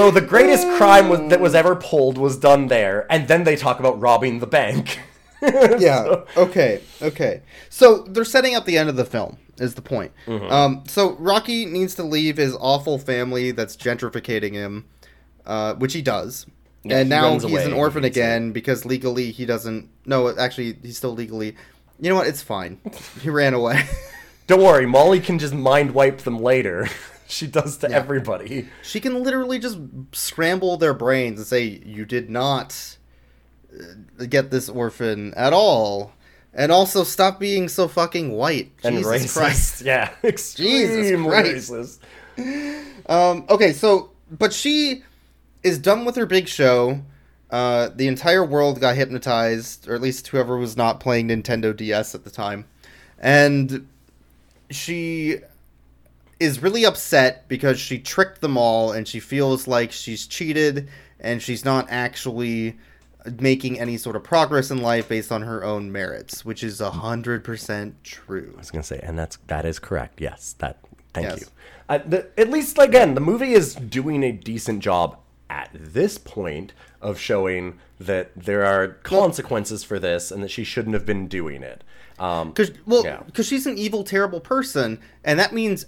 So 0.00 0.10
the 0.10 0.22
greatest 0.22 0.66
crime 0.78 1.10
was, 1.10 1.20
that 1.28 1.40
was 1.40 1.54
ever 1.54 1.76
pulled 1.76 2.16
was 2.16 2.38
done 2.38 2.68
there, 2.68 3.06
and 3.12 3.28
then 3.28 3.44
they 3.44 3.54
talk 3.54 3.80
about 3.80 4.00
robbing 4.00 4.38
the 4.38 4.46
bank. 4.46 4.98
yeah. 5.42 6.22
Okay. 6.38 6.80
Okay. 7.02 7.42
So 7.68 8.04
they're 8.08 8.24
setting 8.24 8.54
up 8.54 8.64
the 8.64 8.78
end 8.78 8.88
of 8.88 8.96
the 8.96 9.04
film. 9.04 9.36
Is 9.58 9.74
the 9.74 9.82
point? 9.82 10.12
Mm-hmm. 10.24 10.50
Um. 10.50 10.84
So 10.88 11.16
Rocky 11.16 11.66
needs 11.66 11.96
to 11.96 12.02
leave 12.02 12.38
his 12.38 12.56
awful 12.58 12.98
family 12.98 13.50
that's 13.50 13.76
gentrificating 13.76 14.54
him, 14.54 14.86
uh, 15.44 15.74
which 15.74 15.92
he 15.92 16.00
does, 16.00 16.46
Yeah, 16.82 17.00
and 17.00 17.08
he 17.08 17.10
now 17.10 17.38
he's 17.38 17.66
an 17.66 17.74
orphan 17.74 18.04
it. 18.04 18.06
again 18.06 18.52
because 18.52 18.86
legally 18.86 19.30
he 19.32 19.44
doesn't. 19.44 19.90
No, 20.06 20.34
actually, 20.34 20.78
he's 20.80 20.96
still 20.96 21.12
legally. 21.12 21.56
You 22.00 22.08
know 22.08 22.16
what? 22.16 22.26
It's 22.26 22.40
fine. 22.40 22.80
He 23.20 23.28
ran 23.28 23.52
away. 23.52 23.84
Don't 24.46 24.62
worry, 24.62 24.86
Molly 24.86 25.20
can 25.20 25.38
just 25.38 25.52
mind 25.52 25.90
wipe 25.90 26.22
them 26.22 26.38
later. 26.38 26.88
she 27.30 27.46
does 27.46 27.78
to 27.78 27.90
everybody. 27.90 28.68
she 28.82 29.00
can 29.00 29.22
literally 29.22 29.58
just 29.58 29.78
scramble 30.12 30.76
their 30.76 30.94
brains 30.94 31.38
and 31.38 31.46
say, 31.46 31.64
"You 31.84 32.04
did 32.04 32.28
not 32.30 32.96
uh, 33.72 34.24
get 34.26 34.50
this 34.50 34.68
orphan 34.68 35.32
at 35.34 35.52
all," 35.52 36.12
and 36.52 36.70
also 36.72 37.04
stop 37.04 37.38
being 37.40 37.68
so 37.68 37.88
fucking 37.88 38.32
white. 38.32 38.72
And 38.84 38.96
Jesus 38.96 39.12
racist. 39.12 39.34
Christ. 39.36 39.82
Yeah, 39.84 40.10
extremely 40.24 41.16
Christ. 41.30 41.70
racist. 41.72 41.98
Um, 43.08 43.44
okay, 43.48 43.72
so 43.72 44.10
but 44.30 44.52
she 44.52 45.02
is 45.62 45.78
done 45.78 46.04
with 46.04 46.16
her 46.16 46.26
big 46.26 46.48
show. 46.48 47.00
Uh, 47.50 47.88
the 47.94 48.06
entire 48.06 48.44
world 48.44 48.80
got 48.80 48.94
hypnotized, 48.94 49.88
or 49.88 49.94
at 49.94 50.00
least 50.00 50.28
whoever 50.28 50.56
was 50.56 50.76
not 50.76 51.00
playing 51.00 51.28
Nintendo 51.28 51.76
DS 51.76 52.14
at 52.14 52.22
the 52.24 52.30
time, 52.30 52.64
and 53.18 53.88
she 54.70 55.38
is 56.40 56.62
really 56.62 56.84
upset 56.84 57.46
because 57.48 57.78
she 57.78 57.98
tricked 57.98 58.40
them 58.40 58.56
all, 58.56 58.92
and 58.92 59.06
she 59.06 59.20
feels 59.20 59.68
like 59.68 59.92
she's 59.92 60.26
cheated, 60.26 60.88
and 61.20 61.40
she's 61.42 61.64
not 61.64 61.86
actually 61.90 62.78
making 63.38 63.78
any 63.78 63.98
sort 63.98 64.16
of 64.16 64.24
progress 64.24 64.70
in 64.70 64.80
life 64.80 65.06
based 65.08 65.30
on 65.30 65.42
her 65.42 65.62
own 65.62 65.92
merits, 65.92 66.42
which 66.44 66.64
is 66.64 66.80
a 66.80 66.90
hundred 66.90 67.44
percent 67.44 68.02
true. 68.02 68.52
I 68.56 68.58
was 68.58 68.70
gonna 68.70 68.82
say, 68.82 68.98
and 69.02 69.18
that's 69.18 69.36
that 69.46 69.64
is 69.64 69.78
correct. 69.78 70.20
Yes, 70.20 70.54
that. 70.58 70.78
Thank 71.12 71.26
Yes. 71.26 71.40
you. 71.40 71.46
Uh, 71.88 71.98
the, 71.98 72.28
at 72.38 72.50
least 72.50 72.78
again, 72.78 73.14
the 73.14 73.20
movie 73.20 73.52
is 73.52 73.74
doing 73.74 74.22
a 74.22 74.30
decent 74.32 74.80
job 74.80 75.18
at 75.50 75.68
this 75.74 76.16
point 76.18 76.72
of 77.00 77.18
showing 77.18 77.78
that 77.98 78.30
there 78.36 78.64
are 78.64 78.88
consequences 78.88 79.84
for 79.84 79.98
this 79.98 80.30
and 80.30 80.42
that 80.42 80.50
she 80.50 80.64
shouldn't 80.64 80.94
have 80.94 81.06
been 81.06 81.28
doing 81.28 81.62
it. 81.62 81.82
Um, 82.18 82.48
Because 82.50 82.72
well, 82.86 83.02
Yeah. 83.04 83.20
because 83.24 83.46
she's 83.46 83.66
an 83.66 83.78
evil, 83.78 84.04
terrible 84.04 84.40
person, 84.40 84.98
and 85.24 85.38
that 85.38 85.54
means 85.54 85.86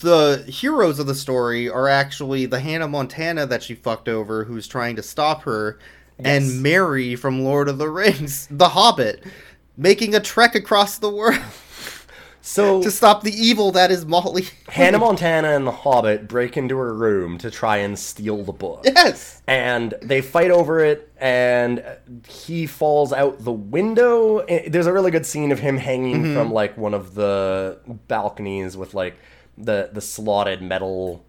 the 0.00 0.44
heroes 0.46 0.98
of 1.00 1.06
the 1.06 1.14
story 1.14 1.68
are 1.68 1.88
actually 1.88 2.46
the 2.46 2.60
Hannah 2.60 2.86
Montana 2.88 3.46
that 3.46 3.62
she 3.64 3.74
fucked 3.74 4.08
over, 4.08 4.44
who's 4.44 4.68
trying 4.68 4.94
to 4.96 5.02
stop 5.02 5.42
her, 5.42 5.78
Yes. 6.18 6.26
and 6.52 6.62
Merry 6.62 7.16
from 7.16 7.42
Lord 7.42 7.68
of 7.68 7.78
the 7.78 7.88
Rings, 7.88 8.46
the 8.50 8.68
Hobbit, 8.70 9.24
making 9.76 10.14
a 10.14 10.20
trek 10.20 10.54
across 10.54 10.98
the 10.98 11.10
world 11.10 11.40
so 12.44 12.82
to 12.82 12.90
stop 12.90 13.22
the 13.22 13.32
evil 13.32 13.72
that 13.72 13.90
is 13.90 14.04
Molly. 14.04 14.44
Hannah 14.68 14.98
Montana 14.98 15.50
and 15.56 15.66
the 15.66 15.70
Hobbit 15.72 16.28
break 16.28 16.56
into 16.56 16.76
her 16.76 16.92
room 16.92 17.38
to 17.38 17.50
try 17.50 17.78
and 17.78 17.98
steal 17.98 18.42
the 18.44 18.52
book. 18.52 18.82
yes. 18.84 19.40
and 19.46 19.94
they 20.02 20.20
fight 20.20 20.50
over 20.50 20.80
it 20.80 21.10
and 21.18 21.82
he 22.28 22.66
falls 22.66 23.12
out 23.12 23.38
the 23.44 23.52
window 23.52 24.44
there's 24.66 24.86
a 24.86 24.92
really 24.92 25.10
good 25.12 25.24
scene 25.24 25.52
of 25.52 25.60
him 25.60 25.76
hanging 25.76 26.22
Mm-hmm. 26.22 26.34
from 26.34 26.52
like 26.52 26.76
one 26.76 26.94
of 26.94 27.14
the 27.14 27.78
balconies 28.08 28.76
with 28.76 28.92
like 28.94 29.16
the 29.56 29.90
the 29.92 30.00
slotted 30.00 30.60
metal 30.62 31.24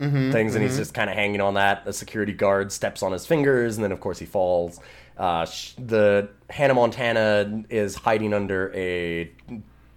Mm-hmm, 0.00 0.32
things 0.32 0.54
and 0.54 0.64
he's 0.64 0.78
just 0.78 0.94
kind 0.94 1.10
of 1.10 1.14
hanging 1.16 1.42
on 1.42 1.52
that 1.54 1.84
the 1.84 1.92
security 1.92 2.32
guard 2.32 2.72
steps 2.72 3.02
on 3.02 3.12
his 3.12 3.26
fingers 3.26 3.76
and 3.76 3.84
then 3.84 3.92
of 3.92 4.00
course 4.00 4.18
he 4.18 4.24
falls 4.24 4.80
uh, 5.18 5.44
the 5.76 6.30
hannah 6.48 6.72
montana 6.72 7.64
is 7.68 7.96
hiding 7.96 8.32
under 8.32 8.72
a 8.74 9.30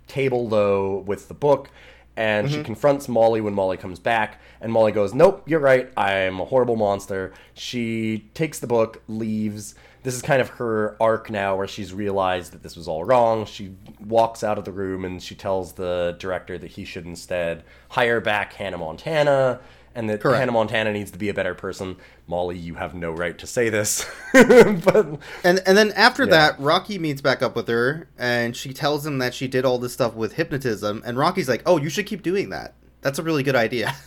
table 0.07 0.47
though 0.47 0.97
with 0.99 1.27
the 1.27 1.33
book 1.33 1.69
and 2.15 2.47
Mm-hmm. 2.47 2.57
she 2.57 2.63
confronts 2.63 3.07
Molly 3.09 3.41
when 3.41 3.53
Molly 3.55 3.77
comes 3.77 3.99
back 3.99 4.39
and 4.61 4.71
Molly 4.71 4.91
goes 4.91 5.13
nope 5.13 5.43
you're 5.47 5.59
right. 5.59 5.91
I'm 5.97 6.39
a 6.39 6.45
horrible 6.45 6.75
monster. 6.75 7.33
She 7.53 8.29
takes 8.33 8.59
the 8.59 8.67
book 8.67 9.01
leaves. 9.07 9.75
This 10.03 10.15
is 10.15 10.21
kind 10.21 10.41
of 10.41 10.49
her 10.49 10.97
arc 10.99 11.29
now 11.29 11.55
where 11.55 11.67
she's 11.67 11.93
realized 11.93 12.51
that 12.51 12.61
this 12.61 12.75
was 12.75 12.87
all 12.89 13.05
wrong. 13.05 13.45
She 13.45 13.73
walks 14.05 14.43
out 14.43 14.57
of 14.57 14.65
the 14.65 14.71
room 14.73 15.05
and 15.05 15.23
she 15.23 15.33
tells 15.33 15.73
the 15.73 16.15
director 16.19 16.57
that 16.57 16.71
he 16.71 16.83
should 16.85 17.05
instead 17.05 17.63
hire 17.89 18.19
back 18.19 18.53
Hannah 18.53 18.77
Montana 18.77 19.61
and 19.95 20.09
that 20.09 20.21
Correct. 20.21 20.39
Hannah 20.39 20.51
Montana 20.51 20.91
needs 20.91 21.11
to 21.11 21.17
be 21.19 21.29
a 21.29 21.33
better 21.33 21.53
person 21.53 21.97
Molly 22.27 22.57
you 22.57 22.75
have 22.75 22.93
no 22.95 23.11
right 23.11 23.37
to 23.37 23.45
say 23.47 23.69
this 23.69 24.05
but 24.33 25.19
And 25.43 25.61
and 25.65 25.77
then 25.77 25.91
after 25.95 26.23
Yeah. 26.23 26.29
that, 26.31 26.59
Rocky 26.59 26.97
meets 26.99 27.21
back 27.21 27.41
up 27.41 27.55
with 27.55 27.67
her, 27.67 28.07
and 28.17 28.55
she 28.55 28.73
tells 28.73 29.05
him 29.05 29.17
that 29.19 29.33
she 29.33 29.47
did 29.47 29.65
all 29.65 29.77
this 29.77 29.93
stuff 29.93 30.13
with 30.15 30.33
hypnotism, 30.33 31.03
and 31.05 31.17
Rocky's 31.17 31.47
like, 31.49 31.61
"Oh, 31.65 31.77
you 31.77 31.89
should 31.89 32.05
keep 32.05 32.21
doing 32.23 32.49
that. 32.49 32.73
That's 33.01 33.19
a 33.19 33.23
really 33.23 33.43
good 33.43 33.55
idea." 33.55 33.93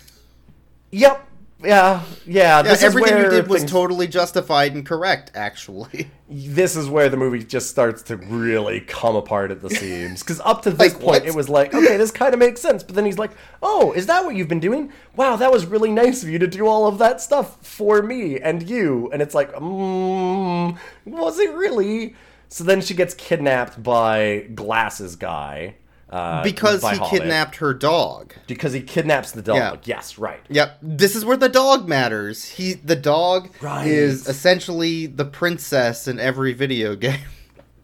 Yep. 0.92 1.28
Yeah. 1.64 2.02
Yeah. 2.26 2.62
Yeah, 2.64 2.76
everything 2.80 3.16
you 3.16 3.30
did 3.30 3.48
was 3.48 3.62
things- 3.62 3.70
totally 3.72 4.06
justified 4.06 4.74
and 4.74 4.84
correct, 4.84 5.32
actually. 5.34 6.10
This 6.28 6.74
is 6.74 6.88
where 6.88 7.08
the 7.08 7.16
movie 7.16 7.44
just 7.44 7.70
starts 7.70 8.02
to 8.02 8.16
really 8.16 8.80
come 8.80 9.14
apart 9.14 9.52
at 9.52 9.60
the 9.62 9.70
seams. 9.80 10.24
Because 10.24 10.40
up 10.40 10.62
to 10.62 10.70
this 10.72 10.78
Like, 10.80 10.92
point, 10.94 11.04
what? 11.22 11.24
it 11.26 11.36
was 11.36 11.48
like, 11.48 11.72
okay, 11.72 11.96
this 11.96 12.10
kind 12.10 12.34
of 12.34 12.40
makes 12.40 12.60
sense. 12.60 12.82
But 12.82 12.96
then 12.96 13.04
he's 13.04 13.16
like, 13.16 13.30
oh, 13.62 13.92
is 13.92 14.06
that 14.06 14.24
what 14.24 14.34
you've 14.34 14.48
been 14.48 14.58
doing? 14.58 14.92
Wow, 15.14 15.36
that 15.36 15.52
was 15.52 15.66
really 15.66 15.92
nice 15.92 16.24
of 16.24 16.28
you 16.28 16.40
to 16.40 16.48
do 16.48 16.66
all 16.66 16.88
of 16.88 16.98
that 16.98 17.20
stuff 17.20 17.64
for 17.64 18.02
me 18.02 18.40
and 18.40 18.68
you. 18.68 19.08
And 19.12 19.22
it's 19.22 19.36
like, 19.36 19.52
mm, 19.52 20.76
was 21.04 21.38
it 21.38 21.54
really? 21.54 22.16
So 22.48 22.64
then 22.64 22.80
she 22.80 22.94
gets 22.94 23.14
kidnapped 23.14 23.80
by 23.80 24.48
Glasses 24.52 25.14
Guy. 25.14 25.76
Uh, 26.08 26.42
because 26.44 26.82
he 26.82 26.96
Hobbit. 26.96 27.10
kidnapped 27.10 27.56
her 27.56 27.74
dog. 27.74 28.32
Because 28.46 28.72
he 28.72 28.80
kidnaps 28.80 29.32
the 29.32 29.42
dog. 29.42 29.56
Yeah. 29.56 29.96
Yes, 29.96 30.18
right. 30.18 30.40
Yep. 30.48 30.78
This 30.80 31.16
is 31.16 31.24
where 31.24 31.36
the 31.36 31.48
dog 31.48 31.88
matters. 31.88 32.44
He 32.44 32.74
the 32.74 32.94
dog 32.94 33.50
Right. 33.60 33.86
is 33.88 34.28
essentially 34.28 35.06
the 35.06 35.24
princess 35.24 36.06
in 36.06 36.20
every 36.20 36.52
video 36.52 36.94
game. 37.06 37.18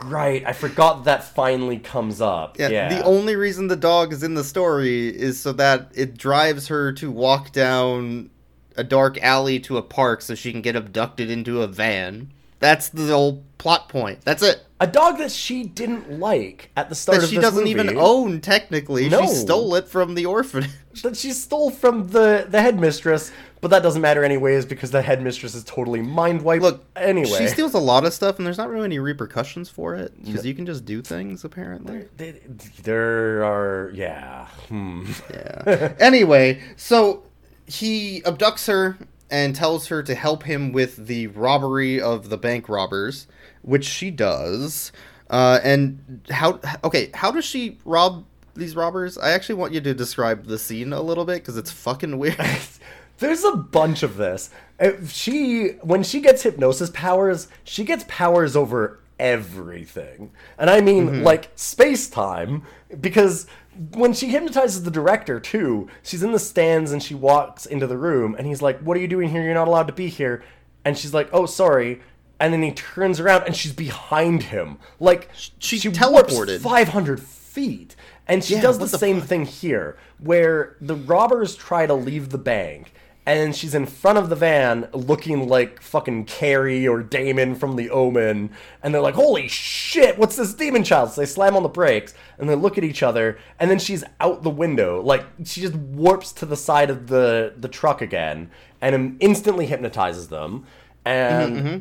Right. 0.04 0.44
I 0.46 0.52
forgot 0.52 1.04
that 1.04 1.24
finally 1.24 1.78
comes 1.78 2.20
up. 2.20 2.58
Yeah, 2.58 2.68
Yeah. 2.68 2.88
The 2.98 3.04
only 3.04 3.34
reason 3.36 3.66
the 3.68 3.76
dog 3.76 4.12
is 4.12 4.22
in 4.22 4.34
the 4.34 4.44
story 4.44 5.08
is 5.08 5.40
so 5.40 5.52
that 5.54 5.90
it 5.94 6.16
drives 6.16 6.68
her 6.68 6.92
to 6.94 7.10
walk 7.10 7.50
down 7.52 8.30
a 8.76 8.84
dark 8.84 9.18
alley 9.22 9.58
to 9.60 9.76
a 9.76 9.82
park 9.82 10.22
so 10.22 10.34
she 10.34 10.50
can 10.52 10.62
get 10.62 10.76
abducted 10.76 11.28
into 11.28 11.60
a 11.62 11.66
van. 11.66 12.32
That's 12.62 12.90
the 12.90 13.08
whole 13.08 13.42
plot 13.58 13.88
point. 13.88 14.20
That's 14.24 14.40
it. 14.40 14.64
a 14.78 14.86
dog 14.86 15.18
that 15.18 15.32
she 15.32 15.64
didn't 15.64 16.20
like 16.20 16.70
at 16.76 16.88
the 16.88 16.94
start 16.94 17.18
That 17.18 17.24
of 17.24 17.30
she 17.30 17.38
doesn't 17.38 17.64
movie, 17.64 17.70
even 17.70 17.96
own 17.98 18.40
technically. 18.40 19.08
No. 19.08 19.22
She 19.22 19.26
stole 19.26 19.74
it 19.74 19.88
from 19.88 20.14
the 20.14 20.26
orphanage. 20.26 20.70
that 21.02 21.16
she 21.16 21.32
stole 21.32 21.72
from 21.72 22.08
the 22.10 22.46
the 22.48 22.62
headmistress, 22.62 23.32
but 23.60 23.72
that 23.72 23.82
doesn't 23.82 24.00
matter 24.00 24.22
anyways 24.22 24.64
because 24.64 24.92
the 24.92 25.02
headmistress 25.02 25.56
is 25.56 25.64
totally 25.64 26.02
mind 26.02 26.42
wiped. 26.42 26.62
Look, 26.62 26.84
anyway, 26.94 27.36
She 27.36 27.48
steals 27.48 27.74
a 27.74 27.80
lot 27.80 28.04
of 28.04 28.12
stuff 28.12 28.38
and 28.38 28.46
there's 28.46 28.58
not 28.58 28.68
really 28.68 28.84
any 28.84 29.00
repercussions 29.00 29.68
for 29.68 29.96
it 29.96 30.12
because 30.24 30.46
you 30.46 30.54
can 30.54 30.64
just 30.64 30.84
do 30.84 31.02
things 31.02 31.44
apparently. 31.44 32.06
They- 32.16 32.40
there 32.84 33.42
are 33.44 33.90
yeah. 33.92 34.46
Hmm. 34.68 35.10
Yeah. 35.34 35.94
anyway, 35.98 36.62
so 36.76 37.24
he 37.66 38.22
abducts 38.22 38.68
her 38.68 38.98
and 39.32 39.56
tells 39.56 39.88
her 39.88 40.02
to 40.04 40.14
help 40.14 40.44
him 40.44 40.70
with 40.72 41.06
the 41.08 41.26
robbery 41.28 42.00
of 42.00 42.28
the 42.28 42.36
bank 42.36 42.68
robbers, 42.68 43.26
which 43.62 43.84
she 43.86 44.10
does. 44.12 44.92
Uh, 45.30 45.58
and 45.64 46.20
how? 46.30 46.60
Okay, 46.84 47.10
how 47.14 47.30
does 47.32 47.44
she 47.46 47.78
rob 47.84 48.26
these 48.54 48.76
robbers? 48.76 49.16
I 49.16 49.30
actually 49.30 49.54
want 49.54 49.72
you 49.72 49.80
to 49.80 49.94
describe 49.94 50.46
the 50.46 50.58
scene 50.58 50.92
a 50.92 51.00
little 51.00 51.24
bit 51.24 51.36
because 51.36 51.56
it's 51.56 51.70
fucking 51.72 52.18
weird. 52.18 52.36
There's 53.18 53.42
a 53.44 53.56
bunch 53.56 54.02
of 54.02 54.16
this. 54.16 54.50
If 54.78 55.10
she 55.12 55.68
when 55.82 56.02
she 56.02 56.20
gets 56.20 56.42
hypnosis 56.42 56.90
powers, 56.90 57.48
she 57.64 57.84
gets 57.84 58.04
powers 58.08 58.54
over 58.56 58.98
everything. 59.18 60.32
And 60.58 60.68
I 60.68 60.80
mean 60.80 61.08
Mm-hmm. 61.08 61.22
like 61.22 61.50
space 61.54 62.08
time 62.10 62.64
because 63.00 63.46
when 63.94 64.12
she 64.12 64.28
hypnotizes 64.28 64.82
the 64.82 64.90
director 64.90 65.40
too, 65.40 65.88
she's 66.02 66.22
in 66.22 66.32
the 66.32 66.38
stands 66.38 66.92
and 66.92 67.02
she 67.02 67.14
walks 67.14 67.66
into 67.66 67.86
the 67.86 67.96
room 67.96 68.34
and 68.36 68.46
he's 68.46 68.62
like, 68.62 68.78
"What 68.80 68.96
are 68.96 69.00
you 69.00 69.08
doing 69.08 69.28
here? 69.30 69.42
You're 69.42 69.54
not 69.54 69.68
allowed 69.68 69.86
to 69.88 69.92
be 69.92 70.08
here." 70.08 70.42
And 70.84 70.96
she's 70.98 71.14
like, 71.14 71.28
"Oh, 71.32 71.46
sorry." 71.46 72.00
And 72.40 72.52
then 72.52 72.62
he 72.62 72.72
turns 72.72 73.20
around 73.20 73.44
and 73.44 73.54
she's 73.54 73.72
behind 73.72 74.44
him. 74.44 74.78
Like 74.98 75.30
She 75.58 75.78
she 75.78 75.88
teleported. 75.90 76.60
500 76.60 77.20
feet. 77.20 77.94
And 78.28 78.42
she 78.42 78.54
Yeah, 78.54 78.62
does 78.62 78.78
the, 78.78 78.86
the 78.86 78.98
same 78.98 79.20
fuck? 79.20 79.28
thing 79.28 79.46
here, 79.46 79.96
where 80.18 80.76
the 80.80 80.94
robbers 80.94 81.54
try 81.56 81.86
to 81.86 81.94
leave 81.94 82.30
the 82.30 82.38
bank, 82.38 82.92
and 83.24 83.54
she's 83.54 83.74
in 83.74 83.86
front 83.86 84.18
of 84.18 84.28
the 84.28 84.36
van 84.36 84.88
looking 84.92 85.48
like 85.48 85.80
fucking 85.80 86.24
Carrie 86.24 86.88
or 86.88 87.02
Damien 87.02 87.54
from 87.54 87.76
The 87.76 87.88
Omen, 87.90 88.50
and 88.82 88.92
they're 88.94 89.00
like, 89.00 89.14
holy 89.14 89.46
shit, 89.48 90.18
what's 90.18 90.36
this 90.36 90.54
demon 90.54 90.82
child? 90.84 91.10
So 91.10 91.20
they 91.20 91.26
slam 91.26 91.54
on 91.56 91.62
the 91.62 91.68
brakes, 91.68 92.14
and 92.38 92.48
they 92.48 92.54
look 92.56 92.78
at 92.78 92.84
each 92.84 93.02
other, 93.02 93.38
and 93.60 93.70
then 93.70 93.78
she's 93.78 94.02
out 94.20 94.42
the 94.42 94.50
window. 94.50 95.00
Like, 95.00 95.24
she 95.44 95.60
just 95.60 95.74
warps 95.74 96.32
to 96.32 96.46
the 96.46 96.56
side 96.56 96.90
of 96.90 97.06
the, 97.06 97.54
the 97.56 97.68
truck 97.68 98.02
again, 98.02 98.50
and 98.80 99.16
instantly 99.20 99.66
hypnotizes 99.66 100.28
them. 100.28 100.66
And 101.04 101.56
Mm-hmm, 101.56 101.78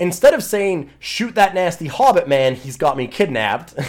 instead 0.00 0.34
of 0.34 0.42
saying, 0.42 0.90
shoot 0.98 1.34
that 1.36 1.54
nasty 1.54 1.86
hobbit 1.86 2.28
man, 2.28 2.54
he's 2.56 2.76
got 2.76 2.96
me 2.96 3.06
kidnapped. 3.06 3.74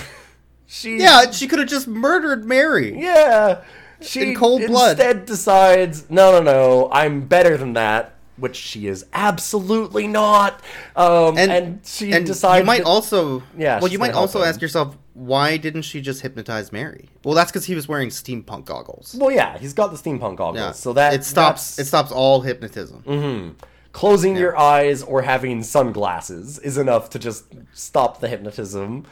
She 0.71 0.99
yeah, 0.99 1.31
she 1.31 1.47
could 1.47 1.57
have 1.57 1.67
just 1.67 1.87
murdered 1.87 2.45
Merry. 2.45 2.95
yeah. 2.95 3.63
She 4.01 4.29
In 4.31 4.35
cold 4.35 4.65
blood. 4.67 4.91
instead 4.91 5.25
decides, 5.25 6.09
no, 6.09 6.31
no, 6.31 6.41
no, 6.41 6.89
I'm 6.91 7.21
better 7.27 7.57
than 7.57 7.73
that. 7.73 8.15
which 8.37 8.55
she 8.55 8.87
is 8.87 9.05
absolutely 9.11 10.07
not. 10.07 10.61
Um, 10.95 11.37
and, 11.37 11.81
she 11.85 12.13
and 12.13 12.25
decides 12.25 12.61
you 12.61 12.65
might 12.65 12.79
that- 12.79 12.85
also 12.87 13.43
Yeah, 13.57 13.79
well 13.81 13.91
you 13.91 13.99
might 13.99 14.13
also 14.13 14.43
ask 14.43 14.61
yourself 14.61 14.97
why 15.13 15.57
didn't 15.57 15.81
she 15.81 15.99
just 15.99 16.21
hypnotize 16.21 16.71
merry 16.71 17.09
well 17.25 17.35
that's 17.35 17.51
because 17.51 17.65
he 17.65 17.75
was 17.75 17.89
wearing 17.89 18.07
steampunk 18.07 18.63
goggles 18.63 19.13
Well, 19.19 19.29
yeah, 19.31 19.57
he's 19.57 19.73
got 19.73 19.87
the 19.91 19.97
steampunk 19.97 20.37
goggles, 20.37 20.55
yeah 20.55 20.71
so 20.71 20.93
that 20.93 21.13
it 21.13 21.25
stops 21.25 21.77
it 21.77 21.83
stops 21.87 22.09
all 22.13 22.39
hypnotism 22.39 23.57
closing 23.91 24.37
your 24.37 24.57
eyes 24.57 25.03
or 25.03 25.23
having 25.23 25.61
sunglasses 25.61 26.59
is 26.59 26.77
enough 26.77 27.09
to 27.09 27.19
just 27.19 27.43
stop 27.73 28.21
the 28.21 28.29
hypnotism. 28.29 29.05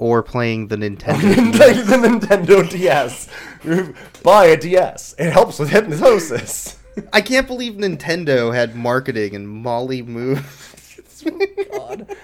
Or 0.00 0.22
playing 0.22 0.68
the 0.68 0.76
nintendo 0.76 1.36
like 1.60 1.76
the 1.84 2.08
Nintendo 2.08 2.68
DS. 2.68 3.28
Buy 4.22 4.46
a 4.46 4.56
DS. 4.56 5.14
It 5.18 5.30
helps 5.30 5.58
with 5.58 5.68
hypnosis. 5.68 6.78
i 7.12 7.20
can't 7.20 7.46
believe 7.46 7.74
nintendo 7.74 8.52
had 8.52 8.74
marketing 8.74 9.34
and 9.36 9.46
molly 9.48 10.02
moon. 10.02 10.42
Oh, 11.22 11.46
God. 11.78 12.16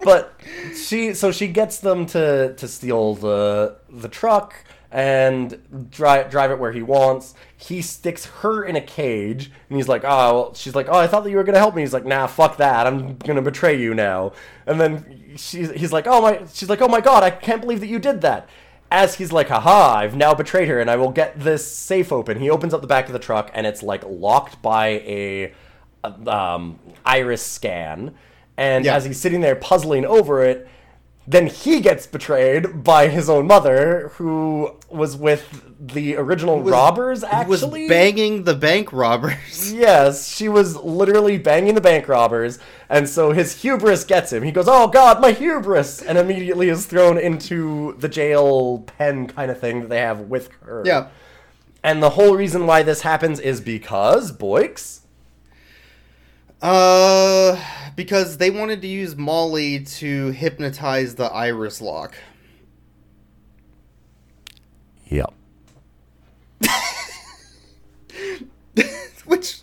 But 0.00 0.38
she 0.76 1.14
so 1.14 1.32
she 1.32 1.48
gets 1.48 1.78
them 1.78 2.04
to 2.08 2.54
to 2.54 2.68
steal 2.68 3.14
the 3.14 3.76
the 3.88 4.08
truck 4.08 4.54
and 4.94 5.90
drive 5.90 6.30
drive 6.30 6.52
it 6.52 6.58
where 6.60 6.70
he 6.72 6.80
wants. 6.82 7.34
He 7.56 7.82
sticks 7.82 8.26
her 8.26 8.64
in 8.64 8.76
a 8.76 8.80
cage 8.80 9.50
and 9.68 9.76
he's 9.76 9.88
like, 9.88 10.04
"Oh, 10.04 10.34
well, 10.34 10.54
she's 10.54 10.74
like, 10.76 10.86
"Oh, 10.88 10.98
I 10.98 11.08
thought 11.08 11.24
that 11.24 11.30
you 11.30 11.36
were 11.36 11.42
going 11.42 11.54
to 11.54 11.58
help 11.60 11.74
me." 11.74 11.82
He's 11.82 11.92
like, 11.92 12.06
"Nah, 12.06 12.28
fuck 12.28 12.58
that. 12.58 12.86
I'm 12.86 13.16
going 13.18 13.34
to 13.36 13.42
betray 13.42 13.78
you 13.78 13.92
now." 13.92 14.32
And 14.66 14.80
then 14.80 15.32
she 15.36 15.64
he's 15.66 15.92
like, 15.92 16.06
"Oh 16.06 16.22
my." 16.22 16.42
She's 16.54 16.70
like, 16.70 16.80
"Oh 16.80 16.86
my 16.88 17.00
god, 17.00 17.24
I 17.24 17.30
can't 17.30 17.60
believe 17.60 17.80
that 17.80 17.88
you 17.88 17.98
did 17.98 18.20
that." 18.20 18.48
As 18.90 19.16
he's 19.16 19.32
like, 19.32 19.48
haha, 19.48 19.96
I've 19.96 20.14
now 20.14 20.34
betrayed 20.34 20.68
her 20.68 20.78
and 20.78 20.88
I 20.88 20.94
will 20.94 21.10
get 21.10 21.40
this 21.40 21.66
safe 21.66 22.12
open. 22.12 22.38
He 22.38 22.48
opens 22.48 22.72
up 22.72 22.80
the 22.80 22.86
back 22.86 23.06
of 23.06 23.12
the 23.12 23.18
truck 23.18 23.50
and 23.52 23.66
it's 23.66 23.82
like 23.82 24.04
locked 24.06 24.62
by 24.62 24.86
a 24.88 25.52
um, 26.28 26.78
iris 27.04 27.42
scan. 27.44 28.14
And 28.56 28.84
Yeah. 28.84 28.94
as 28.94 29.04
he's 29.04 29.18
sitting 29.18 29.40
there 29.40 29.56
puzzling 29.56 30.04
over 30.04 30.44
it, 30.44 30.68
then 31.26 31.46
he 31.46 31.80
gets 31.80 32.06
betrayed 32.06 32.84
by 32.84 33.08
his 33.08 33.30
own 33.30 33.46
mother, 33.46 34.10
who 34.16 34.76
was 34.90 35.16
with 35.16 35.62
the 35.80 36.16
original 36.16 36.62
robbers. 36.62 37.24
Actually, 37.24 37.82
was 37.82 37.88
banging 37.88 38.44
the 38.44 38.54
bank 38.54 38.92
robbers 38.92 39.72
Yes, 39.74 40.28
she 40.28 40.48
was 40.48 40.76
literally 40.76 41.38
banging 41.38 41.74
the 41.74 41.80
bank 41.80 42.08
robbers, 42.08 42.58
and 42.88 43.08
so 43.08 43.32
his 43.32 43.62
hubris 43.62 44.04
gets 44.04 44.32
him. 44.32 44.42
He 44.42 44.52
goes, 44.52 44.66
"Oh 44.68 44.86
God, 44.88 45.20
my 45.20 45.32
hubris!" 45.32 46.02
and 46.02 46.18
immediately 46.18 46.68
is 46.68 46.86
thrown 46.86 47.16
into 47.18 47.94
the 47.98 48.08
jail 48.08 48.84
pen 48.86 49.26
kind 49.26 49.50
of 49.50 49.58
thing 49.58 49.80
that 49.80 49.88
they 49.88 50.00
have 50.00 50.20
with 50.20 50.50
her. 50.62 50.82
yeah 50.84 51.08
And 51.82 52.02
the 52.02 52.10
whole 52.10 52.36
reason 52.36 52.66
why 52.66 52.82
this 52.82 53.00
happens 53.02 53.40
is 53.40 53.60
because 53.60 54.30
Boyks. 54.32 55.00
uh 56.62 57.58
because 57.96 58.38
they 58.38 58.50
wanted 58.50 58.80
to 58.82 58.88
use 58.88 59.16
molly 59.16 59.80
to 59.84 60.30
hypnotize 60.30 61.14
the 61.16 61.24
iris 61.26 61.80
lock 61.80 62.14
Yep. 65.06 65.32
which 69.26 69.60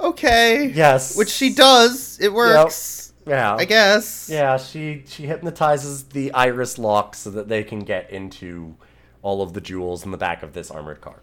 okay 0.00 0.66
Yes. 0.74 1.16
which 1.16 1.30
she 1.30 1.54
does 1.54 2.18
it 2.20 2.32
works 2.32 3.12
Yeah. 3.26 3.54
i 3.54 3.64
guess 3.64 4.28
Yeah, 4.30 4.56
she 4.58 5.04
she 5.06 5.26
hypnotizes 5.26 6.04
the 6.04 6.32
iris 6.32 6.78
lock 6.78 7.14
so 7.14 7.30
that 7.30 7.48
they 7.48 7.62
can 7.64 7.80
get 7.80 8.10
into 8.10 8.76
all 9.22 9.42
of 9.42 9.52
the 9.54 9.60
jewels 9.60 10.04
in 10.04 10.10
the 10.10 10.18
back 10.18 10.42
of 10.42 10.52
this 10.52 10.70
armored 10.70 11.00
car. 11.00 11.20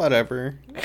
Whatever 0.00 0.58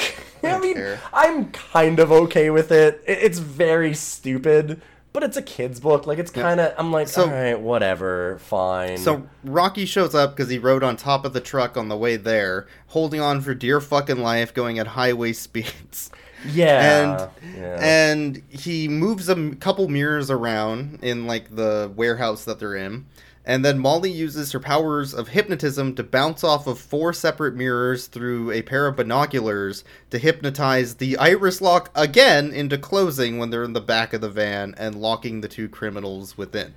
I 0.43 0.49
don't 0.49 0.61
mean, 0.61 0.76
care. 0.76 0.99
I'm 1.13 1.51
kind 1.51 1.99
of 1.99 2.11
okay 2.11 2.49
with 2.51 2.72
it. 2.72 3.01
It's 3.07 3.39
very 3.39 3.93
stupid, 3.95 4.80
but 5.11 5.24
it's 5.24 5.38
a 5.38 5.41
kid's 5.41 5.80
book. 5.80 6.05
Like 6.05 6.20
it's 6.20 6.30
kind 6.30 6.59
of 6.59 6.74
I'm 6.78 6.91
like, 6.91 7.07
So- 7.07 7.24
all 7.24 7.30
right, 7.32 7.59
whatever, 7.59 8.38
fine. 8.39 8.97
So 8.99 9.28
Rocky 9.43 9.86
shows 9.86 10.13
up 10.13 10.36
because 10.36 10.49
he 10.51 10.59
rode 10.59 10.84
on 10.84 10.97
top 10.97 11.26
of 11.26 11.34
the 11.34 11.41
truck 11.41 11.78
on 11.78 11.88
the 11.89 11.97
way 11.97 12.16
there, 12.18 12.68
holding 12.88 13.22
on 13.22 13.41
for 13.41 13.55
dear 13.55 13.82
fucking 13.82 14.20
life, 14.20 14.53
going 14.53 14.78
at 14.78 14.88
highway 14.88 15.34
speeds. 15.45 16.11
yeah, 16.45 17.30
and 17.41 17.55
yeah. 17.57 17.78
and 17.82 18.43
he 18.49 18.88
moves 18.88 19.30
a 19.30 19.32
m- 19.32 19.55
couple 19.55 19.88
mirrors 19.88 20.30
around 20.30 20.99
in 21.01 21.26
like 21.26 21.55
the 21.55 21.91
warehouse 21.95 22.45
that 22.45 22.59
they're 22.59 22.76
in. 22.76 23.05
And 23.46 23.64
then 23.64 23.78
Molly 23.78 24.10
uses 24.10 24.52
her 24.54 24.60
powers 24.60 25.14
of 25.14 25.30
hypnotism 25.30 25.96
to 25.96 26.04
bounce 26.04 26.43
off 26.43 26.66
of 26.66 26.80
four 26.80 27.14
separate 27.14 27.56
mirrors 27.56 28.08
through 28.08 28.52
a 28.52 28.64
pair 28.64 28.88
of 28.88 28.96
binoculars 28.96 29.84
to 30.10 30.18
hypnotize 30.18 30.96
the 30.96 31.16
iris 31.18 31.62
lock 31.62 31.91
again 31.93 32.52
into 32.52 32.78
closing 32.78 33.38
when 33.38 33.52
they're 33.52 33.64
in 33.64 33.74
the 33.74 33.82
back 33.82 34.14
of 34.14 34.22
the 34.22 34.30
van 34.30 34.74
and 34.78 34.96
locking 34.96 35.41
the 35.41 35.48
two 35.48 35.70
criminals 35.70 36.36
within. 36.36 36.74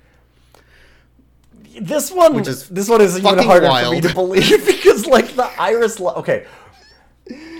this 1.81 2.11
one, 2.11 2.35
which 2.35 2.47
is 2.47 2.69
this 2.69 2.87
one 2.87 3.01
is 3.01 3.17
even 3.17 3.39
harder 3.39 3.67
for 3.67 3.91
me 3.91 4.01
to 4.01 4.13
believe 4.13 4.65
because 4.65 5.07
like 5.07 5.35
the 5.35 5.49
iris 5.59 5.99
lock. 5.99 6.17
Okay. 6.17 6.45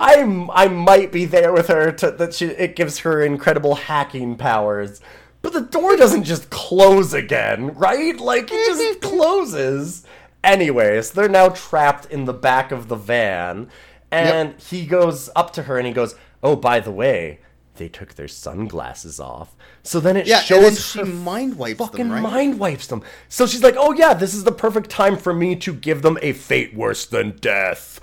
I'm 0.01 0.49
I 0.51 0.67
might 0.67 1.11
be 1.11 1.25
there 1.25 1.51
with 1.51 1.67
her 1.67 1.91
to 1.91 2.11
that 2.11 2.33
she 2.33 2.45
it 2.45 2.75
gives 2.75 2.99
her 2.99 3.21
incredible 3.21 3.75
hacking 3.75 4.35
powers. 4.35 5.01
But 5.41 5.53
the 5.53 5.61
door 5.61 5.95
doesn't 5.95 6.23
just 6.25 6.49
close 6.49 7.13
again, 7.13 7.73
right? 7.75 8.17
Like 8.19 8.49
it 8.51 8.67
just 8.67 9.01
closes. 9.01 10.05
Anyways, 10.43 11.11
they're 11.11 11.29
now 11.29 11.49
trapped 11.49 12.05
in 12.05 12.25
the 12.25 12.33
back 12.33 12.71
of 12.71 12.87
the 12.87 12.95
van 12.95 13.69
and 14.11 14.59
he 14.59 14.85
goes 14.85 15.29
up 15.35 15.53
to 15.53 15.63
her 15.63 15.77
and 15.77 15.87
he 15.87 15.93
goes, 15.93 16.15
"Oh, 16.41 16.55
by 16.55 16.79
the 16.79 16.91
way, 16.91 17.39
they 17.79 17.89
took 17.89 18.13
their 18.13 18.27
sunglasses 18.27 19.19
off." 19.19 19.55
So 19.81 19.99
then 19.99 20.15
it 20.15 20.27
Yeah, 20.27 20.41
shows 20.41 20.95
and 20.95 21.07
she 21.07 21.11
mind 21.11 21.57
wipes 21.57 21.79
fucking 21.79 22.09
them, 22.09 22.11
right? 22.11 22.21
mind 22.21 22.59
wipes 22.59 22.85
them. 22.85 23.01
So 23.27 23.47
she's 23.47 23.63
like, 23.63 23.75
"Oh 23.75 23.93
yeah, 23.93 24.13
this 24.13 24.35
is 24.35 24.43
the 24.43 24.51
perfect 24.51 24.91
time 24.91 25.17
for 25.17 25.33
me 25.33 25.55
to 25.55 25.73
give 25.73 26.03
them 26.03 26.19
a 26.21 26.33
fate 26.33 26.75
worse 26.75 27.07
than 27.07 27.37
death." 27.37 27.99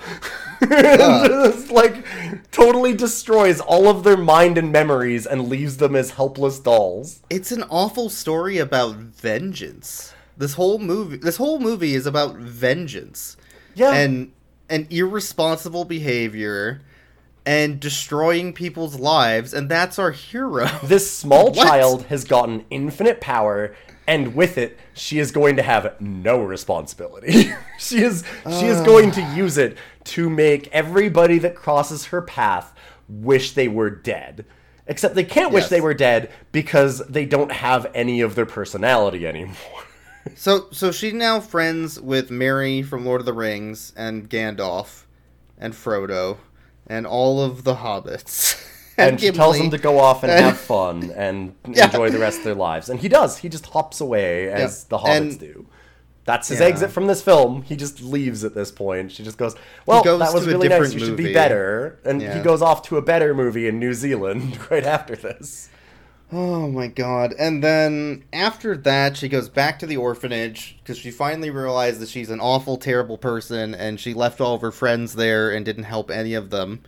Just, 0.68 1.70
like 1.70 2.04
totally 2.50 2.94
destroys 2.94 3.60
all 3.60 3.88
of 3.88 4.02
their 4.04 4.16
mind 4.16 4.58
and 4.58 4.72
memories 4.72 5.26
and 5.26 5.48
leaves 5.48 5.76
them 5.76 5.94
as 5.94 6.12
helpless 6.12 6.58
dolls. 6.58 7.20
It's 7.30 7.52
an 7.52 7.62
awful 7.70 8.08
story 8.08 8.58
about 8.58 8.96
vengeance. 8.96 10.12
This 10.36 10.54
whole 10.54 10.78
movie 10.78 11.16
this 11.18 11.36
whole 11.36 11.58
movie 11.58 11.94
is 11.94 12.06
about 12.06 12.36
vengeance. 12.36 13.36
Yeah. 13.74 13.92
And 13.92 14.32
and 14.68 14.90
irresponsible 14.90 15.84
behavior 15.84 16.80
and 17.46 17.78
destroying 17.80 18.52
people's 18.52 18.98
lives 18.98 19.54
and 19.54 19.68
that's 19.70 19.98
our 19.98 20.10
hero. 20.10 20.68
This 20.84 21.10
small 21.10 21.52
What? 21.52 21.66
child 21.66 22.02
has 22.06 22.24
gotten 22.24 22.66
infinite 22.70 23.20
power, 23.20 23.74
and 24.06 24.34
with 24.34 24.58
it, 24.58 24.78
she 24.94 25.18
is 25.18 25.30
going 25.30 25.56
to 25.56 25.62
have 25.62 25.98
no 26.00 26.42
responsibility. 26.42 27.52
she 27.78 28.02
is 28.02 28.24
she 28.58 28.66
is 28.66 28.78
ah. 28.78 28.84
going 28.84 29.10
to 29.12 29.22
use 29.34 29.56
it 29.56 29.76
to 30.04 30.28
make 30.28 30.68
everybody 30.72 31.38
that 31.38 31.54
crosses 31.54 32.06
her 32.06 32.20
path 32.22 32.74
wish 33.08 33.52
they 33.52 33.68
were 33.68 33.90
dead. 33.90 34.44
Except 34.88 35.14
they 35.16 35.24
can't 35.24 35.52
wish 35.52 35.64
Yes. 35.64 35.70
they 35.70 35.80
were 35.80 35.94
dead 35.94 36.30
because 36.52 36.98
they 37.08 37.24
don't 37.24 37.50
have 37.50 37.90
any 37.94 38.20
of 38.20 38.34
their 38.34 38.46
personality 38.46 39.26
anymore. 39.26 39.54
So 40.34 40.66
so 40.72 40.90
she's 40.90 41.12
now 41.14 41.38
friends 41.38 42.00
with 42.00 42.32
Merry 42.32 42.82
from 42.82 43.06
Lord 43.06 43.20
of 43.20 43.26
the 43.26 43.32
Rings 43.32 43.92
and 43.96 44.28
Gandalf 44.28 45.04
and 45.56 45.72
Frodo 45.72 46.38
and 46.86 47.06
all 47.06 47.40
of 47.42 47.64
the 47.64 47.76
hobbits. 47.76 48.62
and 48.98 49.20
she 49.20 49.30
tells 49.30 49.58
them 49.58 49.70
to 49.70 49.78
go 49.78 49.98
off 49.98 50.22
and 50.22 50.32
And- 50.32 50.44
have 50.44 50.58
fun 50.76 51.12
and 51.16 51.54
Yeah. 51.68 51.86
enjoy 51.86 52.10
the 52.10 52.18
rest 52.18 52.38
of 52.38 52.44
their 52.44 52.54
lives. 52.54 52.88
And 52.88 53.00
he 53.00 53.08
does. 53.08 53.38
He 53.38 53.48
just 53.48 53.66
hops 53.66 54.00
away 54.00 54.48
as 54.50 54.86
Yeah. 54.90 54.96
the 54.96 55.02
hobbits 55.04 55.16
And- 55.16 55.38
do. 55.40 55.66
That's 56.24 56.48
his 56.48 56.58
Yeah. 56.58 56.66
exit 56.66 56.90
from 56.90 57.06
this 57.06 57.22
film. 57.22 57.62
He 57.62 57.76
just 57.76 58.02
leaves 58.02 58.42
at 58.42 58.52
this 58.54 58.72
point. 58.72 59.12
She 59.12 59.22
just 59.22 59.38
goes, 59.38 59.54
"Well, 59.86 60.02
goes 60.02 60.18
that 60.18 60.34
was 60.34 60.44
really 60.44 60.66
nice. 60.68 60.92
You 60.92 60.98
should 60.98 61.16
be 61.16 61.32
better." 61.32 62.00
And 62.04 62.20
he 62.20 62.40
goes 62.40 62.62
off 62.62 62.82
to 62.88 62.96
a 62.96 63.02
better 63.02 63.32
movie 63.32 63.68
in 63.68 63.78
New 63.78 63.94
Zealand 63.94 64.58
right 64.70 64.82
after 64.84 65.14
this. 65.14 65.68
Oh 66.32 66.68
my 66.68 66.88
god. 66.88 67.34
And 67.38 67.62
then 67.62 68.24
after 68.32 68.76
that, 68.78 69.16
she 69.16 69.28
goes 69.28 69.48
back 69.48 69.78
to 69.78 69.86
the 69.86 69.96
orphanage 69.96 70.76
because 70.82 70.98
she 70.98 71.10
finally 71.12 71.50
realized 71.50 72.00
that 72.00 72.08
she's 72.08 72.30
an 72.30 72.40
awful, 72.40 72.76
terrible 72.76 73.16
person 73.16 73.74
and 73.74 74.00
she 74.00 74.12
left 74.12 74.40
all 74.40 74.54
of 74.54 74.60
her 74.60 74.72
friends 74.72 75.14
there 75.14 75.50
and 75.52 75.64
didn't 75.64 75.84
help 75.84 76.10
any 76.10 76.34
of 76.34 76.50
them. 76.50 76.82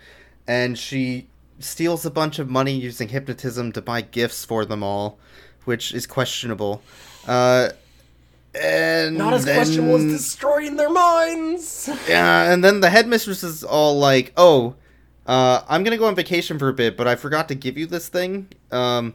And 0.48 0.76
she 0.76 1.28
steals 1.60 2.04
a 2.04 2.10
bunch 2.10 2.38
of 2.38 2.50
money 2.50 2.72
using 2.72 3.08
hypnotism 3.08 3.72
to 3.72 3.82
buy 3.82 4.00
gifts 4.00 4.44
for 4.44 4.64
them 4.64 4.82
all, 4.82 5.18
which 5.64 5.94
is 5.94 6.06
questionable. 6.06 6.82
Uh, 7.26 7.68
and 8.60 9.16
Not 9.16 9.34
as 9.34 9.44
then- 9.44 9.54
questionable 9.56 9.96
as 9.96 10.04
destroying 10.04 10.76
their 10.76 10.90
minds. 10.90 11.88
yeah, 12.08 12.50
and 12.52 12.64
then 12.64 12.80
the 12.80 12.90
headmistress 12.90 13.44
is 13.44 13.62
all 13.62 13.98
like, 13.98 14.32
"Oh, 14.36 14.74
uh, 15.26 15.60
I'm 15.68 15.84
gonna 15.84 15.98
go 15.98 16.06
on 16.06 16.14
vacation 16.16 16.58
for 16.58 16.68
a 16.68 16.72
bit, 16.72 16.96
but 16.96 17.06
I 17.06 17.14
forgot 17.14 17.48
to 17.48 17.54
give 17.54 17.76
you 17.76 17.86
this 17.86 18.08
thing, 18.08 18.48
um, 18.72 19.14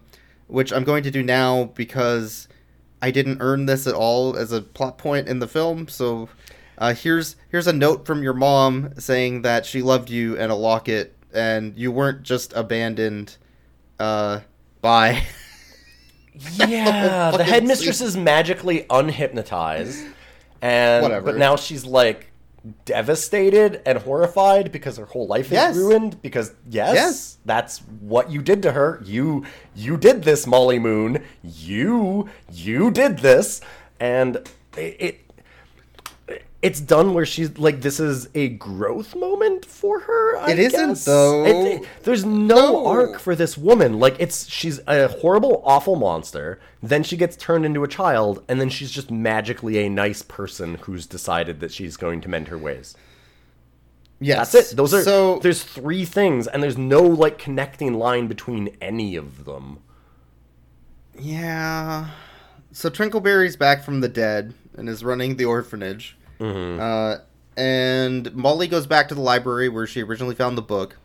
which 0.53 0.71
I'm 0.71 0.83
going 0.83 1.01
to 1.01 1.09
do 1.09 1.23
now 1.23 1.63
because 1.73 2.47
I 3.01 3.09
didn't 3.09 3.39
earn 3.41 3.65
this 3.65 3.87
at 3.87 3.95
all 3.95 4.37
as 4.37 4.51
a 4.51 4.61
plot 4.61 4.99
point 4.99 5.27
in 5.27 5.39
the 5.39 5.47
film. 5.47 5.87
So 5.87 6.29
uh, 6.77 6.93
here's 6.93 7.35
here's 7.49 7.65
a 7.65 7.73
note 7.73 8.05
from 8.05 8.21
your 8.21 8.35
mom 8.35 8.93
saying 8.99 9.41
that 9.41 9.65
she 9.65 9.81
loved 9.81 10.11
you 10.11 10.37
and 10.37 10.51
a 10.51 10.55
locket, 10.55 11.17
and 11.33 11.75
you 11.75 11.91
weren't 11.91 12.21
just 12.21 12.53
abandoned." 12.53 13.37
Uh, 13.99 14.41
bye. 14.79 15.23
Yeah, 16.57 17.29
the 17.37 17.43
headmistress 17.43 17.99
scene. 17.99 18.07
is 18.07 18.17
magically 18.17 18.85
unhypnotized, 18.89 20.11
and 20.63 21.03
Whatever. 21.03 21.27
but 21.27 21.37
now 21.37 21.55
she's 21.55 21.85
like 21.85 22.31
devastated 22.85 23.81
and 23.85 23.97
horrified 23.99 24.71
because 24.71 24.97
her 24.97 25.05
whole 25.05 25.27
life 25.27 25.51
is 25.51 25.77
ruined. 25.77 26.21
Because 26.21 26.53
yes, 26.69 26.93
Yes. 26.95 27.37
that's 27.45 27.79
what 27.99 28.31
you 28.31 28.41
did 28.41 28.61
to 28.63 28.71
her. 28.71 29.01
You 29.03 29.45
you 29.75 29.97
did 29.97 30.23
this, 30.23 30.47
Molly 30.47 30.79
Moon. 30.79 31.23
You 31.43 32.29
you 32.51 32.91
did 32.91 33.19
this, 33.19 33.61
and 33.99 34.37
it. 34.77 34.95
it 34.99 35.19
it's 36.63 36.79
done 36.79 37.13
where 37.13 37.25
she's 37.25 37.57
like 37.59 37.81
this 37.81 37.99
is 37.99 38.27
a 38.33 38.47
growth 38.49 39.15
moment 39.15 39.65
for 39.65 39.99
her. 39.99 40.37
I 40.37 40.51
It 40.51 40.59
isn't, 40.59 40.89
guess. 40.89 41.05
though. 41.05 41.45
It- 41.45 41.81
it- 41.81 41.87
there's 42.03 42.25
no, 42.25 42.55
No. 42.55 42.87
arc 42.87 43.19
for 43.19 43.35
this 43.35 43.57
woman. 43.57 43.99
Like 43.99 44.15
it's 44.19 44.49
she's 44.49 44.79
a 44.87 45.07
horrible, 45.09 45.61
awful 45.65 45.95
monster. 45.95 46.59
Then 46.81 47.03
she 47.03 47.17
gets 47.17 47.35
turned 47.35 47.65
into 47.65 47.83
a 47.83 47.87
child, 47.87 48.43
and 48.47 48.59
then 48.59 48.69
she's 48.69 48.89
just 48.91 49.11
magically 49.11 49.77
a 49.85 49.89
nice 49.89 50.21
person 50.21 50.75
who's 50.81 51.05
decided 51.05 51.59
that 51.59 51.71
she's 51.71 51.97
going 51.97 52.21
to 52.21 52.29
mend 52.29 52.47
her 52.47 52.57
ways. 52.57 52.95
Yes. 54.19 54.53
That's 54.53 54.71
it. 54.71 54.77
Those 54.77 54.93
are 54.93 55.03
so. 55.03 55.39
there's 55.39 55.63
three 55.63 56.05
things, 56.05 56.47
and 56.47 56.63
there's 56.63 56.77
no 56.77 57.01
like 57.01 57.37
connecting 57.37 57.93
line 57.93 58.27
between 58.27 58.75
any 58.81 59.15
of 59.17 59.43
them. 59.45 59.79
Yeah. 61.19 62.09
So 62.71 62.89
Trinklebury's 62.89 63.55
back 63.55 63.83
from 63.83 64.01
the 64.01 64.07
dead 64.09 64.53
and 64.77 64.89
is 64.89 65.03
running 65.03 65.35
the 65.35 65.45
orphanage. 65.45 66.17
Uh, 66.39 67.17
and 67.55 68.33
Molly 68.35 68.67
goes 68.67 68.87
back 68.87 69.07
to 69.09 69.15
the 69.15 69.21
library 69.21 69.69
where 69.69 69.85
she 69.87 70.01
originally 70.01 70.35
found 70.35 70.57
the 70.57 70.61
book. 70.61 70.97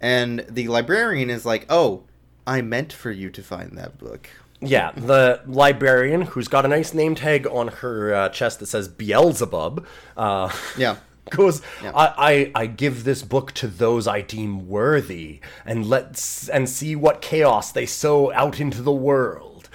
And 0.00 0.44
the 0.48 0.68
librarian 0.68 1.30
is 1.30 1.46
like, 1.46 1.66
Oh, 1.70 2.04
I 2.46 2.60
meant 2.62 2.92
for 2.92 3.10
you 3.10 3.30
to 3.30 3.42
find 3.42 3.76
that 3.78 3.98
book. 3.98 4.28
Yeah, 4.60 4.92
the 4.92 5.42
librarian 5.46 6.22
who's 6.22 6.48
got 6.48 6.64
a 6.64 6.68
nice 6.68 6.94
name 6.94 7.14
tag 7.14 7.46
on 7.46 7.68
her 7.68 8.14
uh, 8.14 8.28
chest 8.30 8.60
that 8.60 8.66
says 8.66 8.88
Beelzebub. 8.88 9.86
Uh, 10.16 10.50
Yeah. 10.78 10.96
goes 11.30 11.60
Yeah. 11.82 11.92
I, 11.94 12.52
I 12.54 12.62
I 12.62 12.66
give 12.66 13.02
this 13.04 13.22
book 13.22 13.50
to 13.52 13.66
those 13.66 14.06
I 14.06 14.20
deem 14.20 14.68
worthy 14.68 15.40
and 15.64 15.84
let's 15.86 16.48
and 16.48 16.68
see 16.70 16.94
what 16.94 17.20
chaos 17.20 17.72
they 17.72 17.84
sow 17.86 18.32
out 18.32 18.60
into 18.60 18.80
the 18.80 18.92
world. 18.92 19.68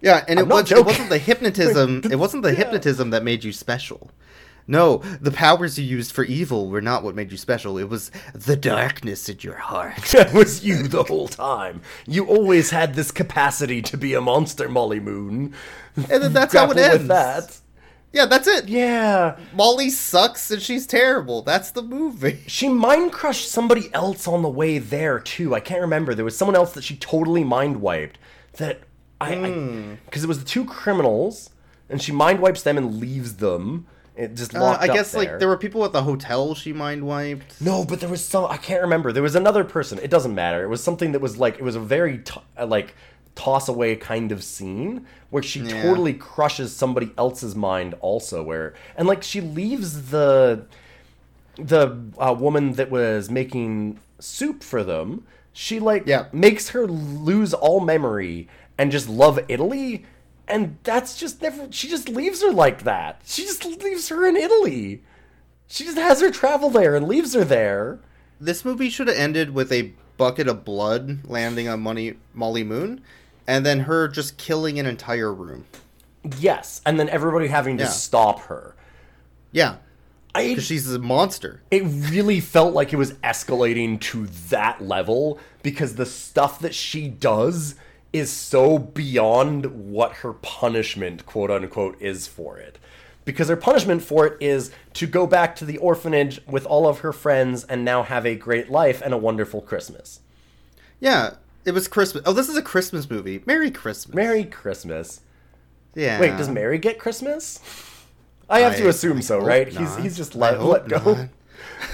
Yeah, 0.00 0.24
and 0.28 0.38
I'm 0.38 0.46
it 0.46 0.48
not 0.48 0.62
was, 0.62 0.72
it 0.72 0.84
wasn't 0.84 1.08
the 1.10 1.18
hypnotism 1.30 2.02
it 2.10 2.18
wasn't 2.18 2.42
the 2.42 2.54
hypnotism 2.54 3.10
that 3.10 3.22
made 3.22 3.44
you 3.44 3.52
special. 3.52 4.10
No, 4.66 4.98
the 5.20 5.32
powers 5.32 5.76
you 5.78 5.84
used 5.84 6.12
for 6.12 6.22
evil 6.24 6.68
were 6.70 6.80
not 6.80 7.02
what 7.02 7.16
made 7.16 7.32
you 7.32 7.36
special. 7.38 7.78
It 7.78 7.88
was 7.88 8.12
the 8.32 8.56
darkness 8.56 9.28
in 9.28 9.38
your 9.40 9.56
heart. 9.56 9.98
That 10.12 10.32
was 10.32 10.64
you 10.64 10.86
the 10.86 11.02
whole 11.02 11.26
time. 11.28 11.82
You 12.06 12.26
always 12.26 12.70
had 12.70 12.94
this 12.94 13.10
capacity 13.10 13.82
to 13.82 13.96
be 13.96 14.14
a 14.14 14.20
monster, 14.20 14.68
Molly 14.68 15.00
Moon. 15.00 15.52
And 15.96 16.22
then 16.22 16.32
that's 16.32 16.54
how 16.54 16.70
it 16.70 16.74
Grapple 16.74 16.78
ends. 16.84 16.98
with 16.98 17.08
that. 17.08 17.58
Yeah, 18.12 18.26
that's 18.26 18.46
it. 18.46 18.68
Yeah. 18.68 19.38
Molly 19.54 19.90
sucks 19.90 20.50
and 20.50 20.62
she's 20.62 20.86
terrible. 20.86 21.42
That's 21.42 21.70
the 21.70 21.82
movie. 21.82 22.40
She 22.46 22.68
mind 22.68 23.12
crushed 23.12 23.48
somebody 23.50 23.92
else 23.94 24.28
on 24.28 24.42
the 24.42 24.48
way 24.48 24.78
there 24.78 25.18
too. 25.18 25.54
I 25.54 25.60
can't 25.60 25.80
remember. 25.80 26.14
There 26.14 26.24
was 26.24 26.36
someone 26.36 26.56
else 26.56 26.72
that 26.74 26.84
she 26.84 26.96
totally 26.96 27.42
mind 27.42 27.80
wiped. 27.80 28.18
That 28.58 28.80
I 29.22 29.34
Hmm. 29.50 29.94
because 30.06 30.24
it 30.24 30.26
was 30.28 30.38
the 30.38 30.44
two 30.44 30.64
criminals, 30.64 31.50
and 31.88 32.00
she 32.02 32.12
mind 32.12 32.40
wipes 32.40 32.62
them 32.62 32.76
and 32.78 32.98
leaves 33.00 33.36
them. 33.36 33.86
It 34.14 34.34
just 34.34 34.54
Uh, 34.54 34.60
locked 34.60 34.82
I 34.82 34.88
up 34.88 34.94
guess 34.94 35.12
there. 35.12 35.22
like 35.22 35.38
there 35.38 35.48
were 35.48 35.56
people 35.56 35.84
at 35.86 35.92
the 35.92 36.02
hotel 36.02 36.54
she 36.54 36.72
mind 36.72 37.06
wiped. 37.06 37.60
No, 37.60 37.84
but 37.84 38.00
there 38.00 38.10
was 38.10 38.22
some. 38.22 38.44
I 38.50 38.58
can't 38.58 38.82
remember. 38.82 39.10
There 39.12 39.22
was 39.22 39.34
another 39.34 39.64
person. 39.64 39.98
It 40.02 40.10
doesn't 40.10 40.34
matter. 40.34 40.62
It 40.64 40.68
was 40.68 40.82
something 40.82 41.12
that 41.12 41.20
was 41.20 41.38
like 41.38 41.54
it 41.54 41.62
was 41.62 41.76
a 41.76 41.80
very 41.80 42.18
t- 42.18 42.40
uh, 42.58 42.66
like 42.66 42.94
toss 43.34 43.68
away 43.68 43.96
kind 43.96 44.30
of 44.30 44.44
scene 44.44 45.06
where 45.30 45.42
she 45.42 45.60
Yeah. 45.60 45.80
totally 45.82 46.12
crushes 46.12 46.76
somebody 46.76 47.12
else's 47.16 47.54
mind 47.56 47.94
also. 48.00 48.42
Where 48.42 48.74
and 48.96 49.08
like 49.08 49.22
she 49.22 49.40
leaves 49.40 50.10
the 50.10 50.66
the 51.56 51.96
uh, 52.18 52.34
woman 52.38 52.72
that 52.74 52.90
was 52.90 53.30
making 53.30 53.98
soup 54.18 54.62
for 54.62 54.82
them. 54.84 55.24
She 55.54 55.80
like 55.80 56.04
Yeah. 56.06 56.26
makes 56.32 56.70
her 56.70 56.86
lose 56.86 57.52
all 57.54 57.80
memory 57.80 58.48
and 58.82 58.90
just 58.90 59.08
love 59.08 59.38
Italy. 59.48 60.04
And 60.48 60.76
that's 60.82 61.16
just 61.16 61.40
never. 61.40 61.68
She 61.70 61.88
just 61.88 62.08
leaves 62.08 62.42
her 62.42 62.50
like 62.50 62.82
that. 62.82 63.22
She 63.24 63.42
just 63.44 63.64
leaves 63.64 64.08
her 64.08 64.26
in 64.26 64.36
Italy. 64.36 65.02
She 65.68 65.84
just 65.84 65.96
has 65.96 66.20
her 66.20 66.30
travel 66.32 66.68
there 66.68 66.96
and 66.96 67.06
leaves 67.06 67.32
her 67.34 67.44
there. 67.44 68.00
This 68.40 68.64
movie 68.64 68.90
should 68.90 69.06
have 69.06 69.16
ended 69.16 69.54
with 69.54 69.70
a 69.72 69.92
bucket 70.16 70.48
of 70.48 70.64
blood 70.64 71.20
landing 71.24 71.68
on 71.68 71.80
Money, 71.80 72.14
Molly 72.34 72.64
Moon, 72.64 73.00
and 73.46 73.64
then 73.64 73.80
her 73.80 74.08
just 74.08 74.36
killing 74.36 74.80
an 74.80 74.84
entire 74.86 75.32
room. 75.32 75.64
Yes, 76.38 76.80
and 76.84 76.98
then 76.98 77.08
everybody 77.08 77.46
having 77.46 77.78
to 77.78 77.84
Yeah. 77.84 77.90
stop 77.90 78.40
her. 78.42 78.74
Yeah, 79.52 79.76
because 80.34 80.64
she's 80.64 80.92
a 80.92 80.98
monster. 80.98 81.62
it 81.70 81.84
really 81.84 82.40
felt 82.40 82.74
like 82.74 82.92
it 82.92 82.96
was 82.96 83.12
escalating 83.24 84.00
to 84.00 84.26
that 84.50 84.82
level 84.82 85.38
because 85.62 85.94
the 85.94 86.06
stuff 86.06 86.58
that 86.60 86.74
she 86.74 87.06
does 87.08 87.76
is 88.12 88.30
so 88.30 88.78
beyond 88.78 89.90
what 89.90 90.16
her 90.16 90.32
punishment, 90.32 91.24
quote 91.26 91.50
unquote, 91.50 92.00
is 92.00 92.26
for 92.26 92.58
it. 92.58 92.78
Because 93.24 93.48
her 93.48 93.56
punishment 93.56 94.02
for 94.02 94.26
it 94.26 94.36
is 94.40 94.72
to 94.94 95.06
go 95.06 95.26
back 95.26 95.54
to 95.56 95.64
the 95.64 95.78
orphanage 95.78 96.40
with 96.46 96.66
all 96.66 96.88
of 96.88 97.00
her 97.00 97.12
friends 97.12 97.64
and 97.64 97.84
now 97.84 98.02
have 98.02 98.26
a 98.26 98.34
great 98.34 98.70
life 98.70 99.00
and 99.00 99.14
a 99.14 99.18
wonderful 99.18 99.60
Christmas. 99.60 100.20
Yeah, 100.98 101.34
it 101.64 101.72
was 101.72 101.86
Christmas. 101.88 102.24
Oh, 102.26 102.32
this 102.32 102.48
is 102.48 102.56
a 102.56 102.62
Christmas 102.62 103.08
movie. 103.08 103.42
Merry 103.46 103.70
Christmas. 103.70 104.14
Merry 104.14 104.44
Christmas. 104.44 105.20
Yeah. 105.94 106.20
Wait, 106.20 106.36
does 106.36 106.48
Merry 106.48 106.78
get 106.78 106.98
Christmas? 106.98 107.60
I 108.48 108.60
have 108.60 108.76
to 108.76 108.88
assume 108.88 109.18
I 109.18 109.20
so, 109.20 109.38
right? 109.38 109.66
He's 109.68 109.78
not. 109.78 110.00
he's 110.00 110.16
just 110.16 110.34
let, 110.34 110.62
let 110.62 110.88
go. 110.88 111.28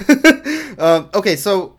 um, 0.79 1.11
okay, 1.15 1.37
so 1.37 1.78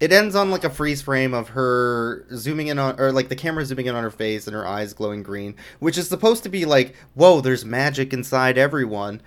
it 0.00 0.12
ends 0.12 0.34
on 0.34 0.50
like 0.50 0.64
a 0.64 0.70
freeze 0.70 1.02
frame 1.02 1.34
of 1.34 1.50
her 1.50 2.24
zooming 2.34 2.68
in 2.68 2.78
on, 2.78 2.98
or 3.00 3.12
like 3.12 3.28
the 3.28 3.36
camera 3.36 3.64
zooming 3.64 3.86
in 3.86 3.94
on 3.94 4.02
her 4.02 4.10
face 4.10 4.46
and 4.46 4.54
her 4.54 4.66
eyes 4.66 4.92
glowing 4.92 5.22
green, 5.22 5.54
which 5.80 5.98
is 5.98 6.08
supposed 6.08 6.42
to 6.44 6.48
be 6.48 6.64
like, 6.64 6.94
whoa, 7.14 7.40
there's 7.40 7.64
magic 7.64 8.12
inside 8.12 8.58
everyone, 8.58 9.20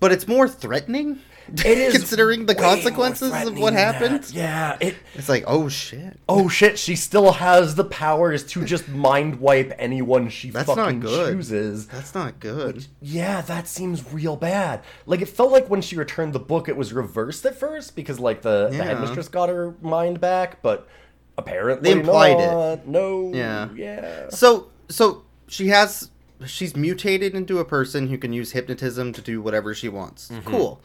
but 0.00 0.12
it's 0.12 0.28
more 0.28 0.48
threatening. 0.48 1.20
It 1.48 1.66
is 1.78 1.94
considering 1.94 2.46
the 2.46 2.54
consequences 2.54 3.32
of 3.32 3.58
what 3.58 3.72
happened. 3.72 4.22
that. 4.24 4.32
Yeah, 4.32 4.76
it. 4.80 4.96
It's 5.14 5.28
like, 5.28 5.44
oh 5.46 5.68
shit. 5.68 6.18
Oh 6.28 6.48
shit! 6.48 6.78
She 6.78 6.96
still 6.96 7.32
has 7.32 7.74
the 7.74 7.84
powers 7.84 8.44
to 8.52 8.64
just 8.64 8.88
mind 8.88 9.40
wipe 9.40 9.72
anyone 9.78 10.28
she 10.30 10.50
That's 10.50 10.68
not 10.68 10.76
fucking 10.76 11.00
good. 11.00 11.34
chooses. 11.34 11.86
That's 11.88 12.14
not 12.14 12.40
good. 12.40 12.86
Yeah, 13.02 13.42
that 13.42 13.68
seems 13.68 14.12
real 14.12 14.36
bad. 14.36 14.82
Like 15.06 15.20
it 15.20 15.28
felt 15.28 15.52
like 15.52 15.68
when 15.68 15.80
she 15.82 15.96
returned 15.96 16.32
the 16.32 16.40
book, 16.40 16.68
it 16.68 16.76
was 16.76 16.92
reversed 16.92 17.44
at 17.44 17.54
first 17.56 17.94
because 17.94 18.18
like 18.18 18.42
the, 18.42 18.68
the 18.70 18.76
Yeah. 18.76 18.84
headmistress 18.84 19.28
got 19.28 19.48
her 19.48 19.74
mind 19.82 20.20
back, 20.20 20.62
but 20.62 20.88
apparently 21.36 21.92
They 21.92 21.98
implied 22.00 22.38
it. 22.40 22.86
No. 22.86 23.30
Yeah. 23.34 23.68
Yeah. 23.74 24.28
So, 24.30 24.68
so 24.88 25.24
she 25.48 25.68
has, 25.68 26.10
she's 26.46 26.74
mutated 26.76 27.34
into 27.34 27.58
a 27.58 27.64
person 27.64 28.08
who 28.08 28.16
can 28.18 28.32
use 28.32 28.52
hypnotism 28.52 29.12
to 29.12 29.20
do 29.20 29.42
whatever 29.42 29.74
she 29.74 29.88
wants. 29.88 30.28
Mm-hmm. 30.28 30.48
Cool. 30.50 30.80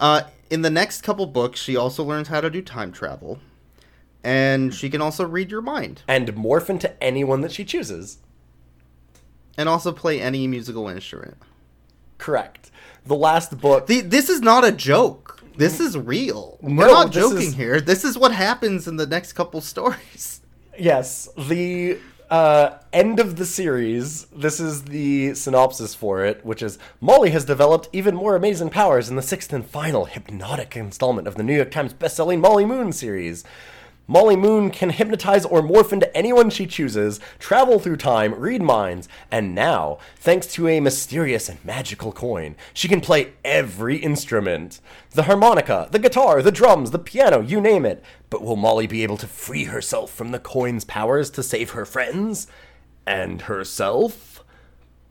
Uh, 0.00 0.22
in 0.48 0.62
the 0.62 0.70
next 0.70 1.02
couple 1.02 1.26
books, 1.26 1.60
she 1.60 1.76
also 1.76 2.02
learns 2.02 2.28
how 2.28 2.40
to 2.40 2.50
do 2.50 2.60
time 2.62 2.90
travel, 2.90 3.38
and 4.24 4.74
she 4.74 4.90
can 4.90 5.00
also 5.00 5.24
read 5.24 5.50
your 5.50 5.62
mind, 5.62 6.02
And 6.08 6.26
morph 6.34 6.68
into 6.70 7.00
anyone 7.02 7.42
that 7.42 7.52
she 7.52 7.64
chooses. 7.64 8.18
and 9.58 9.68
also 9.68 9.92
play 9.92 10.20
any 10.20 10.46
musical 10.46 10.88
instrument. 10.88 11.36
Correct. 12.18 12.70
The 13.04 13.14
last 13.16 13.58
book. 13.60 13.86
The, 13.86 14.00
this 14.00 14.28
is 14.30 14.40
not 14.40 14.64
a 14.64 14.72
joke. 14.72 15.40
This 15.56 15.80
is 15.80 15.98
real. 15.98 16.56
We're 16.62 16.86
No, 16.86 16.92
not 16.92 17.12
this 17.12 17.22
joking 17.22 17.48
is- 17.48 17.54
here. 17.54 17.80
This 17.80 18.04
is 18.04 18.16
what 18.16 18.32
happens 18.32 18.88
in 18.88 18.96
the 18.96 19.06
next 19.06 19.34
couple 19.34 19.60
stories. 19.60 20.40
Yes, 20.78 21.28
the 21.36 21.98
uh, 22.30 22.78
end 22.92 23.18
of 23.18 23.36
the 23.36 23.44
series. 23.44 24.24
This 24.26 24.60
is 24.60 24.84
the 24.84 25.34
synopsis 25.34 25.94
for 25.94 26.24
it, 26.24 26.44
which 26.44 26.62
is 26.62 26.78
Molly 27.00 27.30
has 27.30 27.44
developed 27.44 27.88
even 27.92 28.14
more 28.14 28.36
amazing 28.36 28.70
powers 28.70 29.08
in 29.08 29.16
the 29.16 29.22
sixth 29.22 29.52
and 29.52 29.66
final 29.66 30.04
hypnotic 30.04 30.76
installment 30.76 31.26
of 31.26 31.34
the 31.34 31.42
New 31.42 31.56
York 31.56 31.70
Times 31.70 31.92
bestselling 31.92 32.40
Molly 32.40 32.64
Moon 32.64 32.92
series. 32.92 33.44
Molly 34.10 34.34
Moon 34.34 34.70
can 34.70 34.90
hypnotize 34.90 35.44
or 35.44 35.62
morph 35.62 35.92
into 35.92 36.16
anyone 36.16 36.50
she 36.50 36.66
chooses, 36.66 37.20
travel 37.38 37.78
through 37.78 37.98
time, 37.98 38.34
read 38.34 38.60
minds, 38.60 39.08
and 39.30 39.54
now, 39.54 39.98
thanks 40.16 40.48
to 40.48 40.66
a 40.66 40.80
mysterious 40.80 41.48
and 41.48 41.64
magical 41.64 42.10
coin, 42.10 42.56
she 42.74 42.88
can 42.88 43.00
play 43.00 43.34
every 43.44 43.98
instrument 43.98 44.80
the 45.12 45.22
harmonica, 45.22 45.88
the 45.92 46.00
guitar, 46.00 46.42
the 46.42 46.50
drums, 46.50 46.90
the 46.90 46.98
piano, 46.98 47.40
you 47.40 47.60
name 47.60 47.86
it. 47.86 48.02
But 48.30 48.42
will 48.42 48.56
Molly 48.56 48.88
be 48.88 49.04
able 49.04 49.16
to 49.16 49.28
free 49.28 49.66
herself 49.66 50.10
from 50.10 50.32
the 50.32 50.40
coin's 50.40 50.84
powers 50.84 51.30
to 51.30 51.42
save 51.44 51.70
her 51.70 51.84
friends 51.84 52.48
and 53.06 53.42
herself? 53.42 54.29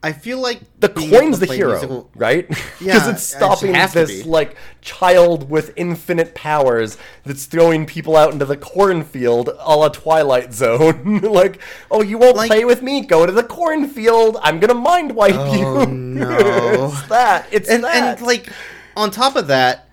I 0.01 0.13
feel 0.13 0.39
like 0.39 0.61
the 0.79 0.87
coin's 0.87 1.39
the 1.39 1.45
hero, 1.45 1.71
musical- 1.71 2.09
right? 2.15 2.47
Because 2.79 3.07
it's 3.09 3.23
stopping 3.23 3.73
to 3.73 3.89
this 3.93 4.25
like 4.25 4.55
child 4.81 5.49
with 5.49 5.73
infinite 5.75 6.33
powers 6.33 6.97
that's 7.25 7.45
throwing 7.45 7.85
people 7.85 8.15
out 8.15 8.31
into 8.31 8.45
the 8.45 8.55
cornfield, 8.55 9.49
a 9.49 9.75
la 9.75 9.89
Twilight 9.89 10.53
Zone. 10.53 11.19
like, 11.23 11.61
oh, 11.91 12.01
you 12.01 12.17
won't 12.17 12.37
Like- 12.37 12.49
play 12.49 12.63
with 12.63 12.81
me? 12.81 13.01
Go 13.01 13.25
to 13.25 13.31
the 13.33 13.43
cornfield. 13.43 14.37
I'm 14.41 14.59
gonna 14.61 14.73
mind 14.73 15.11
wipe 15.13 15.35
Oh, 15.35 15.81
you. 15.81 15.85
no. 15.91 16.91
it's 16.93 17.07
that. 17.09 17.47
It's 17.51 17.69
and 17.69 17.83
that. 17.83 18.19
and 18.19 18.25
like 18.25 18.49
on 18.95 19.11
top 19.11 19.35
of 19.35 19.47
that, 19.47 19.89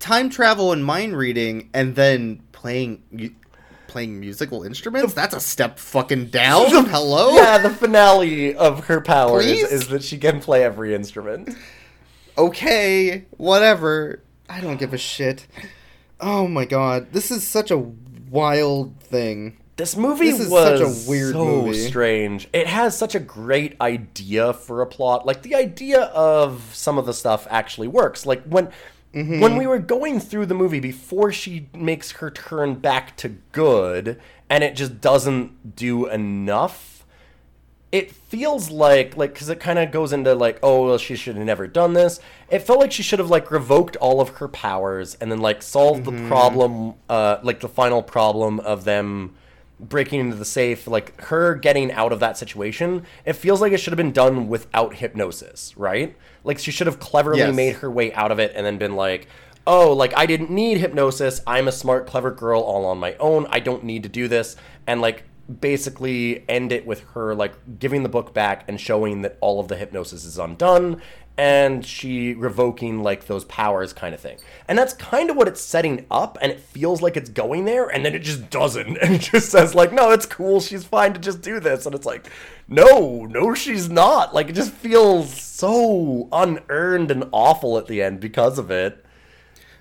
time 0.00 0.30
travel 0.30 0.72
and 0.72 0.84
mind 0.84 1.16
reading, 1.16 1.70
and 1.72 1.94
then 1.94 2.42
playing 2.50 3.36
playing 3.94 4.18
musical 4.18 4.64
instruments. 4.64 5.14
That's 5.14 5.36
a 5.36 5.40
step 5.40 5.78
fucking 5.78 6.26
down. 6.26 6.86
Hello. 6.86 7.36
yeah, 7.36 7.58
the 7.58 7.70
finale 7.70 8.52
of 8.52 8.86
her 8.86 9.00
powers 9.00 9.44
Please? 9.44 9.70
is 9.70 9.86
that 9.86 10.02
she 10.02 10.18
can 10.18 10.40
play 10.40 10.64
every 10.64 10.96
instrument. 10.96 11.56
Okay. 12.36 13.26
Whatever. 13.36 14.20
I 14.48 14.60
don't 14.60 14.80
give 14.80 14.92
a 14.94 14.98
shit. 14.98 15.46
Oh 16.20 16.48
my 16.48 16.64
god, 16.64 17.12
this 17.12 17.30
is 17.30 17.46
such 17.46 17.70
a 17.70 17.78
wild 17.78 18.98
thing. 18.98 19.58
This 19.76 19.96
movie 19.96 20.32
This 20.32 20.40
is 20.40 20.50
was 20.50 20.80
such 20.80 20.80
a 20.80 21.08
weird 21.08 21.34
so 21.34 21.44
movie. 21.44 21.78
strange. 21.78 22.48
It 22.52 22.66
has 22.66 22.98
such 22.98 23.14
a 23.14 23.20
great 23.20 23.80
idea 23.80 24.54
for 24.54 24.82
a 24.82 24.86
plot. 24.86 25.24
Like 25.24 25.42
the 25.42 25.54
idea 25.54 26.00
of 26.06 26.68
some 26.74 26.98
of 26.98 27.06
the 27.06 27.14
stuff 27.14 27.46
actually 27.48 27.86
works. 27.88 28.26
Like 28.26 28.42
when 28.42 28.70
Mm-hmm. 29.14 29.40
when 29.40 29.56
we 29.56 29.66
were 29.66 29.78
going 29.78 30.18
through 30.18 30.46
the 30.46 30.54
movie 30.54 30.80
before 30.80 31.30
she 31.30 31.68
makes 31.72 32.12
her 32.12 32.30
turn 32.30 32.74
back 32.74 33.16
to 33.18 33.28
good 33.52 34.20
and 34.50 34.64
it 34.64 34.74
just 34.74 35.00
doesn't 35.00 35.76
do 35.76 36.06
enough. 36.08 37.06
It 37.92 38.10
feels 38.10 38.70
like 38.70 39.16
like 39.16 39.36
cuz 39.36 39.48
it 39.48 39.60
kind 39.60 39.78
of 39.78 39.92
goes 39.92 40.12
into 40.12 40.34
like 40.34 40.58
oh 40.64 40.86
well 40.86 40.98
she 40.98 41.14
should 41.14 41.36
have 41.36 41.46
never 41.46 41.68
done 41.68 41.92
this. 41.92 42.18
It 42.50 42.60
felt 42.60 42.80
like 42.80 42.90
she 42.90 43.04
should 43.04 43.20
have 43.20 43.30
like 43.30 43.52
revoked 43.52 43.94
all 43.96 44.20
of 44.20 44.30
her 44.38 44.48
powers 44.48 45.16
and 45.20 45.30
then 45.30 45.40
like 45.40 45.62
solved 45.62 46.04
the 46.04 46.26
problem 46.26 46.94
uh 47.08 47.36
like 47.44 47.60
the 47.60 47.68
final 47.68 48.02
problem 48.02 48.58
of 48.58 48.82
them 48.82 49.34
breaking 49.80 50.20
into 50.20 50.36
the 50.36 50.44
safe, 50.44 50.86
like 50.86 51.20
her 51.22 51.54
getting 51.54 51.92
out 51.92 52.12
of 52.12 52.20
that 52.20 52.36
situation, 52.38 53.04
it 53.24 53.34
feels 53.34 53.60
like 53.60 53.72
it 53.72 53.78
should 53.78 53.92
have 53.92 53.98
been 53.98 54.12
done 54.12 54.48
without 54.48 54.96
hypnosis, 54.96 55.76
right? 55.76 56.16
Like 56.44 56.58
she 56.58 56.70
should 56.70 56.86
have 56.86 57.00
cleverly 57.00 57.38
Yes. 57.38 57.54
made 57.54 57.76
her 57.76 57.90
way 57.90 58.12
out 58.12 58.30
of 58.30 58.38
it 58.38 58.52
and 58.54 58.64
then 58.64 58.78
been 58.78 58.94
like, 58.96 59.26
oh, 59.66 59.92
like 59.92 60.16
I 60.16 60.26
didn't 60.26 60.50
need 60.50 60.78
hypnosis. 60.78 61.40
I'm 61.46 61.66
a 61.68 61.72
smart, 61.72 62.06
clever 62.06 62.30
girl 62.30 62.60
all 62.60 62.84
on 62.86 62.98
my 62.98 63.14
own. 63.18 63.46
I 63.50 63.60
don't 63.60 63.84
need 63.84 64.02
to 64.04 64.08
do 64.08 64.28
this. 64.28 64.56
And 64.86 65.00
like 65.00 65.24
basically 65.60 66.44
end 66.48 66.72
it 66.72 66.86
with 66.86 67.00
her 67.14 67.34
like 67.34 67.78
giving 67.78 68.02
the 68.02 68.08
book 68.08 68.32
back 68.32 68.64
and 68.68 68.80
showing 68.80 69.22
that 69.22 69.36
all 69.40 69.60
of 69.60 69.68
the 69.68 69.76
hypnosis 69.76 70.24
is 70.24 70.38
undone 70.38 71.00
and 71.36 71.84
she 71.84 72.32
revoking 72.34 73.02
like 73.02 73.26
those 73.26 73.44
powers 73.46 73.92
kind 73.92 74.14
of 74.14 74.20
thing. 74.20 74.38
And 74.68 74.78
that's 74.78 74.94
kind 74.94 75.30
of 75.30 75.36
what 75.36 75.48
it's 75.48 75.60
setting 75.60 76.06
up 76.10 76.38
and 76.40 76.52
it 76.52 76.60
feels 76.60 77.02
like 77.02 77.16
it's 77.16 77.30
going 77.30 77.64
there 77.64 77.88
and 77.88 78.04
then 78.04 78.14
it 78.14 78.20
just 78.20 78.50
doesn't 78.50 78.96
and 79.02 79.20
just 79.20 79.50
says 79.50 79.74
like 79.74 79.92
no, 79.92 80.10
it's 80.10 80.26
cool. 80.26 80.60
She's 80.60 80.84
fine 80.84 81.12
to 81.14 81.20
just 81.20 81.42
do 81.42 81.58
this 81.60 81.86
and 81.86 81.94
it's 81.94 82.06
like 82.06 82.30
no, 82.68 83.24
no 83.24 83.54
she's 83.54 83.88
not. 83.88 84.34
Like 84.34 84.48
it 84.48 84.54
just 84.54 84.72
feels 84.72 85.32
so 85.42 86.28
unearned 86.32 87.10
and 87.10 87.28
awful 87.32 87.78
at 87.78 87.86
the 87.86 88.02
end 88.02 88.20
because 88.20 88.58
of 88.58 88.70
it. 88.70 89.04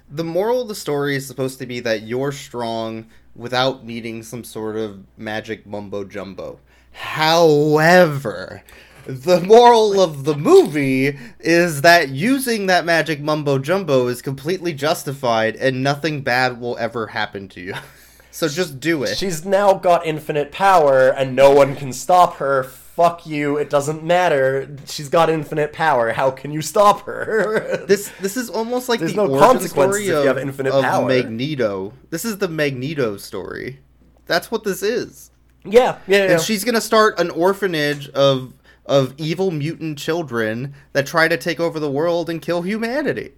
The 0.10 0.24
moral 0.24 0.62
of 0.62 0.68
the 0.68 0.76
story 0.76 1.16
is 1.16 1.28
supposed 1.28 1.60
to 1.60 1.66
be 1.66 1.80
that 1.82 2.04
you're 2.04 2.32
strong 2.32 3.08
without 3.36 3.84
needing 3.84 4.22
some 4.24 4.43
sort 4.43 4.76
of 4.76 5.04
magic 5.18 5.66
mumbo 5.66 6.04
jumbo. 6.04 6.60
However, 6.91 8.64
the 9.06 9.41
moral 9.41 9.99
of 9.99 10.24
the 10.24 10.36
movie 10.36 11.18
is 11.39 11.82
that 11.82 12.10
using 12.10 12.68
that 12.68 12.86
magic 12.86 13.20
mumbo 13.22 13.60
jumbo 13.60 14.08
is 14.08 14.22
completely 14.22 14.74
justified 14.74 15.56
and 15.56 15.84
nothing 15.84 16.22
bad 16.22 16.60
will 16.60 16.78
ever 16.78 17.08
happen 17.08 17.47
to 17.49 17.62
you. 17.62 17.74
so 18.32 18.47
just 18.47 18.80
do 18.80 19.04
it. 19.04 19.18
She's 19.18 19.45
now 19.45 19.74
got 19.74 20.06
infinite 20.06 20.51
power 20.51 21.10
and 21.10 21.36
no 21.36 21.51
one 21.51 21.76
can 21.76 21.93
stop 21.93 22.36
her. 22.38 22.64
Fuck 22.64 23.26
you, 23.26 23.58
it 23.58 23.72
doesn't 23.72 24.04
matter. 24.04 24.76
She's 24.86 25.10
got 25.10 25.28
infinite 25.30 25.74
power. 25.74 26.12
How 26.12 26.30
can 26.30 26.51
you 26.51 26.62
stop 26.62 27.01
her? 27.06 27.84
This 27.88 28.12
this 28.20 28.38
is 28.38 28.49
almost 28.49 28.88
like 28.88 28.99
There's 28.99 29.14
the 29.14 29.26
no 29.26 29.32
origin 29.32 29.39
consequences 29.39 30.04
story 30.04 30.04
if 30.04 30.24
you 30.24 30.30
of, 30.30 30.38
have 30.38 30.38
infinite 30.38 30.74
of 30.74 30.84
power. 30.84 31.08
Magneto. 31.08 31.93
This 32.12 32.24
is 32.24 32.38
the 32.38 32.47
Magneto 32.47 33.18
story. 33.18 33.80
That's 34.28 34.51
what 34.51 34.64
this 34.64 34.84
is. 34.84 35.32
yeah, 35.66 35.97
yeah, 36.08 36.26
yeah. 36.26 36.32
And 36.34 36.41
she's 36.41 36.64
gonna 36.64 36.80
start 36.82 37.20
an 37.20 37.32
orphanage 37.32 38.10
of 38.10 38.54
of 38.86 39.14
evil 39.18 39.52
mutant 39.52 39.98
children 39.98 40.74
that 40.92 41.08
try 41.08 41.28
to 41.28 41.38
take 41.38 41.60
over 41.60 41.80
the 41.80 41.92
world 41.92 42.30
and 42.30 42.42
kill 42.42 42.62
humanity. 42.64 43.34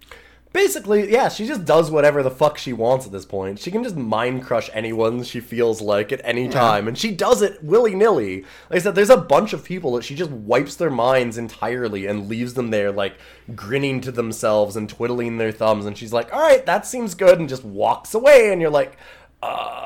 Basically, 0.52 1.10
yeah, 1.12 1.28
she 1.28 1.46
just 1.46 1.64
does 1.66 1.90
whatever 1.90 2.22
the 2.22 2.30
fuck 2.30 2.56
she 2.56 2.72
wants 2.72 3.04
at 3.04 3.12
this 3.12 3.26
point. 3.26 3.58
She 3.58 3.70
can 3.70 3.84
just 3.84 3.96
mind 3.96 4.42
crush 4.42 4.70
anyone 4.72 5.22
she 5.22 5.40
feels 5.40 5.82
like 5.82 6.12
at 6.12 6.22
any 6.24 6.48
time, 6.48 6.88
and 6.88 6.96
she 6.96 7.10
does 7.10 7.42
it 7.42 7.62
willy 7.62 7.94
nilly. 7.94 8.40
Like 8.70 8.76
I 8.76 8.78
said, 8.78 8.94
there's 8.94 9.10
a 9.10 9.18
bunch 9.18 9.52
of 9.52 9.64
people 9.64 9.92
that 9.92 10.04
she 10.04 10.14
just 10.14 10.30
wipes 10.30 10.76
their 10.76 10.88
minds 10.88 11.36
entirely 11.36 12.06
and 12.06 12.28
leaves 12.28 12.54
them 12.54 12.70
there, 12.70 12.90
like 12.90 13.18
grinning 13.54 14.00
to 14.00 14.10
themselves 14.10 14.76
and 14.76 14.88
twiddling 14.88 15.36
their 15.36 15.52
thumbs, 15.52 15.84
and 15.84 15.98
she's 15.98 16.14
like, 16.14 16.32
alright, 16.32 16.64
that 16.64 16.86
seems 16.86 17.14
good, 17.14 17.38
and 17.38 17.50
just 17.50 17.64
walks 17.64 18.14
away, 18.14 18.50
and 18.50 18.62
you're 18.62 18.70
like, 18.70 18.96
uh. 19.42 19.82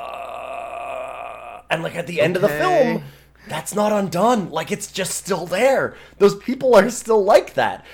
And 1.68 1.82
like 1.82 1.96
at 1.96 2.06
the 2.06 2.20
end 2.20 2.36
of 2.36 2.42
the 2.42 2.48
film, 2.48 3.02
that's 3.48 3.74
not 3.74 3.92
undone. 3.92 4.50
Like 4.50 4.70
it's 4.70 4.90
just 4.90 5.14
still 5.14 5.46
there. 5.46 5.94
Those 6.18 6.36
people 6.36 6.74
are 6.74 6.90
still 6.90 7.22
like 7.24 7.54
that. 7.54 7.84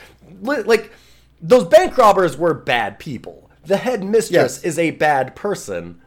Like 0.42 0.92
those 1.40 1.64
bank 1.64 1.96
robbers 1.96 2.36
were 2.36 2.54
bad 2.54 2.98
people. 2.98 3.50
The 3.64 3.76
head 3.78 4.04
mistress 4.04 4.56
Yes. 4.58 4.64
is 4.64 4.78
a 4.78 4.92
bad 4.92 5.34
person. 5.36 6.00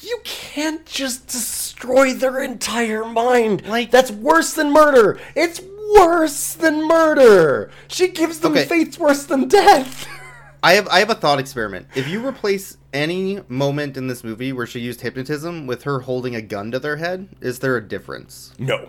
You 0.00 0.20
can't 0.24 0.84
just 0.86 1.26
destroy 1.28 2.12
their 2.12 2.42
entire 2.42 3.04
mind. 3.04 3.66
Like- 3.66 3.90
that's 3.90 4.10
worse 4.10 4.52
than 4.52 4.70
murder. 4.72 5.18
It's 5.34 5.60
worse 5.96 6.52
than 6.54 6.86
murder. 6.86 7.70
She 7.88 8.08
gives 8.08 8.40
them 8.40 8.52
Okay. 8.52 8.64
fates 8.66 8.98
worse 8.98 9.24
than 9.24 9.48
death. 9.48 10.06
I 10.62 10.72
have 10.74 10.88
I 10.88 10.98
have 11.00 11.10
a 11.10 11.14
thought 11.14 11.38
experiment. 11.38 11.86
If 11.94 12.08
you 12.08 12.26
replace 12.26 12.76
any 12.92 13.40
moment 13.48 13.96
in 13.96 14.06
this 14.08 14.24
movie 14.24 14.52
where 14.52 14.66
she 14.66 14.80
used 14.80 15.00
hypnotism 15.02 15.66
with 15.66 15.82
her 15.84 16.00
holding 16.00 16.34
a 16.34 16.42
gun 16.42 16.70
to 16.72 16.78
their 16.78 16.96
head, 16.96 17.28
is 17.40 17.58
there 17.60 17.76
a 17.76 17.86
difference? 17.86 18.52
no. 18.58 18.88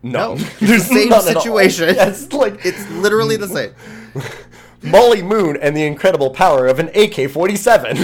No. 0.00 0.36
No. 0.36 0.36
There's 0.60 0.84
Same 0.86 1.08
none 1.08 1.26
at 1.26 1.34
all. 1.36 1.42
situation. 1.42 1.88
Yes, 1.96 2.32
like 2.32 2.64
It's 2.64 2.88
literally 2.90 3.36
the 3.36 3.48
same. 3.48 3.74
Molly 4.82 5.22
Moon 5.22 5.56
and 5.60 5.76
the 5.76 5.84
incredible 5.84 6.30
power 6.30 6.68
of 6.68 6.78
an 6.78 6.86
AK-47. 6.90 7.96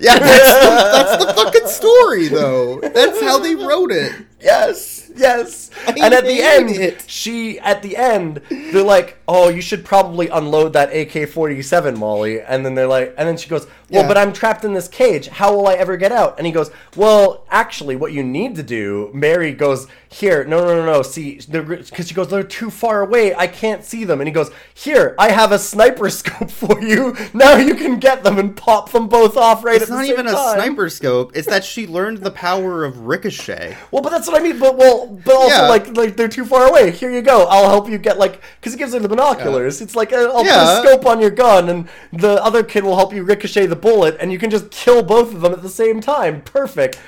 Yeah, 0.00 0.18
that's 0.20 0.64
the, 0.64 0.70
that's 0.92 1.24
the 1.24 1.32
fucking 1.34 1.66
story 1.66 2.28
though. 2.28 2.78
That's 2.80 3.20
how 3.22 3.38
they 3.40 3.56
wrote 3.56 3.90
it. 3.90 4.12
Yes, 4.46 5.10
yes. 5.16 5.70
I 5.88 5.90
and 6.00 6.14
at 6.14 6.24
the 6.24 6.40
end, 6.40 6.70
it. 6.70 7.04
she 7.08 7.58
at 7.58 7.82
the 7.82 7.96
end, 7.96 8.40
they're 8.48 8.82
like, 8.84 9.18
"Oh, 9.26 9.48
you 9.48 9.60
should 9.60 9.84
probably 9.84 10.28
unload 10.28 10.72
that 10.74 10.90
AK-47, 10.94 11.96
Molly." 11.96 12.40
And 12.40 12.64
then 12.64 12.76
they're 12.76 12.86
like, 12.86 13.12
and 13.18 13.28
then 13.28 13.36
she 13.36 13.48
goes, 13.48 13.66
"Well, 13.90 14.02
Yeah. 14.02 14.08
but 14.08 14.16
I'm 14.16 14.32
trapped 14.32 14.64
in 14.64 14.72
this 14.72 14.86
cage. 14.86 15.26
How 15.26 15.52
will 15.54 15.66
I 15.66 15.74
ever 15.74 15.96
get 15.96 16.12
out?" 16.12 16.36
And 16.38 16.46
he 16.46 16.52
goes, 16.52 16.70
"Well, 16.94 17.44
actually, 17.50 17.96
what 17.96 18.12
you 18.12 18.22
need 18.22 18.54
to 18.56 18.62
do." 18.62 19.10
Merry 19.12 19.52
goes, 19.52 19.88
"Here, 20.08 20.44
no, 20.44 20.60
no, 20.64 20.76
no, 20.76 20.84
no. 20.86 21.02
See, 21.02 21.40
because 21.50 22.06
she 22.08 22.14
goes, 22.14 22.28
they're 22.28 22.42
too 22.44 22.70
far 22.70 23.00
away. 23.02 23.34
I 23.34 23.48
can't 23.48 23.84
see 23.84 24.04
them." 24.04 24.20
And 24.20 24.28
he 24.28 24.32
goes, 24.32 24.50
"Here, 24.74 25.16
I 25.18 25.30
have 25.32 25.50
a 25.50 25.58
sniper 25.58 26.08
scope 26.20 26.52
for 26.52 26.80
you. 26.80 27.16
Now 27.34 27.56
you 27.56 27.74
can 27.74 27.98
get 27.98 28.22
them 28.22 28.38
and 28.38 28.56
pop 28.56 28.92
them 28.92 29.08
both 29.08 29.36
off 29.36 29.64
right 29.64 29.76
It's 29.82 29.84
at 29.84 29.88
the 29.90 29.94
not 29.96 30.04
even 30.06 30.26
a 30.28 30.32
time." 30.32 30.54
sniper 30.60 30.88
scope. 30.88 31.32
It's 31.34 31.48
that 31.48 31.64
she 31.64 31.88
learned 31.88 32.18
the 32.18 32.30
power 32.30 32.84
of 32.84 33.06
ricochet. 33.06 33.76
Well, 33.90 34.02
but 34.02 34.10
that's 34.10 34.28
what 34.28 34.35
I 34.36 34.40
mean. 34.42 34.58
But 34.58 34.76
well, 34.76 35.06
but 35.24 35.34
also 35.34 35.62
Yeah. 35.62 35.68
like 35.68 35.96
like 35.96 36.16
they're 36.16 36.28
too 36.28 36.44
far 36.44 36.66
away. 36.68 36.90
Here 36.90 37.10
you 37.10 37.22
go. 37.22 37.44
I'll 37.46 37.68
help 37.68 37.88
you 37.88 37.98
get 37.98 38.18
like 38.18 38.40
because 38.60 38.72
he 38.72 38.78
gives 38.78 38.92
her 38.92 39.00
the 39.00 39.08
binoculars. 39.08 39.80
It's 39.80 39.96
like 39.96 40.12
uh, 40.12 40.30
I'll 40.34 40.44
Yeah. 40.44 40.54
put 40.82 40.86
a 40.86 40.88
scope 40.88 41.06
on 41.06 41.20
your 41.20 41.30
gun, 41.30 41.68
and 41.68 41.88
the 42.12 42.42
other 42.44 42.62
kid 42.62 42.84
will 42.84 42.96
help 42.96 43.12
you 43.14 43.22
ricochet 43.22 43.66
the 43.66 43.76
bullet, 43.76 44.16
and 44.20 44.30
you 44.32 44.38
can 44.38 44.50
just 44.50 44.70
kill 44.70 45.02
both 45.02 45.34
of 45.34 45.40
them 45.40 45.52
at 45.52 45.62
the 45.62 45.68
same 45.68 46.00
time. 46.00 46.42
Perfect. 46.42 46.98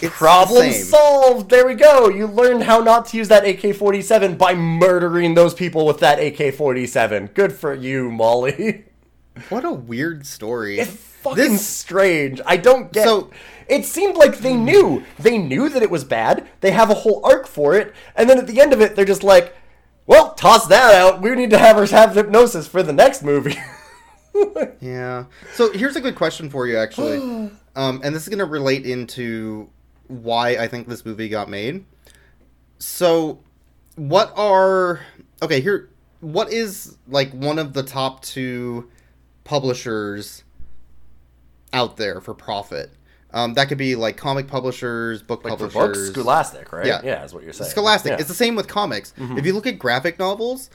It's 0.00 0.12
Problem 0.16 0.66
the 0.66 0.72
solved. 0.72 1.48
There 1.48 1.64
we 1.64 1.74
go. 1.74 2.08
You 2.08 2.26
learned 2.26 2.64
how 2.64 2.80
not 2.80 3.06
to 3.10 3.16
use 3.16 3.28
that 3.28 3.44
AK-47 3.46 4.36
by 4.36 4.52
murdering 4.52 5.34
those 5.34 5.54
people 5.54 5.86
with 5.86 6.00
that 6.00 6.18
AK-47. 6.18 7.32
Good 7.34 7.52
for 7.52 7.72
you, 7.74 8.10
Molly. 8.10 8.84
What 9.48 9.64
a 9.64 9.72
weird 9.72 10.26
story. 10.26 10.78
It's 10.80 11.11
fucking 11.22 11.36
This 11.36 11.66
strange. 11.66 12.40
I 12.46 12.56
don't 12.56 12.92
get. 12.92 13.04
So- 13.04 13.30
it 13.68 13.86
seemed 13.86 14.16
like 14.16 14.38
they 14.38 14.54
knew. 14.54 15.04
They 15.18 15.38
knew 15.38 15.68
that 15.68 15.82
it 15.82 15.90
was 15.90 16.04
bad. 16.04 16.46
They 16.60 16.72
have 16.72 16.90
a 16.90 16.94
whole 16.94 17.24
arc 17.24 17.46
for 17.46 17.74
it, 17.74 17.94
and 18.14 18.28
then 18.28 18.38
at 18.38 18.46
the 18.46 18.60
end 18.60 18.72
of 18.72 18.80
it, 18.80 18.96
they're 18.96 19.04
just 19.04 19.22
like, 19.22 19.56
"Well, 20.06 20.34
toss 20.34 20.66
that 20.66 20.94
out. 20.94 21.22
We 21.22 21.30
need 21.34 21.50
to 21.50 21.58
have 21.58 21.76
her 21.76 21.86
have 21.86 22.14
hypnosis 22.14 22.66
for 22.66 22.82
the 22.82 22.92
next 22.92 23.22
movie." 23.22 23.56
Yeah. 24.80 25.26
So 25.54 25.72
here's 25.72 25.96
a 25.96 26.00
good 26.00 26.16
question 26.16 26.50
for 26.50 26.66
you, 26.66 26.76
actually, 26.76 27.18
um, 27.76 28.00
and 28.02 28.14
this 28.14 28.22
is 28.22 28.28
going 28.28 28.38
to 28.38 28.44
relate 28.44 28.86
into 28.86 29.68
why 30.08 30.56
I 30.56 30.66
think 30.68 30.88
this 30.88 31.04
movie 31.04 31.28
got 31.28 31.48
made. 31.48 31.84
So, 32.78 33.40
what 33.96 34.32
are 34.36 35.00
okay 35.40 35.60
here? 35.60 35.90
What 36.20 36.52
is 36.52 36.96
like 37.06 37.30
one 37.32 37.58
of 37.58 37.74
the 37.74 37.82
top 37.82 38.22
two 38.22 38.90
publishers 39.44 40.44
out 41.72 41.96
there 41.96 42.20
for 42.20 42.34
profit? 42.34 42.90
Um, 43.34 43.54
that 43.54 43.68
could 43.68 43.78
be 43.78 43.94
like 43.96 44.16
comic 44.18 44.46
publishers, 44.46 45.22
book 45.22 45.42
Like 45.44 45.54
for 45.58 45.68
publishers. 45.68 46.08
books, 46.10 46.18
Scholastic, 46.20 46.70
right? 46.72 46.84
Yeah. 46.86 47.00
yeah, 47.02 47.24
is 47.24 47.32
what 47.32 47.42
you're 47.44 47.52
saying. 47.54 47.70
Scholastic. 47.70 48.10
Yeah. 48.10 48.14
Mm-hmm. 48.16 48.20
It's 48.20 48.28
the 48.28 48.34
same 48.34 48.54
with 48.56 48.68
comics. 48.68 49.14
If 49.16 49.46
you 49.46 49.54
look 49.54 49.66
at 49.66 49.78
graphic 49.78 50.18
novels, 50.18 50.68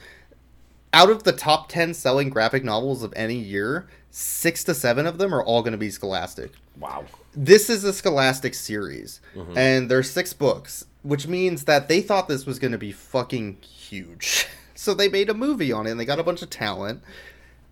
out 0.92 1.08
of 1.10 1.22
the 1.22 1.32
top 1.32 1.68
10 1.68 1.94
selling 1.94 2.30
graphic 2.30 2.64
novels 2.64 3.02
of 3.04 3.12
any 3.14 3.36
year, 3.36 3.86
six 4.10 4.64
to 4.64 4.74
seven 4.74 5.06
of 5.06 5.18
them 5.18 5.32
are 5.34 5.42
all 5.44 5.62
going 5.62 5.72
to 5.72 5.78
be 5.78 5.90
Scholastic. 5.90 6.52
wow. 6.78 7.04
This 7.34 7.70
is 7.70 7.84
a 7.84 7.92
Scholastic 7.92 8.54
series, 8.54 9.20
Mm-hmm. 9.36 9.56
and 9.56 9.88
there's 9.90 10.10
six 10.10 10.32
books, 10.32 10.84
which 11.02 11.28
means 11.28 11.64
that 11.66 11.86
they 11.86 12.00
thought 12.00 12.26
this 12.26 12.44
was 12.46 12.58
going 12.58 12.72
to 12.72 12.78
be 12.78 12.90
fucking 12.90 13.58
huge. 13.60 14.46
so 14.74 14.94
they 14.94 15.08
made 15.08 15.30
a 15.30 15.34
movie 15.34 15.70
on 15.70 15.86
it, 15.86 15.90
and 15.92 16.00
they 16.00 16.04
got 16.04 16.18
a 16.18 16.24
bunch 16.24 16.42
of 16.42 16.50
talent. 16.50 17.02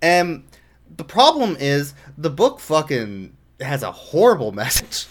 And 0.00 0.44
the 0.96 1.04
problem 1.04 1.56
is, 1.58 1.94
the 2.16 2.30
book 2.30 2.60
fucking 2.60 3.36
has 3.60 3.82
a 3.82 3.92
horrible 3.92 4.52
message. 4.62 5.06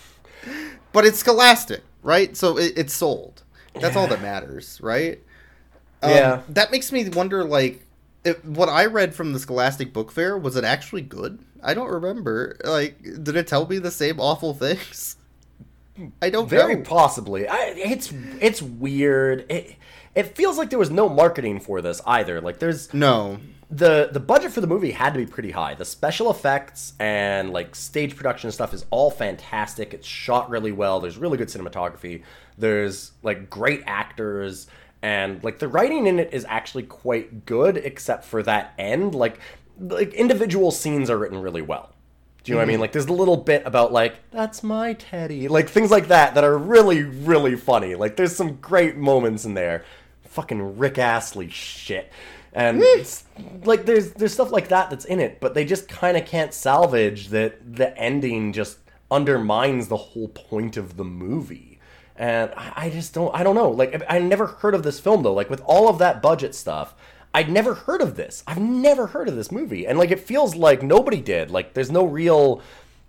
But 0.91 1.05
it's 1.05 1.19
Scholastic, 1.19 1.81
right? 2.03 2.35
So 2.37 2.57
it, 2.57 2.73
it's 2.77 2.93
sold. 2.93 3.43
That's 3.73 3.95
all 3.97 4.07
that 4.07 4.21
matters, 4.21 4.79
right? 4.81 5.19
Um, 6.01 6.09
Yeah. 6.11 6.41
That 6.49 6.71
makes 6.71 6.91
me 6.91 7.07
wonder, 7.09 7.43
like, 7.43 7.85
if, 8.23 8.43
what 8.45 8.69
I 8.69 8.85
read 8.85 9.13
from 9.13 9.33
the 9.33 9.39
Scholastic 9.39 9.91
Book 9.93 10.11
Fair 10.11 10.37
was 10.37 10.55
it 10.55 10.63
actually 10.63 11.01
good? 11.01 11.39
I 11.61 11.73
don't 11.73 11.89
remember. 11.89 12.57
Like, 12.63 13.01
did 13.01 13.35
it 13.35 13.47
tell 13.47 13.67
me 13.67 13.79
the 13.79 13.91
same 13.91 14.19
awful 14.19 14.53
things? 14.53 15.17
I 16.21 16.29
don't 16.29 16.49
Very 16.49 16.75
know. 16.75 16.81
possibly. 16.83 17.47
I, 17.47 17.73
it's 17.75 18.11
it's 18.41 18.61
weird. 18.61 19.45
It 19.49 19.75
it 20.13 20.35
feels 20.35 20.57
like 20.57 20.69
there 20.69 20.77
was 20.79 20.91
no 20.91 21.07
marketing 21.07 21.59
for 21.61 21.81
this 21.81 22.01
either. 22.05 22.41
Like 22.41 22.59
there's 22.59 22.93
no. 22.93 23.39
The 23.69 24.09
the 24.11 24.19
budget 24.19 24.51
for 24.51 24.61
the 24.61 24.67
movie 24.67 24.91
had 24.91 25.13
to 25.13 25.19
be 25.19 25.25
pretty 25.25 25.51
high. 25.51 25.73
The 25.73 25.85
special 25.85 26.29
effects 26.29 26.93
and 26.99 27.51
like 27.51 27.75
stage 27.75 28.15
production 28.15 28.51
stuff 28.51 28.73
is 28.73 28.85
all 28.91 29.09
fantastic. 29.09 29.93
It's 29.93 30.07
shot 30.07 30.49
really 30.49 30.71
well. 30.71 30.99
There's 30.99 31.17
really 31.17 31.37
good 31.37 31.47
cinematography. 31.47 32.23
There's 32.57 33.11
like 33.23 33.49
great 33.49 33.81
actors 33.85 34.67
and 35.01 35.43
like 35.43 35.59
the 35.59 35.67
writing 35.67 36.07
in 36.07 36.19
it 36.19 36.33
is 36.33 36.45
actually 36.47 36.83
quite 36.83 37.45
good 37.45 37.77
except 37.77 38.23
for 38.25 38.43
that 38.43 38.73
end. 38.77 39.15
Like 39.15 39.39
like 39.79 40.13
individual 40.13 40.71
scenes 40.71 41.09
are 41.09 41.17
written 41.17 41.41
really 41.41 41.61
well. 41.61 41.91
Do 42.43 42.51
you 42.51 42.55
know 42.55 42.59
what 42.59 42.63
I 42.63 42.67
mean? 42.67 42.75
Mm-hmm. 42.75 42.81
Like 42.81 42.91
there's 42.91 43.07
a 43.07 43.13
little 43.13 43.37
bit 43.37 43.63
about 43.65 43.91
like 43.91 44.15
that's 44.29 44.61
my 44.61 44.93
teddy, 44.93 45.47
like 45.47 45.67
things 45.67 45.89
like 45.89 46.09
that 46.09 46.35
that 46.35 46.43
are 46.43 46.57
really 46.57 47.01
really 47.01 47.55
funny. 47.55 47.95
Like 47.95 48.15
there's 48.15 48.35
some 48.35 48.57
great 48.57 48.95
moments 48.95 49.45
in 49.45 49.55
there. 49.55 49.83
Fucking 50.35 50.77
Rick 50.77 50.97
Astley 50.97 51.49
shit. 51.49 52.11
And 52.53 52.77
hmm. 52.77 52.83
it's, 52.83 53.25
like 53.63 53.85
there's 53.85 54.11
there's 54.11 54.33
stuff 54.33 54.51
like 54.51 54.69
that 54.69 54.89
that's 54.89 55.05
in 55.05 55.19
it, 55.19 55.39
but 55.39 55.53
they 55.53 55.65
just 55.65 55.87
kind 55.87 56.15
of 56.15 56.25
can't 56.25 56.53
salvage 56.53 57.29
that 57.29 57.75
the 57.75 57.97
ending 57.97 58.53
just 58.53 58.79
undermines 59.11 59.87
the 59.87 59.97
whole 59.97 60.29
point 60.29 60.77
of 60.77 60.97
the 60.97 61.03
movie. 61.03 61.79
And 62.15 62.51
I 62.55 62.73
I 62.75 62.89
just 62.89 63.13
don't 63.13 63.35
I 63.35 63.43
don't 63.43 63.55
know. 63.55 63.69
Like 63.69 64.03
I 64.09 64.17
I 64.17 64.19
never 64.19 64.47
heard 64.47 64.73
of 64.73 64.83
this 64.83 64.99
film 64.99 65.23
though. 65.23 65.33
Like 65.33 65.49
with 65.49 65.61
all 65.65 65.89
of 65.89 65.99
that 65.99 66.21
budget 66.21 66.55
stuff, 66.55 66.95
I'd 67.33 67.49
never 67.49 67.73
heard 67.73 68.01
of 68.01 68.15
this. 68.15 68.43
I've 68.47 68.61
never 68.61 69.07
heard 69.07 69.27
of 69.27 69.35
this 69.35 69.51
movie. 69.51 69.85
And 69.85 69.97
like 69.97 70.11
it 70.11 70.21
feels 70.21 70.55
like 70.55 70.81
nobody 70.81 71.19
did. 71.19 71.51
Like 71.51 71.73
there's 71.73 71.91
no 71.91 72.05
real 72.05 72.61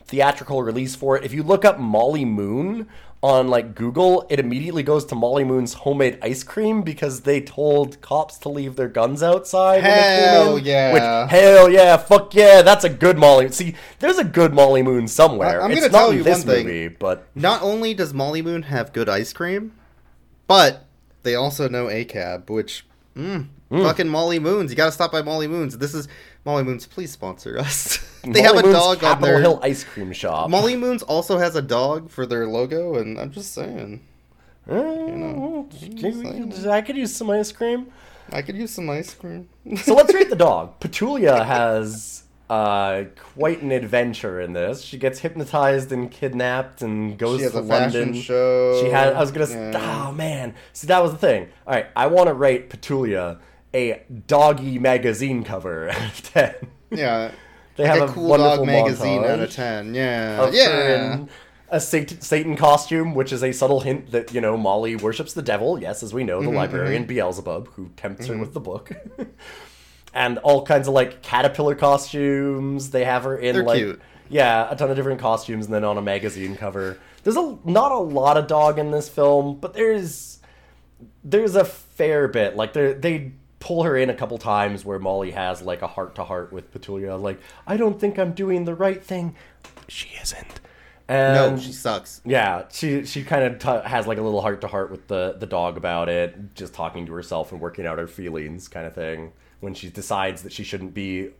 theatrical 0.06 0.62
release 0.62 0.96
for 0.96 1.16
it. 1.16 1.24
If 1.24 1.32
you 1.32 1.42
look 1.42 1.64
up 1.64 1.78
Molly 1.78 2.24
Moon 2.24 2.88
on 3.26 3.48
like 3.48 3.74
Google, 3.74 4.24
it 4.30 4.38
immediately 4.38 4.82
goes 4.82 5.04
to 5.06 5.14
Molly 5.14 5.42
Moon's 5.44 5.74
homemade 5.74 6.18
ice 6.22 6.42
cream 6.44 6.82
because 6.82 7.22
they 7.22 7.40
told 7.40 8.00
cops 8.00 8.38
to 8.38 8.48
leave 8.48 8.76
their 8.76 8.88
guns 8.88 9.22
outside. 9.22 9.82
when 9.82 9.84
they 9.84 9.90
came 9.90 10.28
Hell 10.28 10.56
in. 10.58 10.64
yeah. 10.64 10.92
Which 11.24 11.30
hell 11.32 11.68
yeah, 11.70 11.96
fuck 11.96 12.34
yeah, 12.34 12.62
that's 12.62 12.84
a 12.84 12.88
good 12.88 13.18
Molly. 13.18 13.50
See, 13.50 13.74
there's 13.98 14.18
a 14.18 14.24
good 14.24 14.54
Molly 14.54 14.82
Moon 14.82 15.08
somewhere. 15.08 15.60
I- 15.60 15.64
I'm 15.64 15.74
gonna 15.74 15.88
tell 15.88 16.12
you 16.14 16.22
this 16.22 16.44
one 16.44 16.54
thing. 16.54 16.66
movie, 16.66 16.88
but 16.88 17.26
Not 17.34 17.62
only 17.62 17.94
does 17.94 18.14
Molly 18.14 18.42
Moon 18.42 18.62
have 18.62 18.92
good 18.92 19.08
ice 19.08 19.32
cream, 19.32 19.72
but 20.46 20.84
they 21.24 21.34
also 21.34 21.68
know 21.68 21.86
ACAB, 21.86 22.48
which. 22.48 22.86
Mm, 23.16 23.48
Fucking 23.70 24.08
Molly 24.08 24.38
Moons. 24.38 24.70
You 24.70 24.76
gotta 24.76 24.92
stop 24.92 25.10
by 25.10 25.22
Molly 25.22 25.48
Moons. 25.48 25.78
This 25.78 25.92
is 25.94 26.06
Molly 26.44 26.62
Moons. 26.62 26.86
Please 26.86 27.10
sponsor 27.10 27.58
us. 27.58 27.98
they 28.32 28.42
have 28.42 28.56
a 28.56 28.62
Moon's 28.62 28.74
dog 28.74 28.96
on 28.96 29.10
Capitol 29.10 29.26
their. 29.28 29.40
Hill 29.40 29.60
ice 29.62 29.84
cream 29.84 30.12
shop. 30.12 30.50
Molly 30.50 30.76
Moons 30.76 31.02
also 31.02 31.38
has 31.38 31.56
a 31.56 31.62
dog 31.62 32.10
for 32.10 32.26
their 32.26 32.46
logo, 32.46 32.96
and 32.96 33.18
I'm 33.18 33.30
just 33.30 33.54
saying. 33.54 34.00
Mm, 34.68 36.66
I 36.68 36.82
could 36.82 36.96
use 36.96 37.14
some 37.14 37.30
ice 37.30 37.52
cream. 37.52 37.92
I 38.32 38.42
could 38.42 38.56
use 38.56 38.72
some 38.72 38.90
ice 38.90 39.14
cream. 39.14 39.48
So 39.76 39.94
let's 39.94 40.12
rate 40.12 40.30
the 40.30 40.36
dog. 40.36 40.80
Petulia 40.80 41.44
has 41.46 42.24
uh, 42.50 43.04
quite 43.34 43.62
an 43.62 43.70
adventure 43.70 44.40
in 44.40 44.52
this. 44.52 44.82
She 44.82 44.98
gets 44.98 45.20
hypnotized 45.20 45.92
and 45.92 46.10
kidnapped 46.10 46.82
and 46.82 47.16
goes 47.16 47.38
She 47.38 47.44
has 47.44 47.52
to 47.52 47.58
a 47.58 47.64
fashion 47.64 48.00
London. 48.00 48.20
show. 48.20 48.80
She 48.82 48.90
had. 48.90 49.12
I 49.12 49.20
was 49.20 49.30
gonna. 49.30 49.48
Yeah. 49.48 50.06
Oh 50.08 50.12
man. 50.12 50.54
See, 50.72 50.88
that 50.88 51.00
was 51.02 51.12
the 51.12 51.18
thing. 51.18 51.48
All 51.66 51.74
right, 51.74 51.86
I 51.94 52.08
want 52.08 52.26
to 52.26 52.34
rate 52.34 52.68
Petulia 52.70 53.38
a 53.74 54.02
doggy 54.26 54.78
magazine 54.78 55.44
cover 55.44 55.88
out 55.90 55.96
of 56.06 56.32
ten. 56.32 56.54
Yeah. 56.90 57.30
They 57.76 57.84
Like 57.84 57.98
have 57.98 58.08
a 58.08 58.12
a 58.12 58.14
cool 58.14 58.28
wonderful 58.28 58.56
dog 58.58 58.66
magazine 58.66 59.22
montage 59.22 59.30
out 59.30 59.40
of 59.40 59.50
10. 59.52 59.94
Yeah. 59.94 60.42
of 60.42 60.54
yeah. 60.54 61.24
a 61.68 61.80
Satan, 61.80 62.56
costume, 62.56 63.14
which 63.14 63.32
is 63.32 63.42
a 63.42 63.52
subtle 63.52 63.80
hint 63.80 64.10
that 64.12 64.32
you 64.32 64.40
know 64.40 64.56
Molly 64.56 64.96
worships 64.96 65.32
the 65.34 65.42
devil. 65.42 65.78
Yes, 65.80 66.02
as 66.02 66.14
we 66.14 66.24
know, 66.24 66.38
Mm-hmm, 66.40 66.50
the 66.50 66.56
librarian 66.56 67.04
Beelzebub, 67.04 67.68
who 67.74 67.90
tempts 67.96 68.26
her 68.26 68.36
with 68.38 68.54
the 68.54 68.60
book, 68.60 68.90
and 70.14 70.38
all 70.38 70.64
kinds 70.64 70.88
of 70.88 70.94
like 70.94 71.22
caterpillar 71.22 71.74
costumes. 71.74 72.90
They 72.90 73.04
have 73.04 73.24
her 73.24 73.36
in 73.36 73.54
They're 73.56 73.64
like 73.64 73.78
cute. 73.78 74.00
yeah, 74.28 74.68
a 74.70 74.76
ton 74.76 74.90
of 74.90 74.96
different 74.96 75.20
costumes, 75.20 75.66
and 75.66 75.74
then 75.74 75.84
on 75.84 75.98
a 75.98 76.02
magazine 76.02 76.56
cover. 76.56 76.98
There's 77.24 77.36
a 77.36 77.58
not 77.64 77.90
a 77.92 77.98
lot 77.98 78.36
of 78.36 78.46
dog 78.46 78.78
in 78.78 78.90
this 78.92 79.08
film, 79.08 79.58
but 79.58 79.74
there's 79.74 80.38
there's 81.24 81.56
a 81.56 81.64
fair 81.64 82.28
bit. 82.28 82.54
Like 82.56 82.72
they 82.72 82.92
they 82.92 83.32
pull 83.66 83.82
her 83.82 83.96
in 83.96 84.10
a 84.10 84.14
couple 84.14 84.38
times 84.38 84.84
where 84.84 84.98
Molly 84.98 85.32
has 85.32 85.62
like 85.62 85.82
a 85.82 85.86
heart 85.88 86.14
to 86.16 86.24
heart 86.24 86.52
with 86.52 86.72
Petulia. 86.72 87.20
Like 87.20 87.40
I 87.66 87.76
don't 87.76 87.98
think 88.00 88.18
I'm 88.18 88.32
doing 88.32 88.64
the 88.64 88.74
right 88.74 89.02
thing. 89.02 89.34
She 89.88 90.08
isn't. 90.22 90.60
And 91.08 91.54
No, 91.56 91.60
she 91.60 91.72
sucks. 91.72 92.20
yeah, 92.24 92.64
she 92.70 93.04
she 93.04 93.22
kind 93.24 93.44
of 93.44 93.58
t- 93.58 93.88
has 93.88 94.06
like 94.06 94.18
a 94.18 94.22
little 94.22 94.40
heart 94.40 94.60
to 94.62 94.68
heart 94.68 94.90
with 94.90 95.06
the 95.08 95.36
the 95.38 95.46
dog 95.46 95.76
about 95.76 96.08
it, 96.08 96.54
just 96.54 96.74
talking 96.74 97.06
to 97.06 97.12
herself 97.12 97.52
and 97.52 97.60
working 97.60 97.86
out 97.86 97.98
her 97.98 98.06
feelings, 98.08 98.68
kind 98.68 98.86
of 98.86 98.94
thing. 98.94 99.32
When 99.60 99.74
she 99.74 99.88
decides 99.88 100.42
that 100.42 100.52
she 100.52 100.64
shouldn't 100.64 100.94
be 100.94 101.30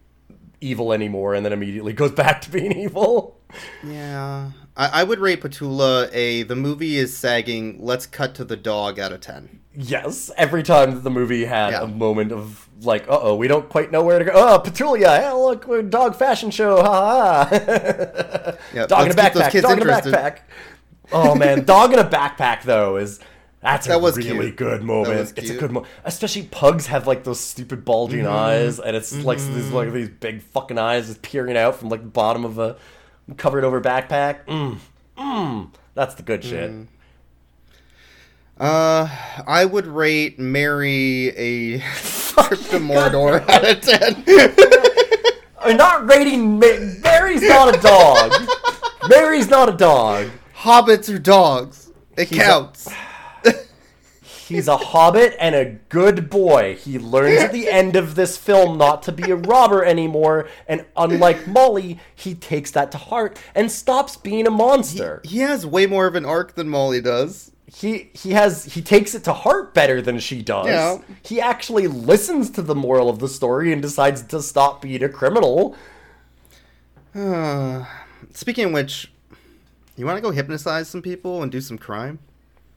evil 0.61 0.93
anymore, 0.93 1.35
and 1.35 1.45
then 1.45 1.53
immediately 1.53 1.93
goes 1.93 2.13
back 2.13 2.41
to 2.43 2.51
being 2.51 2.73
evil. 2.79 3.36
Yeah. 3.85 4.51
I, 4.77 5.01
I 5.01 5.05
would 5.05 5.19
rate 5.21 5.41
Petula 5.41 6.09
a 6.13 6.43
the 6.43 6.57
movie 6.57 6.97
is 6.97 7.17
sagging, 7.17 7.79
let's 7.81 8.07
cut 8.07 8.35
to 8.37 8.45
the 8.45 8.57
dog 8.57 8.99
out 8.99 9.13
of 9.13 9.21
10. 9.21 9.61
Yes, 9.75 10.31
every 10.37 10.63
time 10.63 10.93
that 10.95 11.01
the 11.05 11.11
movie 11.11 11.45
had 11.45 11.71
Yeah. 11.73 11.83
a 11.83 11.87
moment 11.87 12.33
of 12.33 12.69
like, 12.83 13.05
uh 13.09 13.19
oh, 13.21 13.35
we 13.37 13.49
don't 13.49 13.69
quite 13.69 13.91
know 13.93 14.03
where 14.03 14.19
to 14.19 14.25
go. 14.25 14.33
Oh, 14.35 14.59
Petulia, 14.65 15.19
hey, 15.19 15.33
look, 15.33 15.91
dog 15.91 16.17
fashion 16.17 16.51
show, 16.51 16.83
ha 16.83 17.45
ha. 17.51 18.57
Yeah, 18.75 18.87
dog 18.87 19.07
in 19.07 19.13
a 19.13 19.15
let's 19.15 19.35
those 19.35 19.43
backpack, 19.45 19.51
kids 19.51 19.63
dog 19.67 19.81
in 19.81 19.89
a 19.89 19.93
backpack. 19.93 20.39
Oh 21.13 21.35
man, 21.35 21.65
dog 21.67 21.93
in 21.93 21.99
a 21.99 22.05
backpack 22.05 22.63
though 22.63 22.97
is 22.97 23.21
that's 23.61 23.87
a 23.87 23.91
That 23.91 24.01
was 24.03 24.17
really 24.17 24.47
cute. 24.51 24.57
good 24.57 24.81
That 24.81 24.85
moment. 24.87 25.19
was 25.19 25.33
It's 25.33 25.39
a. 25.51 25.53
Mm-hmm. 25.53 25.59
good 25.61 25.71
moment. 25.73 25.93
Especially 26.05 26.43
pugs 26.45 26.87
have 26.87 27.07
like 27.07 27.25
those 27.25 27.41
stupid 27.41 27.85
bulging 27.85 28.27
eyes, 28.27 28.79
and 28.79 28.97
it's 28.97 29.13
like 29.25 29.39
these 29.39 29.71
like 29.71 29.93
these 29.93 30.09
big 30.11 30.43
fucking 30.43 30.79
eyes 30.79 31.07
just 31.09 31.23
peering 31.23 31.57
out 31.57 31.77
from 31.77 31.89
like 31.89 32.03
the 32.03 32.09
bottom 32.09 32.45
of 32.45 32.59
a 32.59 32.77
covered 33.37 33.65
over 33.65 33.81
backpack. 33.81 34.45
Mm, 34.47 34.79
mm, 35.19 35.71
that's 35.95 36.15
the 36.15 36.23
good 36.23 36.45
shit. 36.45 36.71
Mm. 36.71 36.87
Uh, 38.59 39.09
I 39.47 39.65
would 39.67 39.87
rate 39.87 40.39
Merry 40.39 41.29
a 41.37 41.79
trip 41.81 42.61
to 42.71 42.79
Mordor 42.79 43.47
out 43.49 43.69
of 43.69 43.81
10. 43.83 44.25
I'm 45.61 45.77
not 45.77 46.09
rating 46.09 46.59
Ma- 46.59 47.01
Merry's 47.03 47.43
not 47.43 47.75
a 47.75 47.79
dog. 47.81 48.33
Merry's 49.09 49.49
not 49.49 49.69
a 49.69 49.73
dog. 49.77 50.29
Hobbits 50.57 51.13
are 51.15 51.19
dogs. 51.19 51.91
It 52.17 52.27
counts. 52.31 52.89
He's 54.47 54.69
a 54.69 54.77
hobbit 54.77 55.35
and 55.41 55.57
a 55.57 55.65
good 55.89 56.31
boy. 56.31 56.77
He 56.77 57.01
learns 57.01 57.41
at 57.41 57.53
the 57.53 57.69
end 57.71 57.97
of 57.97 58.15
this 58.15 58.37
film 58.37 58.79
not 58.79 59.03
to 59.05 59.13
be 59.13 59.29
a 59.33 59.35
robber 59.35 59.85
anymore, 59.85 60.49
and 60.69 60.85
unlike 60.97 61.49
Molly, 61.49 61.99
he 62.15 62.35
takes 62.35 62.71
that 62.71 62.93
to 62.93 62.99
heart 62.99 63.41
and 63.57 63.73
stops 63.73 64.17
being 64.17 64.47
a 64.47 64.51
monster. 64.51 65.21
He 65.25 65.39
has 65.39 65.67
way 65.67 65.87
more 65.87 66.07
of 66.07 66.15
an 66.15 66.25
arc 66.25 66.55
than 66.55 66.69
Molly 66.69 67.01
does. 67.01 67.51
He 67.67 68.11
he 68.13 68.31
has 68.31 68.67
he 68.67 68.83
takes 68.83 69.17
it 69.17 69.25
to 69.25 69.33
heart 69.33 69.75
better 69.75 70.01
than 70.01 70.21
she 70.21 70.43
does. 70.43 70.67
Yeah. 70.67 70.99
He 71.25 71.41
actually 71.41 71.89
listens 71.89 72.49
to 72.51 72.63
the 72.63 72.77
moral 72.77 73.09
of 73.09 73.19
the 73.19 73.29
story 73.29 73.73
and 73.73 73.83
decides 73.83 74.23
to 74.23 74.41
stop 74.41 74.81
being 74.81 75.03
a 75.03 75.09
criminal. 75.09 75.75
Uh, 77.17 77.85
speaking 78.33 78.67
of 78.67 78.73
which, 78.73 79.11
you 79.97 80.07
want 80.07 80.19
to 80.19 80.23
go 80.23 80.31
hypnotize 80.31 80.89
some 80.89 81.03
people 81.03 81.43
and 81.43 81.51
do 81.51 81.61
some 81.61 81.79
crime? 81.79 82.21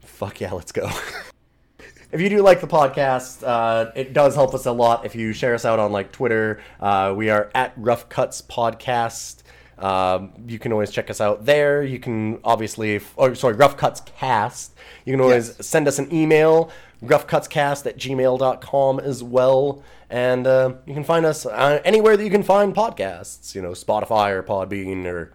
Fuck 0.00 0.40
yeah, 0.40 0.52
let's 0.52 0.72
go. 0.72 0.90
if 2.12 2.20
you 2.20 2.28
do 2.28 2.42
like 2.42 2.60
the 2.60 2.66
podcast, 2.66 3.42
uh, 3.46 3.90
it 3.94 4.12
does 4.12 4.34
help 4.34 4.54
us 4.54 4.66
a 4.66 4.72
lot 4.72 5.04
if 5.06 5.14
you 5.14 5.32
share 5.32 5.54
us 5.54 5.64
out 5.64 5.78
on 5.78 5.92
like 5.92 6.12
Twitter. 6.12 6.60
Uh, 6.80 7.14
we 7.16 7.30
are 7.30 7.50
at 7.54 7.72
Rough 7.76 8.08
Cuts 8.08 8.42
Podcast. 8.42 9.42
Um, 9.78 10.32
you 10.46 10.58
can 10.58 10.72
always 10.72 10.90
check 10.90 11.08
us 11.08 11.20
out 11.20 11.46
there. 11.46 11.82
You 11.82 11.98
can 11.98 12.40
obviously, 12.44 12.96
f- 12.96 13.14
or 13.16 13.34
sorry, 13.34 13.54
Rough 13.54 13.76
Cuts 13.76 14.00
Cast. 14.02 14.74
You 15.06 15.12
can 15.14 15.20
always 15.20 15.54
Yes. 15.56 15.66
send 15.66 15.88
us 15.88 15.98
an 15.98 16.12
email, 16.14 16.70
roughcutscast 17.02 17.86
at 17.86 17.96
gmail.com 17.96 19.00
as 19.00 19.22
well. 19.22 19.82
And 20.10 20.46
uh, 20.46 20.74
you 20.86 20.92
can 20.92 21.04
find 21.04 21.24
us 21.24 21.46
uh, 21.46 21.80
anywhere 21.84 22.16
that 22.16 22.24
you 22.24 22.30
can 22.30 22.42
find 22.42 22.74
podcasts, 22.74 23.54
you 23.54 23.62
know, 23.62 23.70
Spotify 23.70 24.30
or 24.32 24.42
Podbean 24.42 25.06
or 25.06 25.22
a 25.22 25.30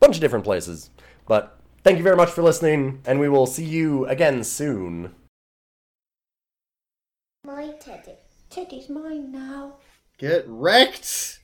bunch 0.00 0.16
of 0.16 0.20
different 0.20 0.44
places. 0.44 0.90
But 1.28 1.56
thank 1.84 1.98
you 1.98 2.02
very 2.02 2.16
much 2.16 2.30
for 2.30 2.42
listening, 2.42 3.00
and 3.06 3.20
we 3.20 3.28
will 3.28 3.46
see 3.46 3.64
you 3.64 4.06
again 4.06 4.42
soon. 4.42 5.14
My 7.44 7.72
teddy. 7.78 8.14
Teddy's 8.48 8.88
mine 8.88 9.30
now. 9.30 9.74
Get 10.16 10.44
wrecked! 10.48 11.40